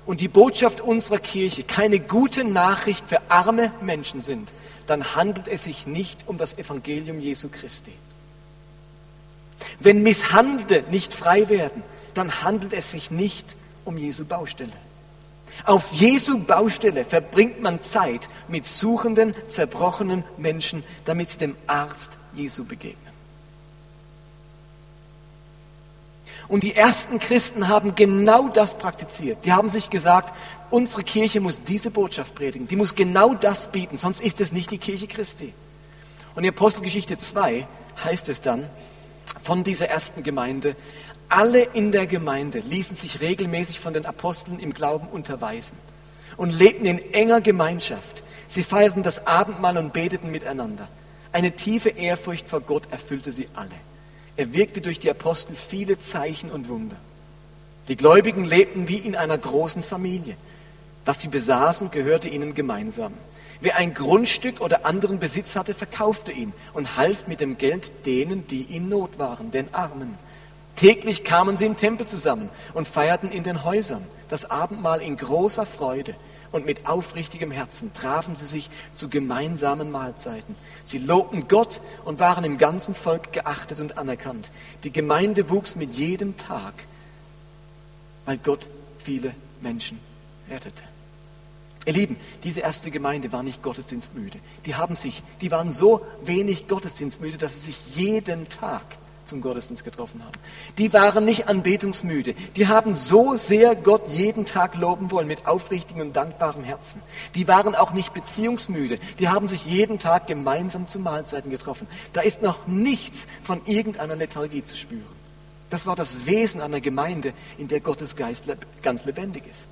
und 0.06 0.20
die 0.20 0.28
Botschaft 0.28 0.80
unserer 0.80 1.18
Kirche 1.18 1.62
keine 1.62 2.00
gute 2.00 2.44
Nachricht 2.44 3.06
für 3.06 3.20
arme 3.30 3.70
Menschen 3.80 4.20
sind, 4.20 4.50
dann 4.86 5.14
handelt 5.14 5.48
es 5.48 5.64
sich 5.64 5.86
nicht 5.86 6.26
um 6.26 6.36
das 6.36 6.58
Evangelium 6.58 7.20
Jesu 7.20 7.48
Christi. 7.48 7.92
Wenn 9.80 10.02
Misshandelte 10.02 10.84
nicht 10.90 11.14
frei 11.14 11.48
werden, 11.48 11.82
dann 12.14 12.42
handelt 12.42 12.72
es 12.72 12.90
sich 12.90 13.10
nicht 13.10 13.56
um 13.84 13.98
Jesu 13.98 14.24
Baustelle. 14.24 14.72
Auf 15.64 15.92
Jesu 15.92 16.40
Baustelle 16.40 17.04
verbringt 17.04 17.62
man 17.62 17.82
Zeit 17.82 18.28
mit 18.48 18.66
suchenden, 18.66 19.34
zerbrochenen 19.46 20.24
Menschen, 20.36 20.82
damit 21.04 21.30
sie 21.30 21.38
dem 21.38 21.56
Arzt 21.66 22.18
Jesu 22.34 22.64
begegnen. 22.64 23.04
Und 26.48 26.62
die 26.62 26.74
ersten 26.74 27.18
Christen 27.18 27.68
haben 27.68 27.94
genau 27.94 28.48
das 28.48 28.76
praktiziert. 28.76 29.44
Die 29.44 29.52
haben 29.52 29.68
sich 29.68 29.88
gesagt, 29.88 30.34
unsere 30.70 31.02
Kirche 31.02 31.40
muss 31.40 31.62
diese 31.62 31.90
Botschaft 31.90 32.34
predigen. 32.34 32.68
Die 32.68 32.76
muss 32.76 32.94
genau 32.94 33.34
das 33.34 33.72
bieten, 33.72 33.96
sonst 33.96 34.20
ist 34.20 34.40
es 34.40 34.52
nicht 34.52 34.70
die 34.70 34.78
Kirche 34.78 35.06
Christi. 35.06 35.54
Und 36.34 36.44
in 36.44 36.50
Apostelgeschichte 36.50 37.16
2 37.16 37.66
heißt 38.04 38.28
es 38.28 38.40
dann 38.42 38.68
von 39.42 39.64
dieser 39.64 39.88
ersten 39.88 40.22
Gemeinde, 40.22 40.76
alle 41.28 41.62
in 41.62 41.92
der 41.92 42.06
Gemeinde 42.06 42.60
ließen 42.60 42.96
sich 42.96 43.20
regelmäßig 43.20 43.80
von 43.80 43.94
den 43.94 44.06
Aposteln 44.06 44.58
im 44.58 44.74
Glauben 44.74 45.08
unterweisen 45.08 45.76
und 46.36 46.50
lebten 46.50 46.86
in 46.86 47.12
enger 47.12 47.40
Gemeinschaft. 47.40 48.22
Sie 48.46 48.62
feierten 48.62 49.02
das 49.02 49.26
Abendmahl 49.26 49.78
und 49.78 49.92
beteten 49.92 50.30
miteinander. 50.30 50.88
Eine 51.32 51.52
tiefe 51.52 51.88
Ehrfurcht 51.88 52.48
vor 52.48 52.60
Gott 52.60 52.84
erfüllte 52.90 53.32
sie 53.32 53.48
alle. 53.54 53.74
Er 54.36 54.52
wirkte 54.52 54.80
durch 54.80 55.00
die 55.00 55.10
Apostel 55.10 55.56
viele 55.56 55.98
Zeichen 55.98 56.50
und 56.50 56.68
Wunder. 56.68 56.96
Die 57.88 57.96
Gläubigen 57.96 58.44
lebten 58.44 58.88
wie 58.88 58.98
in 58.98 59.16
einer 59.16 59.36
großen 59.36 59.82
Familie. 59.82 60.36
Was 61.04 61.20
sie 61.20 61.28
besaßen, 61.28 61.90
gehörte 61.90 62.28
ihnen 62.28 62.54
gemeinsam. 62.54 63.12
Wer 63.60 63.76
ein 63.76 63.94
Grundstück 63.94 64.60
oder 64.60 64.84
anderen 64.84 65.18
Besitz 65.18 65.56
hatte, 65.56 65.74
verkaufte 65.74 66.32
ihn 66.32 66.52
und 66.72 66.96
half 66.96 67.26
mit 67.26 67.40
dem 67.40 67.58
Geld 67.58 68.06
denen, 68.06 68.46
die 68.46 68.62
in 68.62 68.88
Not 68.88 69.18
waren, 69.18 69.50
den 69.50 69.72
Armen. 69.74 70.16
Täglich 70.76 71.24
kamen 71.24 71.56
sie 71.56 71.66
im 71.66 71.76
Tempel 71.76 72.06
zusammen 72.06 72.50
und 72.74 72.88
feierten 72.88 73.30
in 73.30 73.44
den 73.44 73.64
Häusern 73.64 74.04
das 74.28 74.50
Abendmahl 74.50 75.00
in 75.00 75.16
großer 75.16 75.66
Freude 75.66 76.16
und 76.50 76.66
mit 76.66 76.86
aufrichtigem 76.86 77.50
Herzen 77.50 77.92
trafen 77.94 78.36
sie 78.36 78.46
sich 78.46 78.70
zu 78.92 79.08
gemeinsamen 79.08 79.90
Mahlzeiten. 79.90 80.54
Sie 80.82 80.98
lobten 80.98 81.48
Gott 81.48 81.80
und 82.04 82.20
waren 82.20 82.44
im 82.44 82.58
ganzen 82.58 82.94
Volk 82.94 83.32
geachtet 83.32 83.80
und 83.80 83.98
anerkannt. 83.98 84.50
Die 84.84 84.92
Gemeinde 84.92 85.50
wuchs 85.50 85.74
mit 85.76 85.94
jedem 85.94 86.36
Tag, 86.36 86.74
weil 88.24 88.38
Gott 88.38 88.68
viele 88.98 89.34
Menschen 89.62 89.98
rettete. 90.48 90.84
Ihr 91.86 91.92
Lieben, 91.92 92.16
diese 92.44 92.60
erste 92.60 92.90
Gemeinde 92.90 93.32
war 93.32 93.42
nicht 93.42 93.62
gottesdienstmüde. 93.62 94.38
Die 94.64 94.74
haben 94.74 94.96
sich, 94.96 95.22
die 95.40 95.50
waren 95.50 95.70
so 95.70 96.00
wenig 96.22 96.66
gottesdienstmüde, 96.66 97.36
dass 97.36 97.54
sie 97.54 97.72
sich 97.72 97.96
jeden 97.96 98.48
Tag 98.48 98.82
zum 99.24 99.40
Gottesdienst 99.40 99.84
getroffen 99.84 100.22
haben. 100.22 100.38
Die 100.78 100.92
waren 100.92 101.24
nicht 101.24 101.48
anbetungsmüde. 101.48 102.34
Die 102.56 102.68
haben 102.68 102.94
so 102.94 103.36
sehr 103.36 103.74
Gott 103.74 104.08
jeden 104.08 104.44
Tag 104.44 104.76
loben 104.76 105.10
wollen 105.10 105.26
mit 105.26 105.46
aufrichtigem 105.46 106.02
und 106.02 106.16
dankbarem 106.16 106.64
Herzen. 106.64 107.02
Die 107.34 107.48
waren 107.48 107.74
auch 107.74 107.92
nicht 107.92 108.14
beziehungsmüde. 108.14 108.98
Die 109.18 109.28
haben 109.28 109.48
sich 109.48 109.66
jeden 109.66 109.98
Tag 109.98 110.26
gemeinsam 110.26 110.88
zu 110.88 110.98
Mahlzeiten 110.98 111.50
getroffen. 111.50 111.86
Da 112.12 112.20
ist 112.20 112.42
noch 112.42 112.66
nichts 112.66 113.26
von 113.42 113.60
irgendeiner 113.66 114.16
Lethargie 114.16 114.64
zu 114.64 114.76
spüren. 114.76 115.02
Das 115.70 115.86
war 115.86 115.96
das 115.96 116.26
Wesen 116.26 116.60
einer 116.60 116.80
Gemeinde, 116.80 117.32
in 117.58 117.68
der 117.68 117.80
Gottes 117.80 118.16
Geist 118.16 118.44
ganz 118.82 119.04
lebendig 119.04 119.44
ist. 119.50 119.70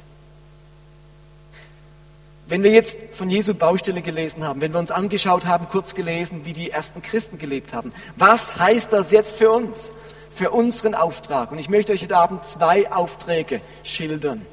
Wenn 2.46 2.62
wir 2.62 2.70
jetzt 2.70 2.98
von 3.12 3.30
Jesu 3.30 3.54
Baustelle 3.54 4.02
gelesen 4.02 4.44
haben, 4.44 4.60
wenn 4.60 4.72
wir 4.72 4.80
uns 4.80 4.90
angeschaut 4.90 5.46
haben, 5.46 5.68
kurz 5.68 5.94
gelesen, 5.94 6.44
wie 6.44 6.52
die 6.52 6.70
ersten 6.70 7.00
Christen 7.00 7.38
gelebt 7.38 7.72
haben, 7.72 7.92
was 8.16 8.56
heißt 8.58 8.92
das 8.92 9.10
jetzt 9.10 9.36
für 9.36 9.50
uns, 9.50 9.92
für 10.34 10.50
unseren 10.50 10.94
Auftrag? 10.94 11.52
Und 11.52 11.58
ich 11.58 11.68
möchte 11.68 11.92
euch 11.92 12.02
heute 12.02 12.16
Abend 12.16 12.44
zwei 12.44 12.90
Aufträge 12.90 13.60
schildern, 13.84 14.44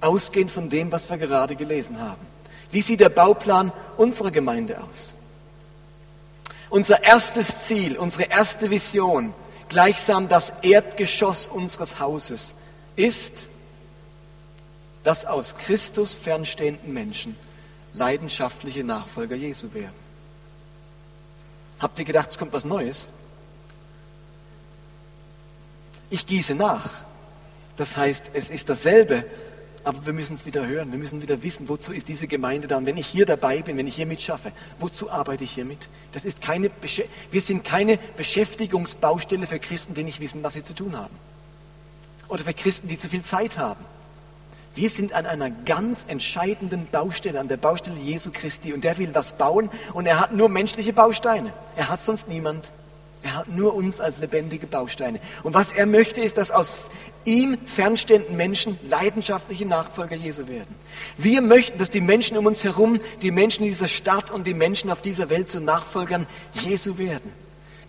ausgehend 0.00 0.50
von 0.50 0.70
dem, 0.70 0.90
was 0.92 1.10
wir 1.10 1.18
gerade 1.18 1.56
gelesen 1.56 2.00
haben. 2.00 2.26
Wie 2.70 2.82
sieht 2.82 3.00
der 3.00 3.10
Bauplan 3.10 3.72
unserer 3.96 4.30
Gemeinde 4.30 4.78
aus? 4.82 5.14
Unser 6.70 7.02
erstes 7.02 7.66
Ziel, 7.66 7.98
unsere 7.98 8.30
erste 8.30 8.70
Vision, 8.70 9.34
gleichsam 9.68 10.28
das 10.28 10.54
Erdgeschoss 10.62 11.48
unseres 11.48 11.98
Hauses, 11.98 12.54
ist, 12.96 13.49
dass 15.02 15.24
aus 15.24 15.56
Christus 15.56 16.14
fernstehenden 16.14 16.92
Menschen 16.92 17.36
leidenschaftliche 17.94 18.84
Nachfolger 18.84 19.36
Jesu 19.36 19.72
werden. 19.74 20.10
Habt 21.78 21.98
ihr 21.98 22.04
gedacht, 22.04 22.30
es 22.30 22.38
kommt 22.38 22.52
was 22.52 22.64
Neues? 22.64 23.08
Ich 26.10 26.26
gieße 26.26 26.54
nach. 26.54 26.90
Das 27.76 27.96
heißt, 27.96 28.32
es 28.34 28.50
ist 28.50 28.68
dasselbe, 28.68 29.24
aber 29.84 30.04
wir 30.04 30.12
müssen 30.12 30.36
es 30.36 30.44
wieder 30.44 30.66
hören. 30.66 30.90
Wir 30.92 30.98
müssen 30.98 31.22
wieder 31.22 31.42
wissen, 31.42 31.68
wozu 31.70 31.92
ist 31.92 32.08
diese 32.08 32.26
Gemeinde 32.26 32.68
da. 32.68 32.76
Und 32.76 32.84
wenn 32.84 32.98
ich 32.98 33.06
hier 33.06 33.24
dabei 33.24 33.62
bin, 33.62 33.78
wenn 33.78 33.86
ich 33.86 33.94
hier 33.94 34.06
mitschaffe, 34.06 34.52
wozu 34.78 35.10
arbeite 35.10 35.44
ich 35.44 35.52
hier 35.52 35.64
mit? 35.64 35.88
Das 36.12 36.26
ist 36.26 36.42
keine, 36.42 36.70
wir 37.30 37.40
sind 37.40 37.64
keine 37.64 37.98
Beschäftigungsbaustelle 38.16 39.46
für 39.46 39.58
Christen, 39.58 39.94
die 39.94 40.02
nicht 40.02 40.20
wissen, 40.20 40.42
was 40.42 40.54
sie 40.54 40.62
zu 40.62 40.74
tun 40.74 40.96
haben. 40.96 41.16
Oder 42.28 42.44
für 42.44 42.54
Christen, 42.54 42.88
die 42.88 42.98
zu 42.98 43.08
viel 43.08 43.22
Zeit 43.22 43.56
haben. 43.56 43.82
Wir 44.74 44.88
sind 44.88 45.12
an 45.12 45.26
einer 45.26 45.50
ganz 45.50 46.04
entscheidenden 46.06 46.86
Baustelle, 46.90 47.40
an 47.40 47.48
der 47.48 47.56
Baustelle 47.56 47.96
Jesu 47.98 48.30
Christi. 48.32 48.72
Und 48.72 48.84
der 48.84 48.98
will 48.98 49.10
was 49.14 49.36
bauen 49.36 49.68
und 49.94 50.06
er 50.06 50.20
hat 50.20 50.32
nur 50.32 50.48
menschliche 50.48 50.92
Bausteine. 50.92 51.52
Er 51.76 51.88
hat 51.88 52.00
sonst 52.00 52.28
niemand. 52.28 52.72
Er 53.22 53.34
hat 53.34 53.48
nur 53.48 53.74
uns 53.74 54.00
als 54.00 54.18
lebendige 54.18 54.66
Bausteine. 54.66 55.20
Und 55.42 55.52
was 55.52 55.72
er 55.72 55.86
möchte, 55.86 56.22
ist, 56.22 56.38
dass 56.38 56.50
aus 56.50 56.78
ihm 57.26 57.58
fernstehenden 57.66 58.36
Menschen 58.36 58.78
leidenschaftliche 58.88 59.66
Nachfolger 59.66 60.16
Jesu 60.16 60.48
werden. 60.48 60.74
Wir 61.18 61.42
möchten, 61.42 61.78
dass 61.78 61.90
die 61.90 62.00
Menschen 62.00 62.38
um 62.38 62.46
uns 62.46 62.64
herum, 62.64 62.98
die 63.20 63.30
Menschen 63.30 63.64
in 63.64 63.70
dieser 63.70 63.88
Stadt 63.88 64.30
und 64.30 64.46
die 64.46 64.54
Menschen 64.54 64.90
auf 64.90 65.02
dieser 65.02 65.28
Welt 65.28 65.50
zu 65.50 65.60
Nachfolgern 65.60 66.26
Jesu 66.54 66.96
werden. 66.96 67.30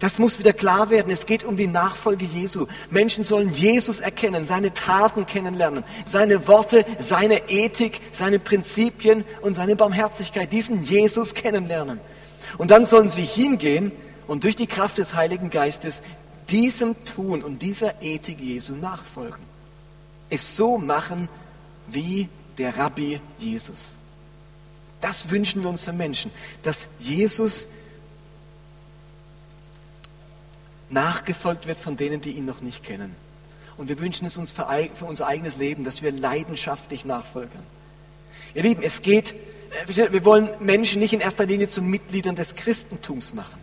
Das 0.01 0.17
muss 0.17 0.39
wieder 0.39 0.51
klar 0.51 0.89
werden. 0.89 1.11
Es 1.11 1.27
geht 1.27 1.43
um 1.43 1.55
die 1.55 1.67
Nachfolge 1.67 2.25
Jesu. 2.25 2.65
Menschen 2.89 3.23
sollen 3.23 3.53
Jesus 3.53 3.99
erkennen, 3.99 4.43
seine 4.43 4.73
Taten 4.73 5.27
kennenlernen, 5.27 5.83
seine 6.07 6.47
Worte, 6.47 6.85
seine 6.97 7.49
Ethik, 7.49 8.01
seine 8.11 8.39
Prinzipien 8.39 9.23
und 9.41 9.53
seine 9.53 9.75
Barmherzigkeit. 9.75 10.51
Diesen 10.51 10.83
Jesus 10.83 11.35
kennenlernen. 11.35 11.99
Und 12.57 12.71
dann 12.71 12.85
sollen 12.85 13.11
sie 13.11 13.21
hingehen 13.21 13.91
und 14.25 14.43
durch 14.43 14.55
die 14.55 14.65
Kraft 14.65 14.97
des 14.97 15.13
Heiligen 15.13 15.51
Geistes 15.51 16.01
diesem 16.49 16.95
Tun 17.05 17.43
und 17.43 17.61
dieser 17.61 18.01
Ethik 18.01 18.39
Jesu 18.41 18.73
nachfolgen. 18.73 19.45
Es 20.31 20.57
so 20.57 20.79
machen 20.79 21.29
wie 21.87 22.27
der 22.57 22.75
Rabbi 22.75 23.21
Jesus. 23.37 23.97
Das 24.99 25.29
wünschen 25.29 25.61
wir 25.61 25.69
uns 25.69 25.83
für 25.83 25.93
Menschen, 25.93 26.31
dass 26.63 26.89
Jesus 26.97 27.67
nachgefolgt 30.91 31.67
wird 31.67 31.79
von 31.79 31.95
denen, 31.95 32.21
die 32.21 32.31
ihn 32.31 32.45
noch 32.45 32.61
nicht 32.61 32.83
kennen. 32.83 33.15
Und 33.77 33.89
wir 33.89 33.99
wünschen 33.99 34.25
es 34.27 34.37
uns 34.37 34.51
für, 34.51 34.67
für 34.93 35.05
unser 35.05 35.27
eigenes 35.27 35.57
Leben, 35.57 35.83
dass 35.83 36.01
wir 36.01 36.11
leidenschaftlich 36.11 37.05
nachfolgen. 37.05 37.59
Ihr 38.53 38.63
Lieben, 38.63 38.83
es 38.83 39.01
geht, 39.01 39.33
äh, 39.87 40.11
wir 40.11 40.25
wollen 40.25 40.49
Menschen 40.59 40.99
nicht 40.99 41.13
in 41.13 41.21
erster 41.21 41.45
Linie 41.45 41.67
zu 41.67 41.81
Mitgliedern 41.81 42.35
des 42.35 42.55
Christentums 42.55 43.33
machen. 43.33 43.59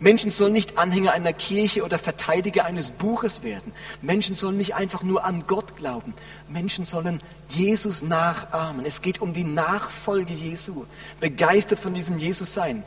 Menschen 0.00 0.30
sollen 0.30 0.52
nicht 0.52 0.78
Anhänger 0.78 1.12
einer 1.12 1.32
Kirche 1.32 1.82
oder 1.82 1.98
Verteidiger 1.98 2.64
eines 2.64 2.92
Buches 2.92 3.42
werden. 3.42 3.72
Menschen 4.00 4.36
sollen 4.36 4.56
nicht 4.56 4.76
einfach 4.76 5.02
nur 5.02 5.24
an 5.24 5.44
Gott 5.48 5.76
glauben. 5.76 6.14
Menschen 6.48 6.84
sollen 6.84 7.20
Jesus 7.48 8.02
nachahmen. 8.02 8.86
Es 8.86 9.02
geht 9.02 9.20
um 9.20 9.32
die 9.32 9.42
Nachfolge 9.42 10.34
Jesu. 10.34 10.84
Begeistert 11.18 11.80
von 11.80 11.94
diesem 11.94 12.18
Jesus 12.18 12.54
sein, 12.54 12.84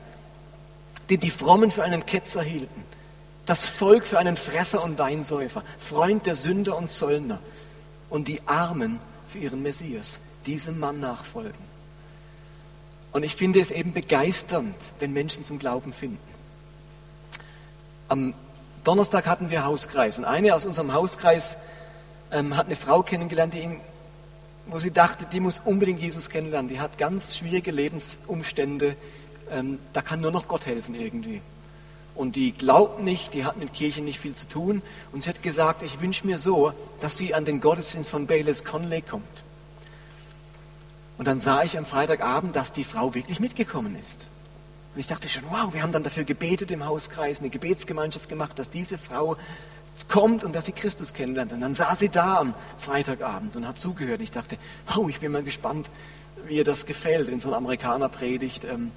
den 1.09 1.19
die 1.19 1.31
Frommen 1.31 1.69
für 1.69 1.83
einen 1.83 2.05
Ketzer 2.05 2.43
hielten 2.43 2.81
das 3.45 3.67
Volk 3.67 4.07
für 4.07 4.19
einen 4.19 4.37
Fresser 4.37 4.83
und 4.83 4.97
Weinsäufer, 4.97 5.63
Freund 5.79 6.25
der 6.25 6.35
Sünder 6.35 6.77
und 6.77 6.91
Zöllner 6.91 7.39
und 8.09 8.27
die 8.27 8.41
Armen 8.45 8.99
für 9.27 9.39
ihren 9.39 9.61
Messias, 9.63 10.19
diesem 10.45 10.79
Mann 10.79 10.99
nachfolgen. 10.99 11.71
Und 13.11 13.23
ich 13.23 13.35
finde 13.35 13.59
es 13.59 13.71
eben 13.71 13.93
begeisternd, 13.93 14.75
wenn 14.99 15.11
Menschen 15.11 15.43
zum 15.43 15.59
Glauben 15.59 15.91
finden. 15.91 16.19
Am 18.07 18.33
Donnerstag 18.83 19.25
hatten 19.25 19.49
wir 19.49 19.65
Hauskreis 19.65 20.17
und 20.17 20.25
eine 20.25 20.55
aus 20.55 20.65
unserem 20.65 20.93
Hauskreis 20.93 21.57
ähm, 22.31 22.55
hat 22.55 22.67
eine 22.67 22.75
Frau 22.75 23.03
kennengelernt, 23.03 23.53
die 23.53 23.59
ihn, 23.59 23.81
wo 24.67 24.79
sie 24.79 24.91
dachte, 24.91 25.25
die 25.25 25.39
muss 25.39 25.59
unbedingt 25.59 25.99
Jesus 25.99 26.29
kennenlernen. 26.29 26.69
Die 26.69 26.79
hat 26.79 26.97
ganz 26.97 27.35
schwierige 27.35 27.71
Lebensumstände. 27.71 28.95
Ähm, 29.49 29.79
da 29.93 30.01
kann 30.01 30.21
nur 30.21 30.31
noch 30.31 30.47
Gott 30.47 30.65
helfen 30.65 30.95
irgendwie 30.95 31.41
und 32.21 32.35
die 32.35 32.51
glaubt 32.51 33.01
nicht, 33.01 33.33
die 33.33 33.45
hat 33.45 33.57
mit 33.57 33.73
Kirche 33.73 34.03
nicht 34.03 34.19
viel 34.19 34.35
zu 34.35 34.47
tun. 34.47 34.83
Und 35.11 35.23
sie 35.23 35.29
hat 35.29 35.41
gesagt, 35.41 35.81
ich 35.81 36.01
wünsche 36.01 36.27
mir 36.27 36.37
so, 36.37 36.71
dass 36.99 37.15
die 37.15 37.33
an 37.33 37.45
den 37.45 37.59
Gottesdienst 37.59 38.11
von 38.11 38.27
Bayless 38.27 38.63
Conley 38.63 39.01
kommt. 39.01 39.43
Und 41.17 41.27
dann 41.27 41.41
sah 41.41 41.63
ich 41.63 41.79
am 41.79 41.85
Freitagabend, 41.85 42.55
dass 42.55 42.71
die 42.71 42.83
Frau 42.83 43.15
wirklich 43.15 43.39
mitgekommen 43.39 43.97
ist. 43.99 44.27
Und 44.93 44.99
ich 44.99 45.07
dachte 45.07 45.29
schon, 45.29 45.41
wow, 45.49 45.73
wir 45.73 45.81
haben 45.81 45.93
dann 45.93 46.03
dafür 46.03 46.23
gebetet 46.23 46.69
im 46.69 46.85
Hauskreis, 46.85 47.39
eine 47.39 47.49
Gebetsgemeinschaft 47.49 48.29
gemacht, 48.29 48.59
dass 48.59 48.69
diese 48.69 48.99
Frau 48.99 49.35
kommt 50.07 50.43
und 50.43 50.53
dass 50.53 50.67
sie 50.67 50.73
Christus 50.73 51.15
kennenlernt. 51.15 51.53
Und 51.53 51.61
dann 51.61 51.73
saß 51.73 51.97
sie 51.97 52.09
da 52.09 52.37
am 52.37 52.53
Freitagabend 52.77 53.55
und 53.55 53.67
hat 53.67 53.79
zugehört. 53.79 54.21
Ich 54.21 54.29
dachte, 54.29 54.57
oh, 54.95 55.09
ich 55.09 55.21
bin 55.21 55.31
mal 55.31 55.41
gespannt, 55.41 55.89
wie 56.45 56.57
ihr 56.57 56.65
das 56.65 56.85
gefällt, 56.85 57.31
wenn 57.31 57.39
so 57.39 57.49
ein 57.49 57.55
Amerikaner 57.55 58.09
predigt. 58.09 58.63
Ähm, 58.65 58.91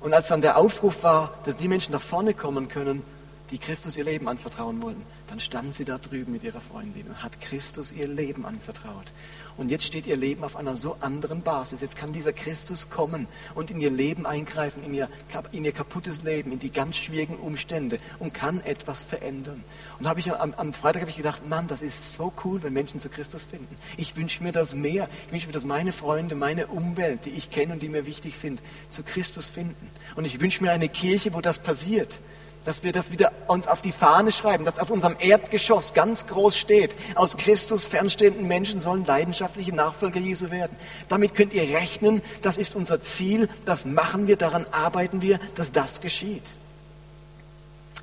und 0.00 0.14
als 0.14 0.28
dann 0.28 0.40
der 0.40 0.56
Aufruf 0.56 1.02
war, 1.02 1.34
dass 1.44 1.56
die 1.56 1.68
Menschen 1.68 1.92
nach 1.92 2.00
vorne 2.00 2.34
kommen 2.34 2.68
können, 2.68 3.02
die 3.50 3.58
Christus 3.58 3.96
ihr 3.96 4.04
Leben 4.04 4.28
anvertrauen 4.28 4.80
wollten, 4.80 5.04
dann 5.28 5.40
standen 5.40 5.72
sie 5.72 5.84
da 5.84 5.98
drüben 5.98 6.32
mit 6.32 6.44
ihrer 6.44 6.60
Freundin 6.60 7.06
und 7.08 7.22
hat 7.22 7.40
Christus 7.40 7.92
ihr 7.92 8.08
Leben 8.08 8.46
anvertraut. 8.46 9.12
Und 9.56 9.70
jetzt 9.70 9.84
steht 9.84 10.06
ihr 10.06 10.16
Leben 10.16 10.44
auf 10.44 10.56
einer 10.56 10.76
so 10.76 10.96
anderen 11.00 11.42
Basis. 11.42 11.80
Jetzt 11.80 11.96
kann 11.96 12.12
dieser 12.12 12.32
Christus 12.32 12.90
kommen 12.90 13.26
und 13.54 13.70
in 13.70 13.80
ihr 13.80 13.90
Leben 13.90 14.26
eingreifen, 14.26 14.82
in 14.84 14.94
ihr, 14.94 15.08
in 15.52 15.64
ihr 15.64 15.72
kaputtes 15.72 16.22
Leben, 16.22 16.52
in 16.52 16.58
die 16.58 16.70
ganz 16.70 16.96
schwierigen 16.96 17.36
Umstände 17.36 17.98
und 18.18 18.34
kann 18.34 18.60
etwas 18.62 19.02
verändern. 19.02 19.62
Und 19.98 20.08
habe 20.08 20.20
ich 20.20 20.32
am, 20.32 20.54
am 20.54 20.72
Freitag 20.72 21.02
habe 21.02 21.10
ich 21.10 21.16
gedacht, 21.16 21.48
Mann, 21.48 21.68
das 21.68 21.82
ist 21.82 22.14
so 22.14 22.32
cool, 22.44 22.62
wenn 22.62 22.72
Menschen 22.72 23.00
zu 23.00 23.08
Christus 23.08 23.44
finden. 23.44 23.74
Ich 23.96 24.16
wünsche 24.16 24.42
mir 24.42 24.52
das 24.52 24.74
mehr. 24.74 25.08
Ich 25.26 25.32
wünsche 25.32 25.46
mir, 25.46 25.52
dass 25.52 25.64
meine 25.64 25.92
Freunde, 25.92 26.34
meine 26.34 26.66
Umwelt, 26.68 27.26
die 27.26 27.30
ich 27.30 27.50
kenne 27.50 27.72
und 27.72 27.82
die 27.82 27.88
mir 27.88 28.06
wichtig 28.06 28.38
sind, 28.38 28.60
zu 28.88 29.02
Christus 29.02 29.48
finden. 29.48 29.90
Und 30.16 30.24
ich 30.24 30.40
wünsche 30.40 30.62
mir 30.62 30.72
eine 30.72 30.88
Kirche, 30.88 31.34
wo 31.34 31.40
das 31.40 31.58
passiert 31.58 32.20
dass 32.64 32.82
wir 32.82 32.92
das 32.92 33.10
wieder 33.10 33.32
uns 33.46 33.66
auf 33.66 33.80
die 33.80 33.92
Fahne 33.92 34.32
schreiben, 34.32 34.64
dass 34.64 34.78
auf 34.78 34.90
unserem 34.90 35.16
Erdgeschoss 35.18 35.94
ganz 35.94 36.26
groß 36.26 36.56
steht, 36.56 36.94
aus 37.14 37.36
Christus 37.36 37.86
fernstehenden 37.86 38.46
Menschen 38.46 38.80
sollen 38.80 39.06
leidenschaftliche 39.06 39.74
Nachfolger 39.74 40.20
Jesu 40.20 40.50
werden. 40.50 40.76
Damit 41.08 41.34
könnt 41.34 41.54
ihr 41.54 41.62
rechnen, 41.62 42.20
das 42.42 42.58
ist 42.58 42.76
unser 42.76 43.00
Ziel, 43.00 43.48
das 43.64 43.86
machen 43.86 44.26
wir, 44.26 44.36
daran 44.36 44.66
arbeiten 44.72 45.22
wir, 45.22 45.40
dass 45.54 45.72
das 45.72 46.00
geschieht. 46.00 46.52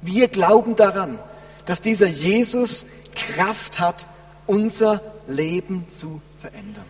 Wir 0.01 0.27
glauben 0.27 0.75
daran, 0.75 1.19
dass 1.65 1.81
dieser 1.81 2.07
Jesus 2.07 2.87
Kraft 3.15 3.79
hat, 3.79 4.07
unser 4.47 5.01
Leben 5.27 5.85
zu 5.89 6.21
verändern. 6.39 6.85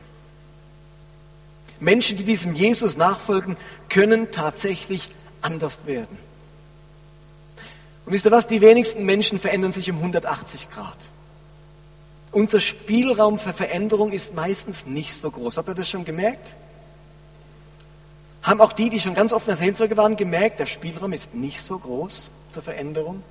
Menschen, 1.79 2.17
die 2.17 2.23
diesem 2.23 2.53
Jesus 2.55 2.97
nachfolgen, 2.97 3.57
können 3.89 4.31
tatsächlich 4.31 5.09
anders 5.41 5.85
werden. 5.85 6.26
Und 8.07 8.13
wisst 8.13 8.23
ihr 8.23 8.31
was? 8.31 8.47
Die 8.47 8.61
wenigsten 8.61 9.05
Menschen 9.05 9.37
verändern 9.37 9.73
sich 9.73 9.91
um 9.91 9.97
180 9.97 10.69
Grad. 10.69 10.95
Unser 12.31 12.61
Spielraum 12.61 13.37
für 13.37 13.51
Veränderung 13.51 14.13
ist 14.13 14.33
meistens 14.33 14.85
nicht 14.85 15.13
so 15.13 15.29
groß. 15.29 15.57
Habt 15.57 15.67
ihr 15.67 15.75
das 15.75 15.89
schon 15.89 16.05
gemerkt? 16.05 16.55
Haben 18.43 18.61
auch 18.61 18.71
die, 18.71 18.89
die 18.89 19.01
schon 19.01 19.13
ganz 19.13 19.33
oft 19.33 19.45
in 19.49 19.55
Seelsorge 19.55 19.97
waren, 19.97 20.15
gemerkt, 20.15 20.61
der 20.61 20.67
Spielraum 20.67 21.11
ist 21.11 21.35
nicht 21.35 21.61
so 21.61 21.77
groß 21.77 22.31
zur 22.49 22.63
Veränderung? 22.63 23.23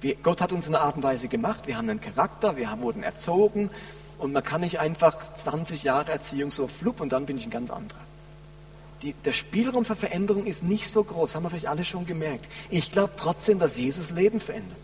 Wir, 0.00 0.16
Gott 0.16 0.40
hat 0.40 0.52
uns 0.52 0.66
in 0.66 0.74
einer 0.74 0.82
Art 0.82 0.96
und 0.96 1.04
Weise 1.04 1.28
gemacht. 1.28 1.68
Wir 1.68 1.78
haben 1.78 1.88
einen 1.88 2.00
Charakter, 2.00 2.56
wir 2.56 2.72
haben, 2.72 2.82
wurden 2.82 3.04
erzogen 3.04 3.70
und 4.18 4.32
man 4.32 4.42
kann 4.42 4.62
nicht 4.62 4.80
einfach 4.80 5.32
20 5.34 5.84
Jahre 5.84 6.10
Erziehung 6.10 6.50
so 6.50 6.66
flupp 6.66 7.00
und 7.00 7.12
dann 7.12 7.24
bin 7.24 7.38
ich 7.38 7.44
ein 7.44 7.50
ganz 7.50 7.70
anderer 7.70 8.00
die, 9.02 9.14
der 9.24 9.32
Spielraum 9.32 9.84
für 9.84 9.96
Veränderung 9.96 10.46
ist 10.46 10.62
nicht 10.62 10.90
so 10.90 11.02
groß, 11.02 11.34
haben 11.34 11.44
wir 11.44 11.50
vielleicht 11.50 11.68
alle 11.68 11.84
schon 11.84 12.06
gemerkt. 12.06 12.46
Ich 12.68 12.92
glaube 12.92 13.12
trotzdem, 13.16 13.58
dass 13.58 13.76
Jesus 13.76 14.10
Leben 14.10 14.40
verändert. 14.40 14.78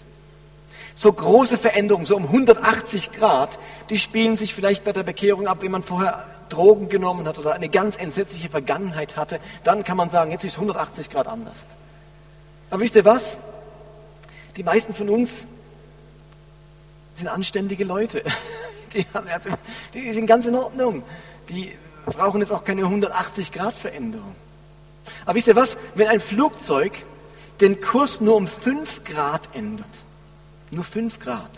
So 0.94 1.12
große 1.12 1.58
Veränderungen, 1.58 2.06
so 2.06 2.16
um 2.16 2.24
180 2.24 3.12
Grad, 3.12 3.58
die 3.90 3.98
spielen 3.98 4.34
sich 4.34 4.54
vielleicht 4.54 4.84
bei 4.84 4.92
der 4.92 5.02
Bekehrung 5.02 5.46
ab, 5.46 5.58
wenn 5.60 5.70
man 5.70 5.82
vorher 5.82 6.24
Drogen 6.48 6.88
genommen 6.88 7.26
hat 7.28 7.38
oder 7.38 7.52
eine 7.52 7.68
ganz 7.68 7.96
entsetzliche 7.96 8.48
Vergangenheit 8.48 9.16
hatte. 9.16 9.40
Dann 9.64 9.84
kann 9.84 9.96
man 9.96 10.08
sagen, 10.08 10.30
jetzt 10.30 10.44
ist 10.44 10.54
180 10.54 11.10
Grad 11.10 11.26
anders. 11.26 11.66
Aber 12.70 12.80
wisst 12.80 12.94
ihr 12.94 13.04
was? 13.04 13.38
Die 14.56 14.62
meisten 14.62 14.94
von 14.94 15.10
uns 15.10 15.48
sind 17.14 17.28
anständige 17.28 17.84
Leute. 17.84 18.22
Die, 18.92 19.04
haben, 19.12 19.26
die 19.92 20.12
sind 20.12 20.26
ganz 20.26 20.46
in 20.46 20.54
Ordnung. 20.54 21.02
Die 21.50 21.72
wir 22.06 22.12
brauchen 22.12 22.40
jetzt 22.40 22.52
auch 22.52 22.64
keine 22.64 22.82
180-Grad-Veränderung. 22.82 24.34
Aber 25.24 25.34
wisst 25.34 25.48
ihr 25.48 25.56
was? 25.56 25.76
Wenn 25.96 26.08
ein 26.08 26.20
Flugzeug 26.20 26.92
den 27.60 27.80
Kurs 27.80 28.20
nur 28.20 28.36
um 28.36 28.46
5 28.46 29.02
Grad 29.04 29.54
ändert, 29.54 30.04
nur 30.70 30.84
5 30.84 31.18
Grad, 31.18 31.50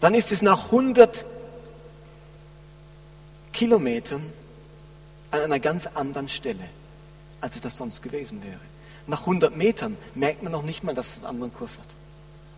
dann 0.00 0.14
ist 0.14 0.30
es 0.32 0.42
nach 0.42 0.66
100 0.66 1.24
Kilometern 3.52 4.24
an 5.32 5.40
einer 5.40 5.58
ganz 5.58 5.86
anderen 5.88 6.28
Stelle, 6.28 6.64
als 7.40 7.56
es 7.56 7.62
das 7.62 7.76
sonst 7.76 8.00
gewesen 8.00 8.42
wäre. 8.44 8.60
Nach 9.08 9.20
100 9.20 9.56
Metern 9.56 9.96
merkt 10.14 10.42
man 10.44 10.52
noch 10.52 10.62
nicht 10.62 10.84
mal, 10.84 10.94
dass 10.94 11.16
es 11.16 11.18
einen 11.18 11.34
anderen 11.34 11.52
Kurs 11.52 11.78
hat. 11.78 11.86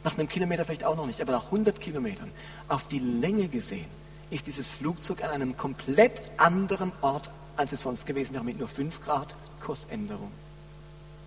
Nach 0.04 0.18
einem 0.18 0.28
Kilometer 0.28 0.66
vielleicht 0.66 0.84
auch 0.84 0.96
noch 0.96 1.06
nicht, 1.06 1.20
aber 1.20 1.32
nach 1.32 1.46
100 1.46 1.80
Kilometern 1.80 2.30
auf 2.68 2.88
die 2.88 2.98
Länge 2.98 3.48
gesehen 3.48 4.01
ist 4.32 4.46
dieses 4.46 4.68
Flugzeug 4.68 5.22
an 5.22 5.30
einem 5.30 5.56
komplett 5.56 6.22
anderen 6.38 6.92
Ort, 7.02 7.30
als 7.56 7.72
es 7.72 7.82
sonst 7.82 8.06
gewesen 8.06 8.34
wäre, 8.34 8.44
mit 8.44 8.58
nur 8.58 8.68
5 8.68 9.00
Grad 9.02 9.36
Kursänderung. 9.60 10.30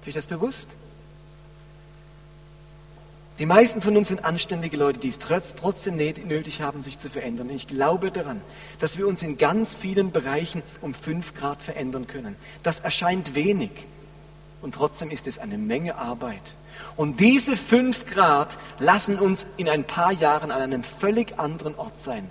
Ist 0.01 0.07
euch 0.07 0.13
das 0.15 0.27
bewusst? 0.27 0.75
Die 3.37 3.45
meisten 3.45 3.81
von 3.81 3.97
uns 3.97 4.07
sind 4.07 4.23
anständige 4.23 4.77
Leute, 4.77 4.99
die 4.99 5.09
es 5.09 5.19
trotzdem 5.19 5.97
nötig 5.97 6.61
haben, 6.61 6.81
sich 6.81 6.97
zu 6.97 7.09
verändern. 7.09 7.49
Und 7.49 7.55
ich 7.55 7.67
glaube 7.67 8.09
daran, 8.09 8.41
dass 8.79 8.97
wir 8.97 9.07
uns 9.07 9.23
in 9.23 9.37
ganz 9.37 9.75
vielen 9.75 10.11
Bereichen 10.11 10.63
um 10.81 10.93
5 10.93 11.33
Grad 11.33 11.61
verändern 11.61 12.07
können. 12.07 12.37
Das 12.63 12.79
erscheint 12.79 13.35
wenig. 13.35 13.71
Und 14.61 14.73
trotzdem 14.73 15.11
ist 15.11 15.27
es 15.27 15.37
eine 15.37 15.57
Menge 15.57 15.95
Arbeit. 15.95 16.55
Und 16.95 17.19
diese 17.19 17.57
fünf 17.57 18.05
Grad 18.05 18.57
lassen 18.79 19.19
uns 19.19 19.45
in 19.57 19.69
ein 19.69 19.83
paar 19.83 20.11
Jahren 20.11 20.49
an 20.49 20.61
einem 20.61 20.83
völlig 20.83 21.37
anderen 21.37 21.75
Ort 21.75 21.99
sein, 21.99 22.29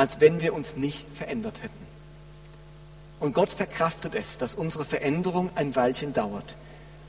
als 0.00 0.18
wenn 0.18 0.40
wir 0.40 0.54
uns 0.54 0.76
nicht 0.76 1.04
verändert 1.12 1.62
hätten. 1.62 1.86
Und 3.20 3.34
Gott 3.34 3.52
verkraftet 3.52 4.14
es, 4.14 4.38
dass 4.38 4.54
unsere 4.54 4.86
Veränderung 4.86 5.50
ein 5.56 5.76
Weilchen 5.76 6.14
dauert. 6.14 6.56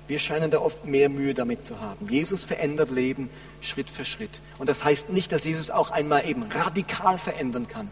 Wir 0.10 0.20
scheinen 0.20 0.52
da 0.52 0.60
oft 0.60 0.84
mehr 0.84 1.08
Mühe 1.08 1.34
damit 1.34 1.64
zu 1.64 1.80
haben. 1.80 2.10
Jesus 2.10 2.44
verändert 2.44 2.92
Leben 2.92 3.30
Schritt 3.62 3.90
für 3.90 4.04
Schritt. 4.04 4.42
Und 4.58 4.68
das 4.68 4.84
heißt 4.84 5.10
nicht, 5.10 5.32
dass 5.32 5.46
Jesus 5.46 5.72
auch 5.72 5.90
einmal 5.90 6.28
eben 6.28 6.44
radikal 6.52 7.18
verändern 7.18 7.70
kann. 7.70 7.88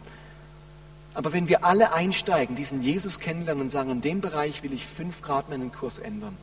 Aber 1.14 1.32
wenn 1.32 1.48
wir 1.48 1.64
alle 1.64 1.94
einsteigen, 1.94 2.54
diesen 2.54 2.82
Jesus 2.82 3.20
kennenlernen 3.20 3.62
und 3.62 3.70
sagen, 3.70 3.90
in 3.90 4.00
dem 4.02 4.20
Bereich 4.20 4.62
will 4.62 4.74
ich 4.74 4.84
fünf 4.84 5.22
Grad 5.22 5.48
meinen 5.48 5.72
Kurs 5.72 5.98
ändern, 5.98 6.36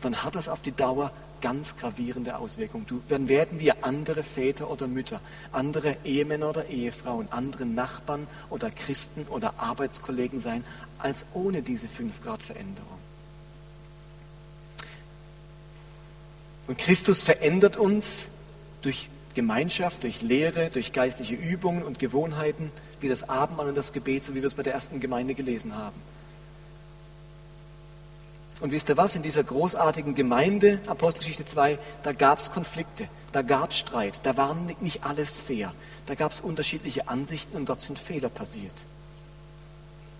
dann 0.00 0.24
hat 0.24 0.36
das 0.36 0.48
auf 0.48 0.62
die 0.62 0.72
Dauer 0.72 1.12
ganz 1.40 1.76
gravierende 1.76 2.36
Auswirkungen. 2.36 2.86
dann 3.08 3.28
werden 3.28 3.60
wir 3.60 3.84
andere 3.84 4.22
Väter 4.22 4.70
oder 4.70 4.86
Mütter, 4.86 5.20
andere 5.52 5.96
Ehemänner 6.04 6.50
oder 6.50 6.66
Ehefrauen, 6.66 7.28
andere 7.30 7.66
Nachbarn 7.66 8.26
oder 8.48 8.70
Christen 8.70 9.26
oder 9.28 9.54
Arbeitskollegen 9.58 10.40
sein, 10.40 10.64
als 10.98 11.26
ohne 11.34 11.62
diese 11.62 11.88
fünf 11.88 12.22
Grad 12.22 12.42
Veränderung. 12.42 12.98
Und 16.66 16.78
Christus 16.78 17.22
verändert 17.22 17.76
uns 17.76 18.30
durch 18.82 19.08
Gemeinschaft, 19.34 20.04
durch 20.04 20.22
Lehre, 20.22 20.70
durch 20.70 20.92
geistliche 20.92 21.34
Übungen 21.34 21.82
und 21.82 21.98
Gewohnheiten, 21.98 22.70
wie 23.00 23.08
das 23.08 23.28
Abendmahl 23.28 23.68
und 23.68 23.74
das 23.76 23.92
Gebet, 23.92 24.24
so 24.24 24.34
wie 24.34 24.40
wir 24.40 24.46
es 24.46 24.54
bei 24.54 24.62
der 24.62 24.74
ersten 24.74 25.00
Gemeinde 25.00 25.34
gelesen 25.34 25.76
haben. 25.76 26.00
Und 28.60 28.72
wisst 28.72 28.90
ihr 28.90 28.96
was? 28.96 29.16
In 29.16 29.22
dieser 29.22 29.42
großartigen 29.42 30.14
Gemeinde, 30.14 30.80
Apostelgeschichte 30.86 31.46
2, 31.46 31.78
da 32.02 32.12
gab 32.12 32.38
es 32.38 32.52
Konflikte, 32.52 33.08
da 33.32 33.42
gab 33.42 33.70
es 33.70 33.78
Streit, 33.78 34.20
da 34.24 34.36
war 34.36 34.54
nicht 34.80 35.04
alles 35.04 35.38
fair, 35.38 35.72
da 36.06 36.14
gab 36.14 36.32
es 36.32 36.40
unterschiedliche 36.40 37.08
Ansichten 37.08 37.56
und 37.56 37.68
dort 37.68 37.80
sind 37.80 37.98
Fehler 37.98 38.28
passiert. 38.28 38.74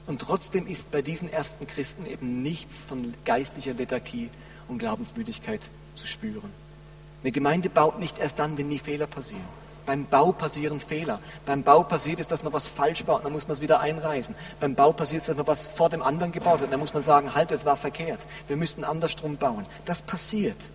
Und 0.07 0.23
trotzdem 0.23 0.67
ist 0.67 0.91
bei 0.91 1.03
diesen 1.03 1.31
ersten 1.31 1.67
Christen 1.67 2.07
eben 2.07 2.43
nichts 2.43 2.83
von 2.83 3.15
geistlicher 3.25 3.75
Lethargie 3.75 4.31
und 4.69 4.79
Glaubensmüdigkeit 4.79 5.61
zu 5.95 6.07
spüren. 6.07 6.51
Eine 7.23 7.33
Gemeinde 7.33 7.69
baut 7.69 8.01
nicht 8.01 8.19
erst 8.19 8.39
dann, 8.39 8.57
wenn 8.57 8.71
die 8.71 8.79
Fehler 8.79 9.07
passieren. 9.07 9.45
Beim 9.87 10.07
Bau 10.07 10.33
passieren 10.33 10.81
Fehler. 10.81 11.21
Beim 11.47 11.63
Bau 11.63 11.83
passiert 11.83 12.21
es, 12.21 12.29
dass 12.29 12.43
man 12.43 12.53
was 12.53 12.69
falsch 12.69 13.05
baut, 13.05 13.25
dann 13.25 13.33
muss 13.33 13.49
man 13.49 13.55
es 13.55 13.61
wieder 13.61 13.81
einreißen. 13.81 14.35
Beim 14.61 14.75
Bau 14.75 14.93
passiert 14.93 15.23
es, 15.23 15.27
dass 15.27 15.37
man 15.37 15.47
was 15.47 15.69
vor 15.69 15.89
dem 15.89 16.03
anderen 16.03 16.33
gebaut 16.33 16.61
hat, 16.61 16.73
dann 16.73 16.81
muss 16.81 16.95
man 16.95 17.03
sagen, 17.03 17.35
halt, 17.35 17.53
es 17.53 17.65
war 17.65 17.77
verkehrt. 17.77 18.27
Wir 18.47 18.57
müssten 18.57 18.85
andersrum 18.85 19.37
bauen. 19.37 19.67
Das 19.85 20.03
passiert. 20.03 20.71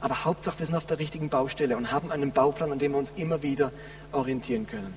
Aber 0.00 0.24
Hauptsache, 0.24 0.58
wir 0.58 0.66
sind 0.66 0.76
auf 0.76 0.86
der 0.86 0.98
richtigen 0.98 1.28
Baustelle 1.28 1.76
und 1.76 1.92
haben 1.92 2.10
einen 2.10 2.32
Bauplan, 2.32 2.72
an 2.72 2.78
dem 2.78 2.92
wir 2.92 2.98
uns 2.98 3.12
immer 3.16 3.42
wieder 3.42 3.70
orientieren 4.12 4.66
können. 4.66 4.94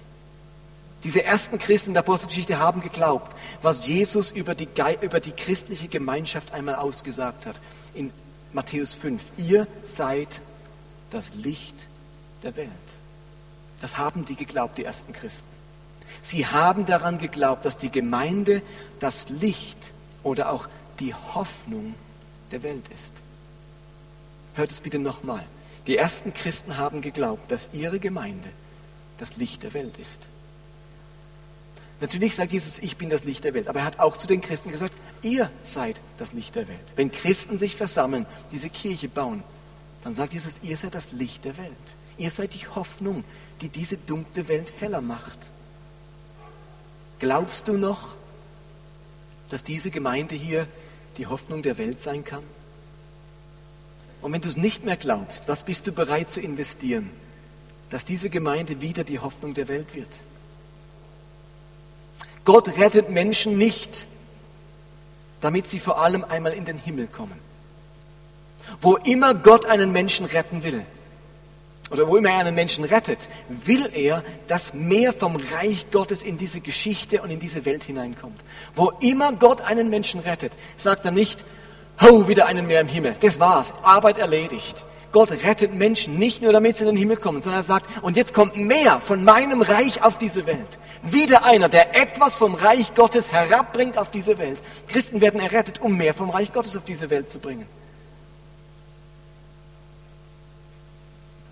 Diese 1.04 1.24
ersten 1.24 1.60
Christen 1.60 1.90
in 1.90 1.94
der 1.96 2.04
Apostelgeschichte 2.04 2.60
haben 2.60 2.82
geglaubt, 2.82 3.36
was 3.62 3.86
Jesus 3.86 4.32
über 4.32 4.56
die, 4.56 4.70
über 5.02 5.20
die 5.20 5.34
christliche 5.34 5.90
Gemeinschaft 5.90 6.54
einmal 6.54 6.76
ausgesagt 6.76 7.46
hat. 7.46 7.60
In 7.94 8.12
Matthäus 8.54 8.94
5. 8.94 9.22
Ihr 9.38 9.68
seid 9.84 10.40
das 11.10 11.34
Licht 11.36 11.88
der 12.44 12.56
Welt. 12.56 12.70
Das 13.84 13.98
haben 13.98 14.24
die 14.24 14.38
geglaubt, 14.38 14.78
die 14.78 14.86
ersten 14.86 15.12
Christen. 15.12 15.50
Sie 16.22 16.48
haben 16.48 16.86
daran 16.86 17.18
geglaubt, 17.18 17.66
dass 17.66 17.76
die 17.76 17.92
Gemeinde 17.92 18.62
das 19.02 19.28
Licht 19.28 19.92
oder 20.24 20.54
auch 20.54 20.70
die 21.02 21.14
Hoffnung 21.14 21.94
der 22.54 22.64
Welt 22.64 22.88
ist. 22.94 23.12
Hört 24.54 24.72
es 24.72 24.80
bitte 24.80 25.00
nochmal. 25.00 25.44
Die 25.86 25.98
ersten 25.98 26.34
Christen 26.34 26.78
haben 26.78 27.02
geglaubt, 27.02 27.52
dass 27.52 27.72
ihre 27.74 28.00
Gemeinde 28.00 28.48
das 29.18 29.36
Licht 29.36 29.64
der 29.64 29.74
Welt 29.74 29.98
ist. 29.98 30.28
Natürlich 32.00 32.36
sagt 32.36 32.54
Jesus, 32.54 32.80
ich 32.80 32.96
bin 32.96 33.10
das 33.10 33.26
Licht 33.26 33.44
der 33.44 33.54
Welt. 33.54 33.68
Aber 33.68 33.80
er 33.80 33.86
hat 33.86 34.00
auch 34.00 34.16
zu 34.16 34.28
den 34.28 34.40
Christen 34.40 34.72
gesagt, 34.72 34.96
ihr 35.24 35.52
seid 35.66 36.00
das 36.16 36.32
Licht 36.32 36.56
der 36.56 36.70
Welt. 36.70 36.94
Wenn 36.96 37.12
Christen 37.12 37.58
sich 37.58 37.76
versammeln, 37.76 38.28
diese 38.50 38.70
Kirche 38.70 39.10
bauen, 39.10 39.44
dann 40.06 40.14
sagt 40.14 40.32
Jesus, 40.32 40.62
ihr 40.64 40.78
seid 40.78 40.96
das 40.96 41.12
Licht 41.12 41.44
der 41.44 41.58
Welt. 41.58 41.98
Ihr 42.18 42.30
seid 42.30 42.54
die 42.54 42.68
Hoffnung, 42.68 43.24
die 43.64 43.70
diese 43.70 43.96
dunkle 43.96 44.50
Welt 44.50 44.74
heller 44.80 45.00
macht. 45.00 45.52
Glaubst 47.20 47.70
du 47.70 47.78
noch, 47.78 48.10
dass 49.50 49.64
diese 49.64 49.90
Gemeinde 49.90 50.36
hier 50.36 50.68
die 51.18 51.28
Hoffnung 51.28 51.64
der 51.64 51.78
Welt 51.78 51.98
sein 51.98 52.26
kann? 52.26 52.44
Und 54.22 54.34
wenn 54.34 54.42
du 54.42 54.50
es 54.50 54.58
nicht 54.58 54.84
mehr 54.84 54.98
glaubst, 54.98 55.48
was 55.48 55.64
bist 55.64 55.88
du 55.88 55.94
bereit 55.94 56.30
zu 56.30 56.42
investieren, 56.42 57.10
dass 57.90 58.04
diese 58.04 58.30
Gemeinde 58.30 58.82
wieder 58.82 59.06
die 59.06 59.20
Hoffnung 59.20 59.54
der 59.54 59.70
Welt 59.70 59.96
wird? 59.96 60.10
Gott 62.44 62.68
rettet 62.78 63.10
Menschen 63.10 63.58
nicht, 63.58 64.08
damit 65.40 65.68
sie 65.68 65.80
vor 65.80 66.02
allem 66.02 66.26
einmal 66.26 66.52
in 66.52 66.66
den 66.66 66.78
Himmel 66.78 67.08
kommen. 67.08 67.40
Wo 68.82 68.98
immer 68.98 69.34
Gott 69.34 69.66
einen 69.66 69.94
Menschen 69.94 70.26
retten 70.26 70.64
will, 70.64 70.86
oder 71.94 72.08
wo 72.08 72.18
immer 72.18 72.30
er 72.30 72.40
einen 72.40 72.56
Menschen 72.56 72.84
rettet, 72.84 73.30
will 73.48 73.88
er, 73.94 74.24
dass 74.48 74.74
mehr 74.74 75.14
vom 75.14 75.36
Reich 75.36 75.86
Gottes 75.92 76.24
in 76.24 76.40
diese 76.40 76.60
Geschichte 76.60 77.22
und 77.22 77.30
in 77.30 77.40
diese 77.40 77.66
Welt 77.66 77.84
hineinkommt. 77.84 78.42
Wo 78.74 78.92
immer 79.00 79.32
Gott 79.32 79.62
einen 79.62 79.92
Menschen 79.92 80.20
rettet, 80.20 80.54
sagt 80.76 81.06
er 81.06 81.12
nicht, 81.12 81.46
ho, 82.02 82.28
wieder 82.28 82.48
einen 82.48 82.66
mehr 82.66 82.82
im 82.82 82.88
Himmel. 82.88 83.16
Das 83.22 83.40
war's, 83.40 83.76
Arbeit 83.84 84.18
erledigt. 84.18 84.84
Gott 85.12 85.32
rettet 85.32 85.76
Menschen 85.76 86.18
nicht 86.18 86.42
nur, 86.42 86.52
damit 86.52 86.76
sie 86.76 86.84
in 86.84 86.88
den 86.88 86.98
Himmel 86.98 87.18
kommen, 87.18 87.44
sondern 87.44 87.62
er 87.62 87.64
sagt, 87.64 87.86
und 88.02 88.18
jetzt 88.18 88.34
kommt 88.34 88.58
mehr 88.58 89.00
von 89.00 89.24
meinem 89.24 89.62
Reich 89.62 90.02
auf 90.02 90.18
diese 90.18 90.48
Welt. 90.48 90.80
Wieder 91.04 91.46
einer, 91.46 91.70
der 91.70 91.96
etwas 91.96 92.38
vom 92.38 92.56
Reich 92.56 92.96
Gottes 92.96 93.32
herabbringt 93.32 94.00
auf 94.00 94.10
diese 94.10 94.40
Welt. 94.40 94.58
Christen 94.88 95.22
werden 95.22 95.40
errettet, 95.40 95.80
um 95.80 95.96
mehr 95.96 96.16
vom 96.16 96.32
Reich 96.32 96.52
Gottes 96.52 96.76
auf 96.76 96.86
diese 96.86 97.12
Welt 97.12 97.30
zu 97.30 97.38
bringen. 97.38 97.68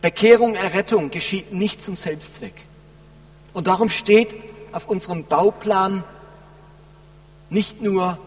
Bekehrung, 0.02 0.56
Errettung 0.56 1.12
geschieht 1.12 1.54
nicht 1.54 1.82
zum 1.82 1.96
Selbstzweck. 1.96 2.56
Und 3.54 3.68
darum 3.68 3.90
steht 3.90 4.36
auf 4.72 4.88
unserem 4.88 5.26
Bauplan 5.26 6.04
nicht 7.50 7.82
nur 7.82 8.18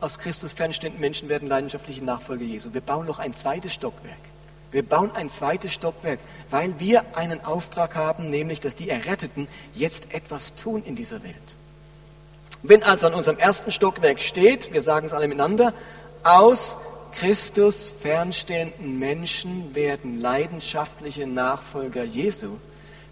aus 0.00 0.18
Christus 0.18 0.52
fernstehenden 0.52 1.00
Menschen 1.00 1.28
werden 1.28 1.48
leidenschaftliche 1.48 2.04
Nachfolger 2.04 2.44
Jesu. 2.44 2.74
Wir 2.74 2.80
bauen 2.80 3.06
noch 3.06 3.20
ein 3.20 3.34
zweites 3.36 3.72
Stockwerk. 3.72 4.18
Wir 4.72 4.82
bauen 4.82 5.12
ein 5.14 5.30
zweites 5.30 5.72
Stockwerk, 5.72 6.18
weil 6.50 6.80
wir 6.80 7.04
einen 7.14 7.44
Auftrag 7.44 7.94
haben, 7.94 8.30
nämlich, 8.30 8.58
dass 8.58 8.74
die 8.74 8.88
Erretteten 8.88 9.46
jetzt 9.74 10.12
etwas 10.12 10.54
tun 10.54 10.82
in 10.84 10.96
dieser 10.96 11.22
Welt. 11.22 11.36
Wenn 12.62 12.82
also 12.82 13.06
an 13.06 13.14
unserem 13.14 13.38
ersten 13.38 13.70
Stockwerk 13.70 14.20
steht, 14.20 14.72
wir 14.72 14.82
sagen 14.82 15.06
es 15.06 15.12
alle 15.12 15.28
miteinander, 15.28 15.72
aus 16.24 16.78
Christus 17.12 17.92
fernstehenden 17.92 18.98
Menschen 18.98 19.74
werden 19.74 20.20
leidenschaftliche 20.20 21.26
Nachfolger 21.26 22.04
Jesu, 22.04 22.56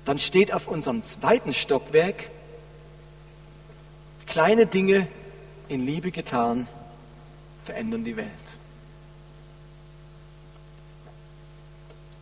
dann 0.04 0.18
steht 0.18 0.52
auf 0.52 0.66
unserem 0.66 1.02
zweiten 1.02 1.52
Stockwerk, 1.52 2.30
kleine 4.26 4.66
Dinge 4.66 5.06
in 5.68 5.86
Liebe 5.86 6.10
getan 6.10 6.66
verändern 7.64 8.04
die 8.04 8.16
Welt. 8.16 8.28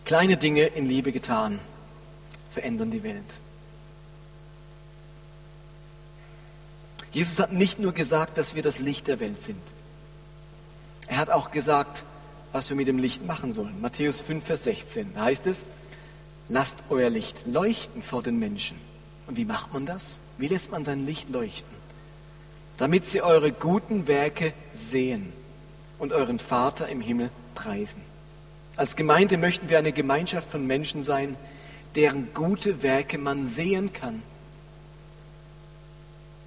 Kleine 0.05 0.37
Dinge 0.37 0.65
in 0.65 0.87
Liebe 0.87 1.13
getan 1.13 1.61
verändern 2.51 2.91
die 2.91 3.03
Welt. 3.03 3.39
Jesus 7.13 7.39
hat 7.39 7.53
nicht 7.53 7.79
nur 7.79 7.93
gesagt, 7.93 8.39
dass 8.39 8.55
wir 8.55 8.63
das 8.63 8.79
Licht 8.79 9.07
der 9.07 9.21
Welt 9.21 9.41
sind. 9.41 9.63
Er 11.09 11.17
hat 11.17 11.31
auch 11.31 11.51
gesagt, 11.51 12.05
was 12.53 12.69
wir 12.69 12.77
mit 12.77 12.89
dem 12.89 12.99
Licht 12.99 13.27
machen 13.27 13.53
sollen. 13.53 13.81
Matthäus 13.81 14.21
5, 14.21 14.45
Vers 14.45 14.65
16. 14.65 15.15
Da 15.15 15.23
heißt 15.23 15.47
es, 15.47 15.65
lasst 16.49 16.85
euer 16.91 17.11
Licht 17.11 17.47
leuchten 17.47 18.03
vor 18.03 18.23
den 18.23 18.39
Menschen. 18.39 18.79
Und 19.27 19.37
wie 19.37 19.45
macht 19.45 19.73
man 19.73 19.87
das? 19.87 20.21
Wie 20.39 20.49
lässt 20.49 20.71
man 20.71 20.85
sein 20.85 21.07
Licht 21.07 21.31
leuchten? 21.31 21.77
Damit 22.77 23.05
sie 23.05 23.23
eure 23.23 23.53
guten 23.53 24.07
Werke 24.07 24.53
sehen 24.73 25.33
und 25.99 26.13
euren 26.13 26.39
Vater 26.39 26.89
im 26.89 27.01
Himmel 27.01 27.31
preisen. 27.55 28.03
Als 28.77 28.95
Gemeinde 28.95 29.37
möchten 29.37 29.69
wir 29.69 29.79
eine 29.79 29.93
Gemeinschaft 29.93 30.49
von 30.51 30.67
Menschen 30.67 31.03
sein, 31.03 31.37
deren 31.97 32.33
gute 32.33 32.83
Werke 32.83 33.19
man 33.19 33.45
sehen 33.47 33.93
kann. 33.93 34.23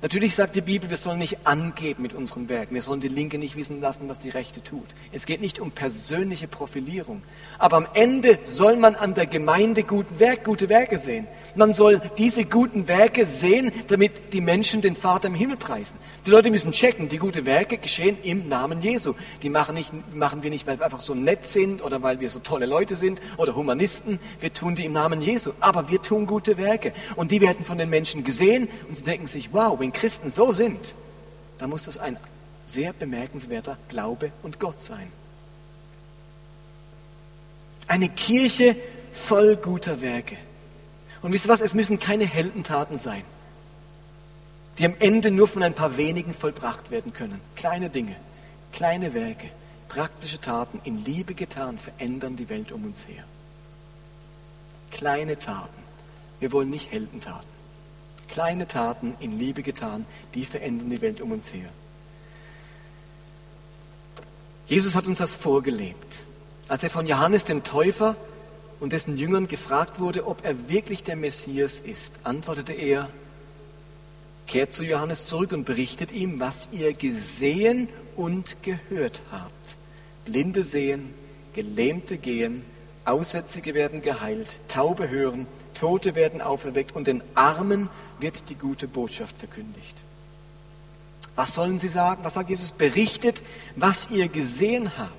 Natürlich 0.02 0.34
sagt 0.34 0.56
die 0.56 0.62
Bibel, 0.62 0.90
wir 0.90 0.98
sollen 0.98 1.20
nicht 1.20 1.46
angeben 1.46 2.02
mit 2.02 2.16
unseren 2.16 2.50
Werken. 2.50 2.74
Wir 2.74 2.82
sollen 2.82 3.02
die 3.02 3.08
Linke 3.08 3.38
nicht 3.38 3.56
wissen 3.56 3.82
lassen, 3.82 4.10
was 4.10 4.18
die 4.18 4.30
Rechte 4.30 4.64
tut. 4.64 4.88
Es 5.12 5.28
geht 5.28 5.42
nicht 5.42 5.60
um 5.60 5.70
persönliche 5.70 6.48
Profilierung. 6.48 7.22
Aber 7.60 7.78
am 7.78 7.88
Ende 7.94 8.40
soll 8.44 8.78
man 8.78 8.96
an 8.96 9.14
der 9.14 9.28
Gemeinde 9.28 9.84
guten 9.84 10.20
Werk, 10.20 10.44
gute 10.44 10.70
Werke 10.70 10.98
sehen. 10.98 11.28
Man 11.54 11.74
soll 11.74 12.02
diese 12.18 12.46
guten 12.46 12.88
Werke 12.88 13.26
sehen, 13.26 13.72
damit 13.90 14.34
die 14.34 14.42
Menschen 14.42 14.82
den 14.82 14.96
Vater 14.96 15.28
im 15.28 15.36
Himmel 15.36 15.58
preisen. 15.58 15.98
Die 16.26 16.32
Leute 16.32 16.50
müssen 16.50 16.72
checken, 16.72 17.08
die 17.10 17.18
guten 17.18 17.46
Werke 17.46 17.78
geschehen 17.78 18.18
im 18.24 18.48
Namen 18.48 18.82
Jesu. 18.82 19.14
Die 19.44 19.50
machen, 19.50 19.76
nicht, 19.76 19.92
machen 20.16 20.42
wir 20.42 20.50
nicht, 20.50 20.66
weil 20.66 20.80
wir 20.80 20.86
einfach 20.86 21.02
so 21.02 21.14
nett 21.14 21.46
sind 21.46 21.84
oder 21.84 22.02
weil 22.02 22.20
wir 22.20 22.30
so 22.30 22.40
tolle 22.40 22.66
Leute 22.66 22.96
sind 22.96 23.22
oder 23.38 23.56
Humanisten. 23.56 24.20
Wir 24.40 24.54
tun 24.54 24.76
die 24.76 24.86
im 24.86 24.94
Namen 24.94 25.22
Jesu. 25.22 25.52
Aber 25.60 25.90
wir 25.90 26.02
tun 26.02 26.26
gute 26.26 26.58
Werke. 26.58 26.94
Und 27.16 27.32
die 27.32 27.42
werden 27.42 27.66
von 27.66 27.78
den 27.78 27.90
Menschen 27.90 28.24
gesehen 28.24 28.68
und 28.88 28.96
sie 28.96 29.04
denken 29.04 29.28
sich, 29.28 29.50
wow, 29.52 29.80
wenn 29.80 29.91
Christen 29.92 30.32
so 30.32 30.52
sind, 30.52 30.96
dann 31.58 31.70
muss 31.70 31.86
das 31.86 31.98
ein 31.98 32.18
sehr 32.66 32.94
bemerkenswerter 32.94 33.78
Glaube 33.90 34.32
und 34.44 34.60
Gott 34.60 34.82
sein. 34.82 35.12
Eine 37.88 38.10
Kirche 38.10 38.76
voll 39.14 39.58
guter 39.58 40.02
Werke. 40.02 40.38
Und 41.22 41.34
wisst 41.34 41.46
ihr 41.46 41.50
was, 41.50 41.62
es 41.62 41.74
müssen 41.74 42.00
keine 42.00 42.26
Heldentaten 42.26 42.98
sein, 42.98 43.24
die 44.78 44.86
am 44.86 44.96
Ende 45.00 45.30
nur 45.30 45.48
von 45.48 45.62
ein 45.62 45.74
paar 45.74 45.98
wenigen 45.98 46.34
vollbracht 46.34 46.90
werden 46.90 47.14
können. 47.14 47.40
Kleine 47.56 47.90
Dinge, 47.90 48.16
kleine 48.72 49.14
Werke, 49.14 49.50
praktische 49.88 50.40
Taten, 50.40 50.80
in 50.84 51.04
Liebe 51.04 51.36
getan, 51.36 51.78
verändern 51.78 52.38
die 52.38 52.50
Welt 52.50 52.72
um 52.72 52.86
uns 52.86 53.08
her. 53.08 53.24
Kleine 54.90 55.38
Taten. 55.38 55.82
Wir 56.40 56.52
wollen 56.52 56.70
nicht 56.70 56.92
Heldentaten. 56.92 57.61
Kleine 58.32 58.68
Taten 58.68 59.16
in 59.20 59.38
Liebe 59.38 59.62
getan, 59.62 60.06
die 60.34 60.46
verändern 60.46 60.90
die 60.90 61.02
Welt 61.02 61.22
um 61.22 61.32
uns 61.32 61.54
her. 61.54 61.70
Jesus 64.68 64.96
hat 64.96 65.06
uns 65.06 65.18
das 65.18 65.36
vorgelebt. 65.36 66.24
Als 66.70 66.84
er 66.84 66.90
von 66.90 67.06
Johannes 67.06 67.44
dem 67.44 67.66
Täufer 67.66 68.16
und 68.80 68.94
dessen 68.94 69.18
Jüngern 69.18 69.50
gefragt 69.50 70.00
wurde, 70.00 70.26
ob 70.26 70.46
er 70.46 70.70
wirklich 70.70 71.04
der 71.04 71.18
Messias 71.18 71.82
ist, 71.82 72.22
antwortete 72.24 72.72
er, 72.72 73.10
kehrt 74.48 74.72
zu 74.72 74.86
Johannes 74.86 75.26
zurück 75.26 75.52
und 75.52 75.66
berichtet 75.66 76.14
ihm, 76.14 76.40
was 76.40 76.70
ihr 76.72 76.94
gesehen 76.94 77.90
und 78.16 78.64
gehört 78.64 79.22
habt. 79.32 79.76
Blinde 80.24 80.64
sehen, 80.64 81.14
Gelähmte 81.54 82.18
gehen, 82.18 82.64
Aussätzige 83.04 83.74
werden 83.74 84.02
geheilt, 84.02 84.62
Taube 84.70 85.10
hören, 85.10 85.48
Tote 85.74 86.16
werden 86.16 86.42
auferweckt 86.42 86.96
und 86.96 87.08
den 87.08 87.24
Armen 87.34 87.90
wird 88.22 88.50
die 88.50 88.56
gute 88.56 88.88
Botschaft 88.88 89.38
verkündigt. 89.38 89.98
Was 91.36 91.54
sollen 91.54 91.80
sie 91.80 91.88
sagen? 91.88 92.24
Was 92.24 92.36
sagt 92.36 92.50
Jesus? 92.50 92.72
Berichtet, 92.72 93.42
was 93.76 94.12
ihr 94.12 94.28
gesehen 94.28 94.98
habt. 94.98 95.12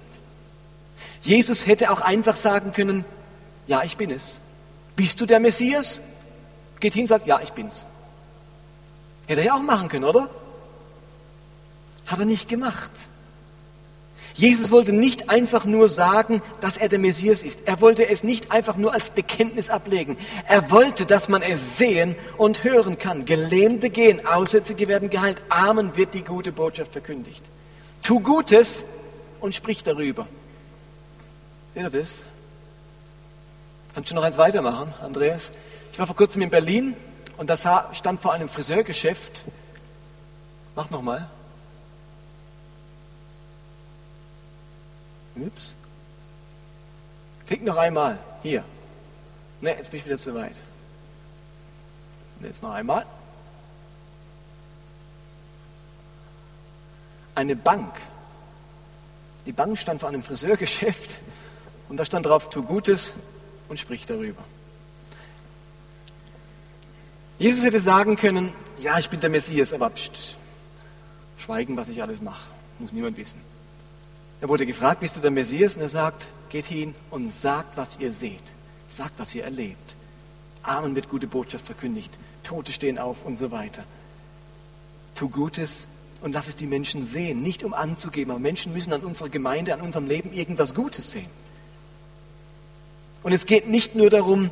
Jesus 1.22 1.66
hätte 1.66 1.90
auch 1.90 2.00
einfach 2.00 2.36
sagen 2.36 2.72
können, 2.72 3.04
ja, 3.66 3.82
ich 3.82 3.96
bin 3.96 4.10
es. 4.10 4.40
Bist 4.96 5.20
du 5.20 5.26
der 5.26 5.40
Messias? 5.40 6.02
Geht 6.80 6.94
hin, 6.94 7.06
sagt, 7.06 7.26
ja, 7.26 7.40
ich 7.40 7.52
bin's. 7.52 7.86
Hätte 9.26 9.40
er 9.40 9.46
ja 9.46 9.54
auch 9.54 9.62
machen 9.62 9.88
können, 9.88 10.04
oder? 10.04 10.28
Hat 12.06 12.18
er 12.18 12.24
nicht 12.24 12.48
gemacht. 12.48 12.90
Jesus 14.34 14.70
wollte 14.70 14.92
nicht 14.92 15.30
einfach 15.30 15.64
nur 15.64 15.88
sagen, 15.88 16.42
dass 16.60 16.76
er 16.76 16.88
der 16.88 16.98
Messias 16.98 17.42
ist. 17.42 17.60
Er 17.66 17.80
wollte 17.80 18.08
es 18.08 18.24
nicht 18.24 18.50
einfach 18.50 18.76
nur 18.76 18.92
als 18.94 19.10
Bekenntnis 19.10 19.70
ablegen. 19.70 20.16
Er 20.48 20.70
wollte, 20.70 21.06
dass 21.06 21.28
man 21.28 21.42
es 21.42 21.76
sehen 21.76 22.16
und 22.38 22.64
hören 22.64 22.98
kann. 22.98 23.24
Gelähmte 23.24 23.90
gehen, 23.90 24.26
Aussätzige 24.26 24.88
werden 24.88 25.10
geheilt, 25.10 25.42
Armen 25.48 25.96
wird 25.96 26.14
die 26.14 26.22
gute 26.22 26.52
Botschaft 26.52 26.92
verkündigt. 26.92 27.42
Tu 28.02 28.20
Gutes 28.20 28.84
und 29.40 29.54
sprich 29.54 29.82
darüber. 29.82 30.26
Seht 31.74 31.84
ihr 31.84 31.90
das? 31.90 32.24
Kannst 33.94 34.10
du 34.10 34.14
noch 34.14 34.22
eins 34.22 34.38
weitermachen, 34.38 34.94
Andreas? 35.02 35.52
Ich 35.92 35.98
war 35.98 36.06
vor 36.06 36.16
kurzem 36.16 36.42
in 36.42 36.50
Berlin 36.50 36.96
und 37.36 37.50
da 37.50 37.56
stand 37.92 38.22
vor 38.22 38.32
einem 38.32 38.48
Friseurgeschäft. 38.48 39.44
Mach 40.74 40.88
nochmal. 40.90 41.28
Ups. 45.36 45.74
Klick 47.46 47.62
noch 47.62 47.76
einmal. 47.76 48.18
Hier. 48.42 48.64
Ne, 49.60 49.70
jetzt 49.70 49.90
bin 49.90 50.00
ich 50.00 50.06
wieder 50.06 50.18
zu 50.18 50.34
weit. 50.34 50.56
Und 52.38 52.46
jetzt 52.46 52.62
noch 52.62 52.72
einmal. 52.72 53.06
Eine 57.34 57.56
Bank. 57.56 57.94
Die 59.46 59.52
Bank 59.52 59.78
stand 59.78 60.00
vor 60.00 60.08
einem 60.08 60.22
Friseurgeschäft 60.22 61.20
und 61.88 61.96
da 61.96 62.04
stand 62.04 62.26
drauf, 62.26 62.50
tu 62.50 62.62
Gutes 62.62 63.14
und 63.68 63.78
sprich 63.78 64.06
darüber. 64.06 64.42
Jesus 67.38 67.64
hätte 67.64 67.80
sagen 67.80 68.16
können, 68.16 68.52
ja, 68.78 68.98
ich 68.98 69.08
bin 69.10 69.20
der 69.20 69.30
Messias, 69.30 69.72
aber 69.72 69.90
pst, 69.90 70.36
schweigen, 71.38 71.76
was 71.76 71.88
ich 71.88 72.02
alles 72.02 72.20
mache. 72.20 72.42
Muss 72.78 72.92
niemand 72.92 73.16
wissen. 73.16 73.40
Er 74.42 74.48
wurde 74.48 74.66
gefragt, 74.66 74.98
bist 74.98 75.16
du 75.16 75.20
der 75.20 75.30
Messias? 75.30 75.76
Und 75.76 75.82
er 75.82 75.88
sagt, 75.88 76.26
geht 76.50 76.64
hin 76.64 76.96
und 77.10 77.28
sagt, 77.28 77.76
was 77.76 78.00
ihr 78.00 78.12
seht. 78.12 78.42
Sagt, 78.88 79.14
was 79.18 79.32
ihr 79.36 79.44
erlebt. 79.44 79.94
Armen 80.64 80.96
wird 80.96 81.08
gute 81.08 81.28
Botschaft 81.28 81.64
verkündigt. 81.64 82.18
Tote 82.42 82.72
stehen 82.72 82.98
auf 82.98 83.24
und 83.24 83.36
so 83.36 83.52
weiter. 83.52 83.84
Tu 85.14 85.28
Gutes 85.28 85.86
und 86.22 86.32
lass 86.34 86.48
es 86.48 86.56
die 86.56 86.66
Menschen 86.66 87.06
sehen. 87.06 87.40
Nicht 87.40 87.62
um 87.62 87.72
anzugeben, 87.72 88.32
aber 88.32 88.40
Menschen 88.40 88.72
müssen 88.72 88.92
an 88.92 89.02
unserer 89.02 89.28
Gemeinde, 89.28 89.74
an 89.74 89.80
unserem 89.80 90.08
Leben 90.08 90.32
irgendwas 90.32 90.74
Gutes 90.74 91.12
sehen. 91.12 91.30
Und 93.22 93.32
es 93.32 93.46
geht 93.46 93.68
nicht 93.68 93.94
nur 93.94 94.10
darum, 94.10 94.50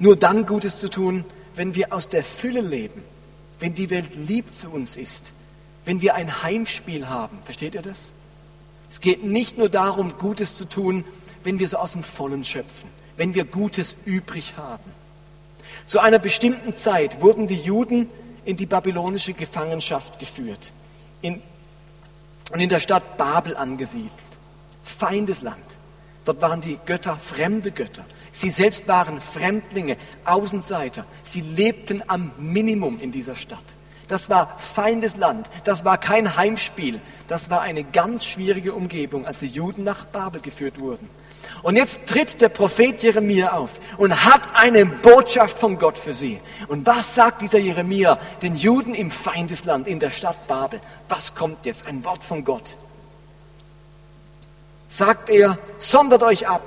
nur 0.00 0.16
dann 0.16 0.46
Gutes 0.46 0.78
zu 0.80 0.90
tun, 0.90 1.24
wenn 1.54 1.76
wir 1.76 1.92
aus 1.92 2.08
der 2.08 2.24
Fülle 2.24 2.60
leben, 2.60 3.04
wenn 3.60 3.72
die 3.72 3.88
Welt 3.90 4.16
lieb 4.16 4.52
zu 4.52 4.68
uns 4.68 4.96
ist, 4.96 5.32
wenn 5.84 6.00
wir 6.00 6.16
ein 6.16 6.42
Heimspiel 6.42 7.08
haben. 7.08 7.38
Versteht 7.44 7.76
ihr 7.76 7.82
das? 7.82 8.10
Es 8.88 9.00
geht 9.00 9.24
nicht 9.24 9.58
nur 9.58 9.68
darum, 9.68 10.18
Gutes 10.18 10.56
zu 10.56 10.64
tun, 10.64 11.04
wenn 11.44 11.58
wir 11.58 11.68
so 11.68 11.78
aus 11.78 11.92
dem 11.92 12.02
Vollen 12.02 12.44
schöpfen, 12.44 12.88
wenn 13.16 13.34
wir 13.34 13.44
Gutes 13.44 13.96
übrig 14.04 14.56
haben. 14.56 14.84
Zu 15.86 16.00
einer 16.00 16.18
bestimmten 16.18 16.74
Zeit 16.74 17.20
wurden 17.20 17.46
die 17.46 17.56
Juden 17.56 18.08
in 18.44 18.56
die 18.56 18.66
babylonische 18.66 19.32
Gefangenschaft 19.32 20.18
geführt 20.18 20.72
und 21.22 22.60
in 22.60 22.68
der 22.68 22.80
Stadt 22.80 23.16
Babel 23.16 23.56
angesiedelt. 23.56 24.12
Feindesland. 24.82 25.56
Dort 26.24 26.42
waren 26.42 26.60
die 26.60 26.78
Götter 26.86 27.16
fremde 27.16 27.70
Götter. 27.70 28.04
Sie 28.32 28.50
selbst 28.50 28.88
waren 28.88 29.20
Fremdlinge, 29.20 29.96
Außenseiter. 30.24 31.04
Sie 31.22 31.40
lebten 31.40 32.02
am 32.08 32.32
Minimum 32.38 33.00
in 33.00 33.12
dieser 33.12 33.36
Stadt. 33.36 33.64
Das 34.08 34.30
war 34.30 34.56
Feindesland. 34.58 35.48
Das 35.64 35.84
war 35.84 35.98
kein 35.98 36.36
Heimspiel. 36.36 37.00
Das 37.28 37.50
war 37.50 37.60
eine 37.60 37.84
ganz 37.84 38.24
schwierige 38.24 38.72
Umgebung, 38.72 39.26
als 39.26 39.40
die 39.40 39.46
Juden 39.46 39.84
nach 39.84 40.04
Babel 40.04 40.40
geführt 40.40 40.78
wurden. 40.78 41.08
Und 41.62 41.76
jetzt 41.76 42.06
tritt 42.06 42.40
der 42.40 42.48
Prophet 42.48 43.02
Jeremia 43.02 43.52
auf 43.52 43.80
und 43.98 44.24
hat 44.24 44.42
eine 44.54 44.86
Botschaft 44.86 45.58
von 45.58 45.78
Gott 45.78 45.98
für 45.98 46.14
sie. 46.14 46.40
Und 46.68 46.86
was 46.86 47.14
sagt 47.14 47.42
dieser 47.42 47.58
Jeremia 47.58 48.18
den 48.42 48.56
Juden 48.56 48.94
im 48.94 49.10
Feindesland, 49.10 49.88
in 49.88 50.00
der 50.00 50.10
Stadt 50.10 50.46
Babel? 50.46 50.80
Was 51.08 51.34
kommt 51.34 51.64
jetzt? 51.66 51.86
Ein 51.86 52.04
Wort 52.04 52.24
von 52.24 52.44
Gott. 52.44 52.76
Sagt 54.88 55.30
er, 55.30 55.58
sondert 55.78 56.22
euch 56.22 56.46
ab, 56.46 56.62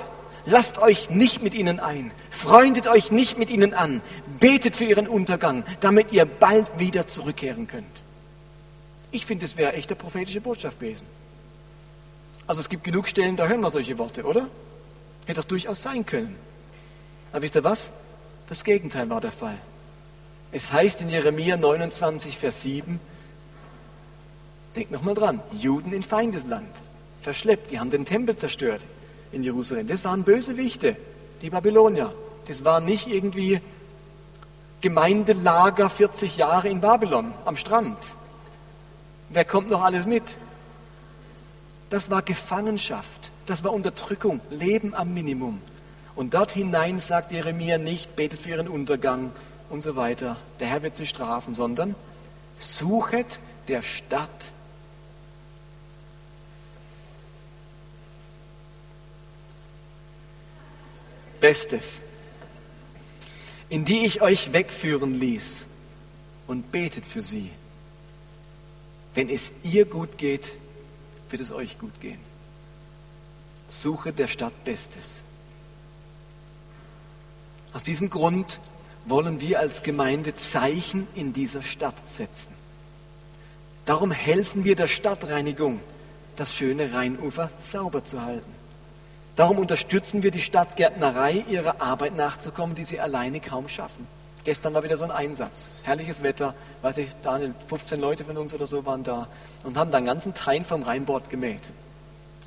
lasst 0.46 0.80
euch 0.80 1.10
nicht 1.10 1.42
mit 1.42 1.54
ihnen 1.54 1.80
ein, 1.80 2.12
freundet 2.30 2.88
euch 2.88 3.12
nicht 3.12 3.38
mit 3.38 3.50
ihnen 3.50 3.74
an, 3.74 4.02
betet 4.40 4.76
für 4.76 4.86
ihren 4.86 5.08
Untergang, 5.08 5.64
damit 5.80 6.12
ihr 6.12 6.26
bald 6.26 6.68
wieder 6.80 7.08
zurückkehren 7.08 7.68
könnt. 7.68 8.04
Ich 9.12 9.26
finde, 9.26 9.46
es 9.46 9.58
wäre 9.58 9.74
echt 9.74 9.90
eine 9.90 9.96
prophetische 9.96 10.42
Botschaft 10.42 10.80
gewesen. 10.80 11.06
Also 12.48 12.62
es 12.62 12.70
gibt 12.70 12.84
genug 12.84 13.08
Stellen, 13.08 13.36
da 13.36 13.48
hören 13.48 13.62
wir 13.62 13.72
solche 13.72 13.98
Worte, 13.98 14.24
oder? 14.24 14.48
Hätte 15.26 15.42
doch 15.42 15.48
durchaus 15.48 15.84
sein 15.84 16.06
können. 16.06 16.36
Aber 17.32 17.42
wisst 17.42 17.56
ihr 17.56 17.64
was? 17.64 17.94
Das 18.48 18.64
Gegenteil 18.64 19.10
war 19.10 19.22
der 19.22 19.32
Fall. 19.32 19.58
Es 20.52 20.72
heißt 20.72 21.02
in 21.02 21.10
Jeremia 21.10 21.58
29, 21.58 22.38
Vers 22.38 22.64
7, 22.64 23.00
denkt 24.76 24.92
nochmal 24.92 25.14
dran, 25.14 25.42
Juden 25.52 25.94
in 25.94 26.02
Feindesland, 26.02 26.70
verschleppt, 27.22 27.70
die 27.70 27.80
haben 27.80 27.92
den 27.92 28.06
Tempel 28.06 28.36
zerstört 28.36 28.88
in 29.32 29.44
Jerusalem. 29.44 29.88
Das 29.88 30.04
waren 30.04 30.24
Bösewichte, 30.24 30.96
die 31.42 31.52
Babylonier. 31.52 32.12
Das 32.48 32.66
war 32.66 32.80
nicht 32.80 33.08
irgendwie 33.08 33.62
Gemeindelager 34.82 35.90
40 35.90 36.38
Jahre 36.38 36.70
in 36.70 36.80
Babylon 36.80 37.34
am 37.46 37.58
Strand. 37.58 37.98
Wer 39.30 39.46
kommt 39.46 39.70
noch 39.70 39.84
alles 39.84 40.06
mit? 40.06 40.38
Das 41.90 42.10
war 42.10 42.22
Gefangenschaft, 42.22 43.32
das 43.46 43.64
war 43.64 43.74
Unterdrückung, 43.74 44.40
Leben 44.50 44.96
am 44.96 45.14
Minimum. 45.14 45.62
Und 46.16 46.34
dort 46.34 46.52
hinein 46.52 47.00
sagt 47.00 47.32
Jeremia 47.32 47.78
nicht, 47.78 48.16
betet 48.16 48.42
für 48.42 48.52
ihren 48.52 48.68
Untergang 48.68 49.32
und 49.70 49.82
so 49.82 49.96
weiter, 49.96 50.38
der 50.60 50.68
Herr 50.68 50.84
wird 50.84 50.96
sie 50.96 51.06
strafen, 51.06 51.54
sondern 51.54 51.96
Suchet 52.58 53.40
der 53.68 53.82
Stadt 53.82 54.52
Bestes, 61.40 62.04
in 63.70 63.86
die 63.86 64.06
ich 64.06 64.22
euch 64.22 64.52
wegführen 64.54 65.20
ließ 65.20 65.68
und 66.48 66.72
betet 66.72 67.06
für 67.06 67.22
sie. 67.22 67.50
Wenn 69.14 69.30
es 69.30 69.52
ihr 69.64 69.86
gut 69.86 70.18
geht, 70.18 70.54
wird 71.30 71.42
es 71.42 71.52
euch 71.52 71.78
gut 71.78 72.02
gehen. 72.02 72.20
Suche 73.68 74.12
der 74.12 74.28
Stadt 74.28 74.64
Bestes. 74.64 75.24
Aus 77.74 77.84
diesem 77.84 78.10
Grund 78.10 78.60
wollen 79.06 79.42
wir 79.42 79.60
als 79.60 79.84
Gemeinde 79.84 80.36
Zeichen 80.36 81.08
in 81.14 81.34
dieser 81.34 81.62
Stadt 81.62 82.10
setzen. 82.10 82.54
Darum 83.86 84.12
helfen 84.12 84.64
wir 84.64 84.76
der 84.76 84.88
Stadtreinigung, 84.88 85.80
das 86.36 86.56
schöne 86.56 86.94
Rheinufer 86.94 87.52
sauber 87.60 88.04
zu 88.04 88.22
halten. 88.22 88.59
Darum 89.40 89.58
unterstützen 89.58 90.22
wir 90.22 90.32
die 90.32 90.42
Stadtgärtnerei, 90.42 91.46
ihrer 91.48 91.82
Arbeit 91.82 92.14
nachzukommen, 92.14 92.76
die 92.76 92.84
sie 92.84 93.00
alleine 93.00 93.40
kaum 93.40 93.70
schaffen. 93.70 94.06
Gestern 94.44 94.74
war 94.74 94.84
wieder 94.84 94.98
so 94.98 95.06
ein 95.06 95.12
Einsatz. 95.12 95.82
Herrliches 95.86 96.24
Wetter, 96.24 96.54
weiß 96.82 96.98
ich, 96.98 97.08
Daniel, 97.22 97.54
15 97.70 98.02
Leute 98.02 98.26
von 98.26 98.36
uns 98.36 98.54
oder 98.54 98.68
so 98.68 98.86
waren 98.86 99.04
da 99.04 99.30
und 99.64 99.78
haben 99.78 99.92
da 99.92 99.98
einen 99.98 100.08
ganzen 100.08 100.34
Teil 100.34 100.66
vom 100.66 100.84
Rheinbord 100.84 101.30
gemäht. 101.30 101.72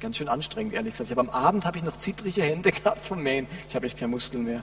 Ganz 0.00 0.18
schön 0.18 0.28
anstrengend, 0.28 0.74
ehrlich 0.74 0.92
gesagt. 0.92 1.10
Ich 1.10 1.16
am 1.16 1.30
Abend 1.30 1.64
habe 1.64 1.78
ich 1.78 1.82
noch 1.82 1.96
zittrige 1.96 2.42
Hände 2.42 2.72
gehabt 2.72 3.02
vom 3.02 3.22
Mähen. 3.22 3.46
Ich 3.70 3.74
habe 3.74 3.86
echt 3.86 3.96
keine 3.96 4.10
Muskeln 4.10 4.44
mehr. 4.44 4.62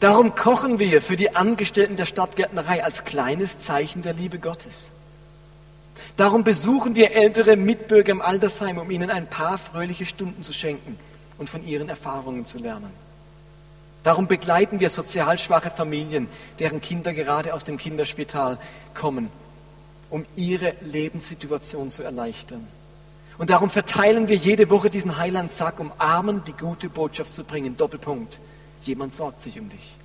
Darum 0.00 0.34
kochen 0.34 0.78
wir 0.78 1.00
für 1.00 1.16
die 1.16 1.34
Angestellten 1.34 1.96
der 1.96 2.04
Stadtgärtnerei 2.04 2.84
als 2.84 3.06
kleines 3.06 3.58
Zeichen 3.58 4.02
der 4.02 4.12
Liebe 4.12 4.38
Gottes. 4.38 4.92
Darum 6.16 6.44
besuchen 6.44 6.94
wir 6.94 7.12
ältere 7.12 7.56
Mitbürger 7.56 8.12
im 8.12 8.22
Altersheim, 8.22 8.78
um 8.78 8.90
ihnen 8.90 9.10
ein 9.10 9.28
paar 9.28 9.58
fröhliche 9.58 10.06
Stunden 10.06 10.42
zu 10.42 10.52
schenken 10.52 10.98
und 11.38 11.48
von 11.48 11.66
ihren 11.66 11.88
Erfahrungen 11.88 12.44
zu 12.44 12.58
lernen. 12.58 12.90
Darum 14.02 14.26
begleiten 14.26 14.80
wir 14.80 14.90
sozial 14.90 15.38
schwache 15.38 15.70
Familien, 15.70 16.28
deren 16.58 16.80
Kinder 16.80 17.14
gerade 17.14 17.54
aus 17.54 17.64
dem 17.64 17.78
Kinderspital 17.78 18.58
kommen, 18.94 19.30
um 20.10 20.26
ihre 20.36 20.74
Lebenssituation 20.80 21.90
zu 21.90 22.02
erleichtern. 22.02 22.66
Und 23.38 23.50
darum 23.50 23.70
verteilen 23.70 24.28
wir 24.28 24.36
jede 24.36 24.70
Woche 24.70 24.90
diesen 24.90 25.16
Heilandsack, 25.16 25.80
um 25.80 25.92
Armen 25.98 26.42
die 26.44 26.52
gute 26.52 26.88
Botschaft 26.88 27.30
zu 27.30 27.44
bringen. 27.44 27.76
Doppelpunkt. 27.76 28.40
Jemand 28.82 29.14
sorgt 29.14 29.40
sich 29.40 29.58
um 29.58 29.68
dich. 29.68 29.96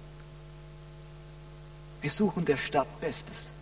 Wir 2.01 2.11
suchen 2.11 2.45
der 2.45 2.57
Stadt 2.57 2.87
Bestes. 3.01 3.53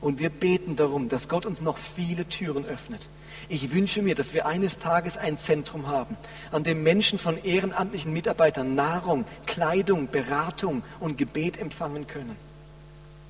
Und 0.00 0.18
wir 0.18 0.30
beten 0.30 0.76
darum, 0.76 1.08
dass 1.08 1.28
Gott 1.28 1.46
uns 1.46 1.60
noch 1.60 1.78
viele 1.78 2.28
Türen 2.28 2.64
öffnet. 2.66 3.08
Ich 3.48 3.72
wünsche 3.72 4.02
mir, 4.02 4.14
dass 4.14 4.34
wir 4.34 4.46
eines 4.46 4.78
Tages 4.78 5.16
ein 5.16 5.38
Zentrum 5.38 5.86
haben, 5.86 6.16
an 6.50 6.64
dem 6.64 6.82
Menschen 6.82 7.18
von 7.18 7.42
ehrenamtlichen 7.42 8.12
Mitarbeitern 8.12 8.74
Nahrung, 8.74 9.24
Kleidung, 9.46 10.08
Beratung 10.08 10.82
und 11.00 11.16
Gebet 11.16 11.58
empfangen 11.58 12.06
können. 12.06 12.36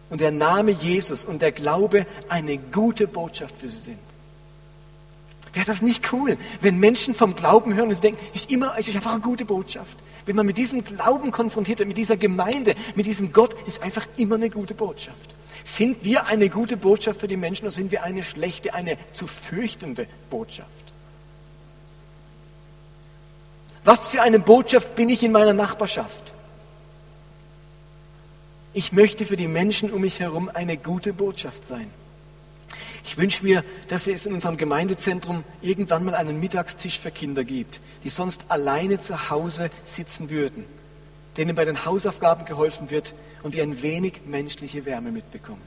Und 0.08 0.20
der 0.20 0.30
Name 0.30 0.70
Jesus 0.70 1.24
und 1.24 1.42
der 1.42 1.52
Glaube 1.52 2.06
eine 2.28 2.58
gute 2.58 3.06
Botschaft 3.06 3.56
für 3.58 3.68
sie 3.68 3.80
sind. 3.80 3.98
Wäre 5.52 5.66
das 5.66 5.82
nicht 5.82 6.12
cool, 6.12 6.36
wenn 6.60 6.78
Menschen 6.78 7.14
vom 7.14 7.34
Glauben 7.34 7.74
hören 7.74 7.88
und 7.88 8.02
denken, 8.02 8.20
ist 8.34 8.50
immer, 8.50 8.78
ist 8.78 8.94
einfach 8.94 9.12
eine 9.12 9.20
gute 9.20 9.44
Botschaft. 9.44 9.96
Wenn 10.26 10.36
man 10.36 10.46
mit 10.46 10.58
diesem 10.58 10.84
Glauben 10.84 11.30
konfrontiert 11.30 11.78
wird, 11.78 11.88
mit 11.88 11.96
dieser 11.96 12.16
Gemeinde, 12.16 12.74
mit 12.94 13.06
diesem 13.06 13.32
Gott, 13.32 13.56
ist 13.66 13.82
einfach 13.82 14.06
immer 14.16 14.34
eine 14.34 14.50
gute 14.50 14.74
Botschaft. 14.74 15.36
Sind 15.66 16.04
wir 16.04 16.26
eine 16.26 16.48
gute 16.48 16.76
Botschaft 16.76 17.18
für 17.18 17.26
die 17.26 17.36
Menschen 17.36 17.64
oder 17.64 17.72
sind 17.72 17.90
wir 17.90 18.04
eine 18.04 18.22
schlechte, 18.22 18.72
eine 18.72 18.96
zu 19.12 19.26
fürchtende 19.26 20.06
Botschaft? 20.30 20.70
Was 23.84 24.06
für 24.06 24.22
eine 24.22 24.38
Botschaft 24.38 24.94
bin 24.94 25.08
ich 25.08 25.24
in 25.24 25.32
meiner 25.32 25.54
Nachbarschaft? 25.54 26.34
Ich 28.74 28.92
möchte 28.92 29.26
für 29.26 29.36
die 29.36 29.48
Menschen 29.48 29.90
um 29.90 30.02
mich 30.02 30.20
herum 30.20 30.48
eine 30.54 30.76
gute 30.76 31.12
Botschaft 31.12 31.66
sein. 31.66 31.90
Ich 33.02 33.18
wünsche 33.18 33.42
mir, 33.42 33.64
dass 33.88 34.06
es 34.06 34.24
in 34.24 34.34
unserem 34.34 34.56
Gemeindezentrum 34.56 35.42
irgendwann 35.62 36.04
mal 36.04 36.14
einen 36.14 36.38
Mittagstisch 36.38 37.00
für 37.00 37.10
Kinder 37.10 37.42
gibt, 37.42 37.80
die 38.04 38.10
sonst 38.10 38.52
alleine 38.52 39.00
zu 39.00 39.30
Hause 39.30 39.70
sitzen 39.84 40.30
würden, 40.30 40.64
denen 41.37 41.55
bei 41.55 41.64
den 41.64 41.84
Hausaufgaben 41.84 42.45
geholfen 42.45 42.91
wird 42.91 43.14
und 43.43 43.55
die 43.55 43.62
ein 43.62 43.82
wenig 43.82 44.22
menschliche 44.26 44.84
Wärme 44.84 45.11
mitbekommen. 45.11 45.62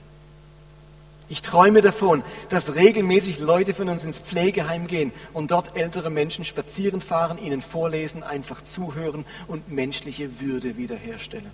Ich 1.32 1.44
träume 1.44 1.82
davon, 1.82 2.24
dass 2.50 2.76
regelmäßig 2.76 3.38
Leute 3.38 3.76
von 3.76 3.88
uns 3.88 4.04
ins 4.04 4.18
Pflegeheim 4.18 4.88
gehen 4.88 5.12
und 5.32 5.52
dort 5.52 5.78
ältere 5.78 6.10
Menschen 6.10 6.44
spazieren 6.44 7.02
fahren, 7.02 7.38
ihnen 7.38 7.62
vorlesen, 7.62 8.24
einfach 8.24 8.64
zuhören 8.64 9.26
und 9.48 9.70
menschliche 9.70 10.42
Würde 10.42 10.76
wiederherstellen. 10.76 11.52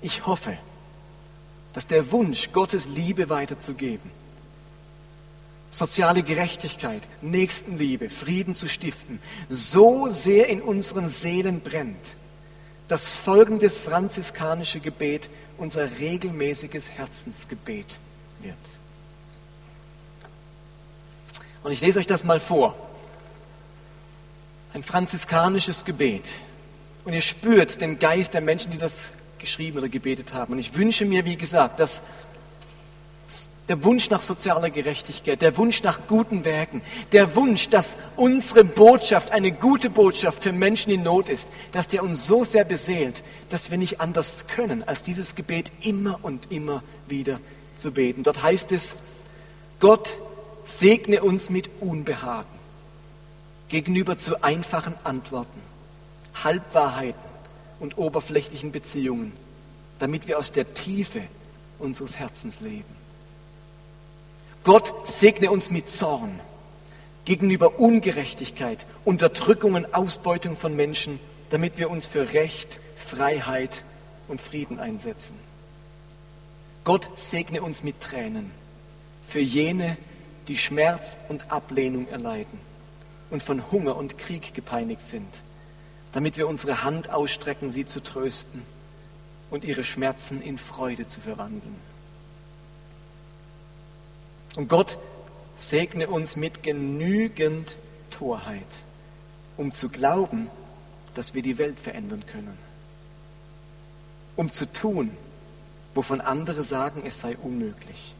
Ich 0.00 0.26
hoffe, 0.26 0.56
dass 1.72 1.86
der 1.86 2.10
Wunsch, 2.10 2.50
Gottes 2.52 2.88
Liebe 2.88 3.28
weiterzugeben, 3.28 4.10
soziale 5.70 6.22
Gerechtigkeit, 6.22 7.02
Nächstenliebe, 7.20 8.10
Frieden 8.10 8.54
zu 8.54 8.68
stiften, 8.68 9.20
so 9.48 10.08
sehr 10.08 10.48
in 10.48 10.62
unseren 10.62 11.08
Seelen 11.08 11.60
brennt, 11.60 12.16
dass 12.88 13.12
folgendes 13.12 13.78
franziskanische 13.78 14.80
Gebet 14.80 15.28
unser 15.58 15.98
regelmäßiges 15.98 16.92
Herzensgebet 16.92 17.98
wird. 18.40 18.56
Und 21.62 21.72
ich 21.72 21.80
lese 21.80 21.98
euch 21.98 22.06
das 22.06 22.24
mal 22.24 22.40
vor. 22.40 22.74
Ein 24.72 24.82
franziskanisches 24.82 25.84
Gebet. 25.84 26.40
Und 27.04 27.12
ihr 27.12 27.20
spürt 27.20 27.80
den 27.80 27.98
Geist 27.98 28.34
der 28.34 28.40
Menschen, 28.40 28.70
die 28.70 28.78
das 28.78 29.12
geschrieben 29.38 29.78
oder 29.78 29.88
gebetet 29.88 30.34
haben. 30.34 30.52
Und 30.52 30.58
ich 30.58 30.74
wünsche 30.74 31.04
mir, 31.04 31.24
wie 31.24 31.36
gesagt, 31.36 31.80
dass 31.80 32.02
der 33.68 33.84
Wunsch 33.84 34.08
nach 34.08 34.22
sozialer 34.22 34.70
Gerechtigkeit, 34.70 35.42
der 35.42 35.56
Wunsch 35.58 35.82
nach 35.82 36.06
guten 36.08 36.44
Werken, 36.44 36.80
der 37.12 37.36
Wunsch, 37.36 37.68
dass 37.68 37.96
unsere 38.16 38.64
Botschaft 38.64 39.30
eine 39.30 39.52
gute 39.52 39.90
Botschaft 39.90 40.42
für 40.42 40.52
Menschen 40.52 40.90
in 40.90 41.02
Not 41.02 41.28
ist, 41.28 41.50
dass 41.72 41.86
der 41.86 42.02
uns 42.02 42.26
so 42.26 42.44
sehr 42.44 42.64
beseelt, 42.64 43.22
dass 43.50 43.70
wir 43.70 43.78
nicht 43.78 44.00
anders 44.00 44.46
können, 44.46 44.82
als 44.88 45.02
dieses 45.02 45.34
Gebet 45.34 45.70
immer 45.82 46.18
und 46.22 46.50
immer 46.50 46.82
wieder 47.08 47.40
zu 47.76 47.92
beten. 47.92 48.22
Dort 48.22 48.42
heißt 48.42 48.72
es, 48.72 48.96
Gott 49.80 50.16
segne 50.64 51.22
uns 51.22 51.50
mit 51.50 51.68
Unbehagen 51.80 52.48
gegenüber 53.68 54.16
zu 54.16 54.42
einfachen 54.42 54.94
Antworten, 55.04 55.60
Halbwahrheiten 56.42 57.20
und 57.80 57.98
oberflächlichen 57.98 58.72
Beziehungen, 58.72 59.32
damit 59.98 60.26
wir 60.26 60.38
aus 60.38 60.52
der 60.52 60.72
Tiefe 60.72 61.20
unseres 61.78 62.18
Herzens 62.18 62.60
leben. 62.60 62.97
Gott 64.68 64.92
segne 65.08 65.50
uns 65.50 65.70
mit 65.70 65.90
Zorn 65.90 66.38
gegenüber 67.24 67.80
Ungerechtigkeit, 67.80 68.86
Unterdrückung 69.06 69.72
und 69.72 69.94
Ausbeutung 69.94 70.58
von 70.58 70.76
Menschen, 70.76 71.18
damit 71.48 71.78
wir 71.78 71.88
uns 71.88 72.06
für 72.06 72.34
Recht, 72.34 72.78
Freiheit 72.94 73.82
und 74.28 74.42
Frieden 74.42 74.78
einsetzen. 74.78 75.38
Gott 76.84 77.08
segne 77.14 77.62
uns 77.62 77.82
mit 77.82 78.00
Tränen 78.00 78.50
für 79.22 79.40
jene, 79.40 79.96
die 80.48 80.58
Schmerz 80.58 81.16
und 81.30 81.50
Ablehnung 81.50 82.06
erleiden 82.08 82.60
und 83.30 83.42
von 83.42 83.72
Hunger 83.72 83.96
und 83.96 84.18
Krieg 84.18 84.52
gepeinigt 84.52 85.06
sind 85.06 85.42
damit 86.12 86.36
wir 86.36 86.48
unsere 86.48 86.82
Hand 86.82 87.10
ausstrecken, 87.10 87.70
sie 87.70 87.84
zu 87.84 88.02
trösten 88.02 88.62
und 89.50 89.64
ihre 89.64 89.84
Schmerzen 89.84 90.40
in 90.42 90.58
Freude 90.58 91.06
zu 91.06 91.20
verwandeln. 91.20 91.76
Und 94.58 94.66
Gott 94.66 94.98
segne 95.56 96.08
uns 96.08 96.34
mit 96.34 96.64
genügend 96.64 97.76
Torheit, 98.10 98.82
um 99.56 99.72
zu 99.72 99.88
glauben, 99.88 100.50
dass 101.14 101.32
wir 101.32 101.42
die 101.42 101.58
Welt 101.58 101.78
verändern 101.78 102.24
können. 102.26 102.58
Um 104.34 104.50
zu 104.50 104.66
tun, 104.66 105.16
wovon 105.94 106.20
andere 106.20 106.64
sagen, 106.64 107.04
es 107.06 107.20
sei 107.20 107.36
unmöglich. 107.36 108.16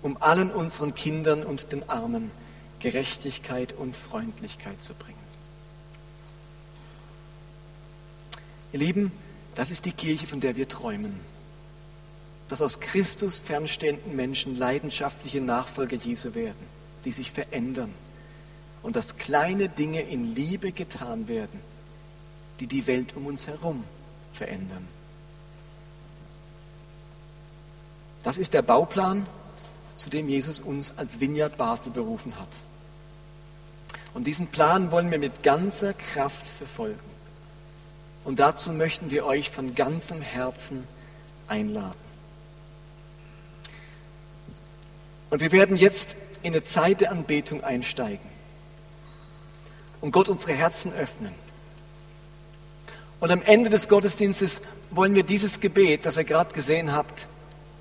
Um 0.00 0.16
allen 0.22 0.50
unseren 0.50 0.94
Kindern 0.94 1.42
und 1.42 1.70
den 1.70 1.86
Armen 1.86 2.30
Gerechtigkeit 2.78 3.74
und 3.74 3.94
Freundlichkeit 3.94 4.80
zu 4.80 4.94
bringen. 4.94 5.18
Ihr 8.72 8.78
Lieben, 8.78 9.12
das 9.54 9.70
ist 9.70 9.84
die 9.84 9.92
Kirche, 9.92 10.26
von 10.26 10.40
der 10.40 10.56
wir 10.56 10.66
träumen. 10.66 11.20
Dass 12.48 12.60
aus 12.60 12.80
Christus 12.80 13.40
fernstehenden 13.40 14.14
Menschen 14.14 14.56
leidenschaftliche 14.56 15.40
Nachfolger 15.40 15.96
Jesu 15.96 16.34
werden, 16.34 16.66
die 17.04 17.12
sich 17.12 17.32
verändern. 17.32 17.92
Und 18.82 18.96
dass 18.96 19.16
kleine 19.16 19.68
Dinge 19.68 20.02
in 20.02 20.34
Liebe 20.34 20.72
getan 20.72 21.28
werden, 21.28 21.60
die 22.60 22.66
die 22.66 22.86
Welt 22.86 23.16
um 23.16 23.26
uns 23.26 23.46
herum 23.46 23.84
verändern. 24.32 24.86
Das 28.22 28.38
ist 28.38 28.54
der 28.54 28.62
Bauplan, 28.62 29.26
zu 29.96 30.10
dem 30.10 30.28
Jesus 30.28 30.60
uns 30.60 30.96
als 30.96 31.20
Vineyard 31.20 31.56
Basel 31.56 31.90
berufen 31.92 32.38
hat. 32.38 32.48
Und 34.14 34.26
diesen 34.26 34.48
Plan 34.48 34.90
wollen 34.90 35.10
wir 35.10 35.18
mit 35.18 35.42
ganzer 35.42 35.94
Kraft 35.94 36.46
verfolgen. 36.46 37.00
Und 38.24 38.38
dazu 38.38 38.72
möchten 38.72 39.10
wir 39.10 39.26
euch 39.26 39.50
von 39.50 39.74
ganzem 39.74 40.20
Herzen 40.20 40.86
einladen. 41.48 42.11
Und 45.32 45.40
wir 45.40 45.50
werden 45.50 45.78
jetzt 45.78 46.16
in 46.42 46.52
eine 46.52 46.62
Zeit 46.62 47.00
der 47.00 47.10
Anbetung 47.10 47.64
einsteigen 47.64 48.28
und 50.02 50.10
Gott 50.12 50.28
unsere 50.28 50.52
Herzen 50.52 50.92
öffnen. 50.92 51.32
Und 53.18 53.30
am 53.30 53.40
Ende 53.40 53.70
des 53.70 53.88
Gottesdienstes 53.88 54.60
wollen 54.90 55.14
wir 55.14 55.22
dieses 55.22 55.60
Gebet, 55.60 56.04
das 56.04 56.18
ihr 56.18 56.24
gerade 56.24 56.52
gesehen 56.52 56.92
habt, 56.92 57.28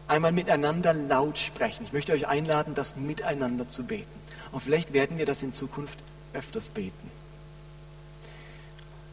einmal 0.08 0.32
miteinander 0.32 0.93
laut 0.93 1.39
sprechen. 1.39 1.84
Ich 1.84 1.91
möchte 1.91 2.14
euch 2.14 2.26
einladen, 2.26 2.74
das 2.74 2.95
miteinander 2.95 3.68
zu 3.68 3.84
beten. 3.84 4.18
Und 4.54 4.62
vielleicht 4.62 4.93
werden 4.93 5.18
wir 5.18 5.26
das 5.26 5.43
in 5.43 5.52
Zukunft 5.52 5.99
öfters 6.32 6.70
beten. 6.70 7.12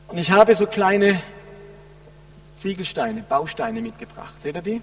Und 0.07 0.17
ich 0.17 0.31
habe 0.31 0.55
so 0.55 0.69
kleine 0.69 1.21
Ziegelsteine, 2.55 3.25
Bausteine 3.29 3.81
mitgebracht. 3.81 4.41
Seht 4.41 4.55
ihr 4.55 4.63
die? 4.63 4.81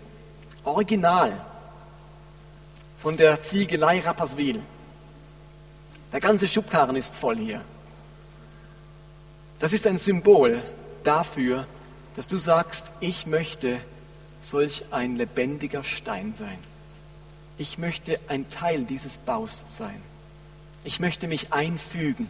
Original 0.66 1.32
von 3.00 3.18
der 3.18 3.42
Ziegelei 3.42 4.00
Rapperswil. 4.00 4.62
Der 6.12 6.20
ganze 6.20 6.48
Schubkarren 6.48 6.96
ist 6.96 7.14
voll 7.14 7.38
hier. 7.38 7.62
Das 9.60 9.74
ist 9.74 9.88
ein 9.88 9.98
Symbol 9.98 10.62
dafür, 11.04 11.68
dass 12.16 12.28
du 12.28 12.38
sagst, 12.38 12.92
ich 13.00 13.28
möchte 13.28 13.80
solch 14.42 14.86
ein 14.92 15.16
lebendiger 15.16 15.84
Stein 15.84 16.34
sein. 16.34 16.58
Ich 17.58 17.78
möchte 17.78 18.20
ein 18.28 18.50
Teil 18.50 18.84
dieses 18.84 19.18
Baus 19.18 19.64
sein. 19.68 20.02
Ich 20.84 21.00
möchte 21.00 21.28
mich 21.28 21.52
einfügen 21.52 22.30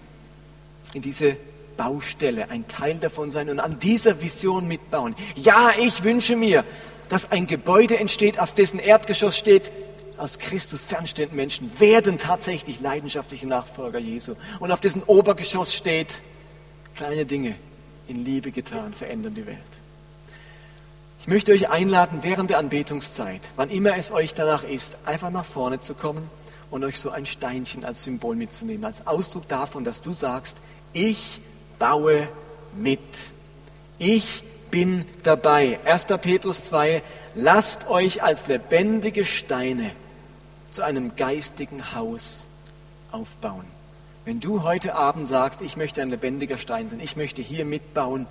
in 0.93 1.01
diese 1.01 1.35
Baustelle, 1.77 2.49
ein 2.49 2.67
Teil 2.67 2.95
davon 2.95 3.31
sein 3.31 3.49
und 3.49 3.59
an 3.59 3.79
dieser 3.79 4.21
Vision 4.21 4.67
mitbauen. 4.67 5.15
Ja, 5.35 5.71
ich 5.77 6.03
wünsche 6.03 6.35
mir, 6.35 6.63
dass 7.09 7.31
ein 7.31 7.47
Gebäude 7.47 7.97
entsteht, 7.97 8.39
auf 8.39 8.53
dessen 8.53 8.79
Erdgeschoss 8.79 9.37
steht, 9.37 9.71
aus 10.17 10.39
Christus 10.39 10.85
fernstehenden 10.85 11.35
Menschen 11.35 11.79
werden 11.79 12.17
tatsächlich 12.17 12.81
leidenschaftliche 12.81 13.47
Nachfolger 13.47 13.99
Jesu. 13.99 14.35
Und 14.59 14.71
auf 14.71 14.79
dessen 14.79 15.03
Obergeschoss 15.03 15.73
steht, 15.73 16.21
kleine 16.95 17.25
Dinge 17.25 17.55
in 18.07 18.23
Liebe 18.23 18.51
getan, 18.51 18.93
verändern 18.93 19.35
die 19.35 19.45
Welt. 19.45 19.57
Ich 21.19 21.27
möchte 21.27 21.51
euch 21.51 21.69
einladen, 21.69 22.19
während 22.21 22.51
der 22.51 22.59
Anbetungszeit, 22.59 23.41
wann 23.55 23.69
immer 23.69 23.97
es 23.97 24.11
euch 24.11 24.33
danach 24.35 24.63
ist, 24.63 24.97
einfach 25.05 25.31
nach 25.31 25.45
vorne 25.45 25.79
zu 25.79 25.95
kommen 25.95 26.29
und 26.69 26.83
euch 26.83 26.99
so 26.99 27.09
ein 27.09 27.25
Steinchen 27.25 27.83
als 27.83 28.03
Symbol 28.03 28.35
mitzunehmen, 28.35 28.85
als 28.85 29.07
Ausdruck 29.07 29.47
davon, 29.47 29.83
dass 29.83 30.01
du 30.01 30.13
sagst, 30.13 30.57
ich 30.93 31.41
baue 31.79 32.27
mit. 32.75 32.99
Ich 33.97 34.43
bin 34.69 35.05
dabei. 35.23 35.79
1. 35.85 36.05
Petrus 36.21 36.61
2, 36.63 37.01
lasst 37.33 37.87
euch 37.87 38.21
als 38.21 38.45
lebendige 38.47 39.25
Steine 39.25 39.91
zu 40.75 40.83
einem 40.83 41.15
geistigen 41.15 41.95
Haus 41.95 42.47
aufbauen. 43.11 43.65
Wenn 44.25 44.41
du 44.41 44.63
heute 44.63 44.95
Abend 44.95 45.27
sagst, 45.27 45.61
ich 45.61 45.77
möchte 45.77 46.01
ein 46.01 46.09
lebendiger 46.09 46.57
Stein 46.57 46.89
sein, 46.89 46.99
ich 46.99 47.15
möchte 47.15 47.41
hier 47.41 47.63
mitbauen, 47.63 48.27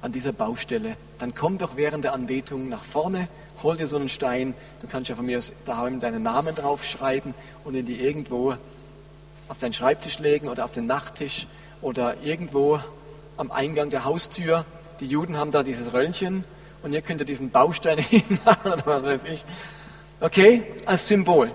an 0.00 0.12
dieser 0.12 0.32
Baustelle, 0.32 0.96
dann 1.18 1.34
komm 1.34 1.58
doch 1.58 1.76
während 1.76 2.04
der 2.04 2.14
Anbetung 2.14 2.68
nach 2.68 2.84
vorne, 2.84 3.28
hol 3.62 3.76
dir 3.76 3.88
so 3.88 3.96
einen 3.96 4.08
Stein, 4.08 4.54
du 4.80 4.86
kannst 4.86 5.10
ja 5.10 5.16
von 5.16 5.26
mir 5.26 5.38
aus 5.38 5.52
daheim 5.66 5.98
deinen 5.98 6.22
Namen 6.22 6.54
draufschreiben 6.54 7.34
und 7.64 7.74
ihn 7.74 7.84
dir 7.84 8.00
irgendwo 8.00 8.54
auf 9.48 9.58
deinen 9.58 9.72
Schreibtisch 9.72 10.20
legen 10.20 10.48
oder 10.48 10.64
auf 10.64 10.72
den 10.72 10.86
Nachttisch 10.86 11.48
oder 11.82 12.22
irgendwo 12.22 12.80
am 13.36 13.50
Eingang 13.50 13.90
der 13.90 14.04
Haustür. 14.04 14.64
Die 15.00 15.06
Juden 15.06 15.36
haben 15.36 15.50
da 15.50 15.64
dieses 15.64 15.92
Röllchen 15.92 16.44
und 16.82 16.92
ihr 16.92 17.02
könnt 17.02 17.28
diesen 17.28 17.50
Baustein 17.50 17.98
hinmachen 17.98 18.72
oder 18.72 18.86
was 18.86 19.02
weiß 19.02 19.24
ich. 19.24 19.44
Okay, 20.20 20.64
als 20.84 21.06
Symbol. 21.06 21.50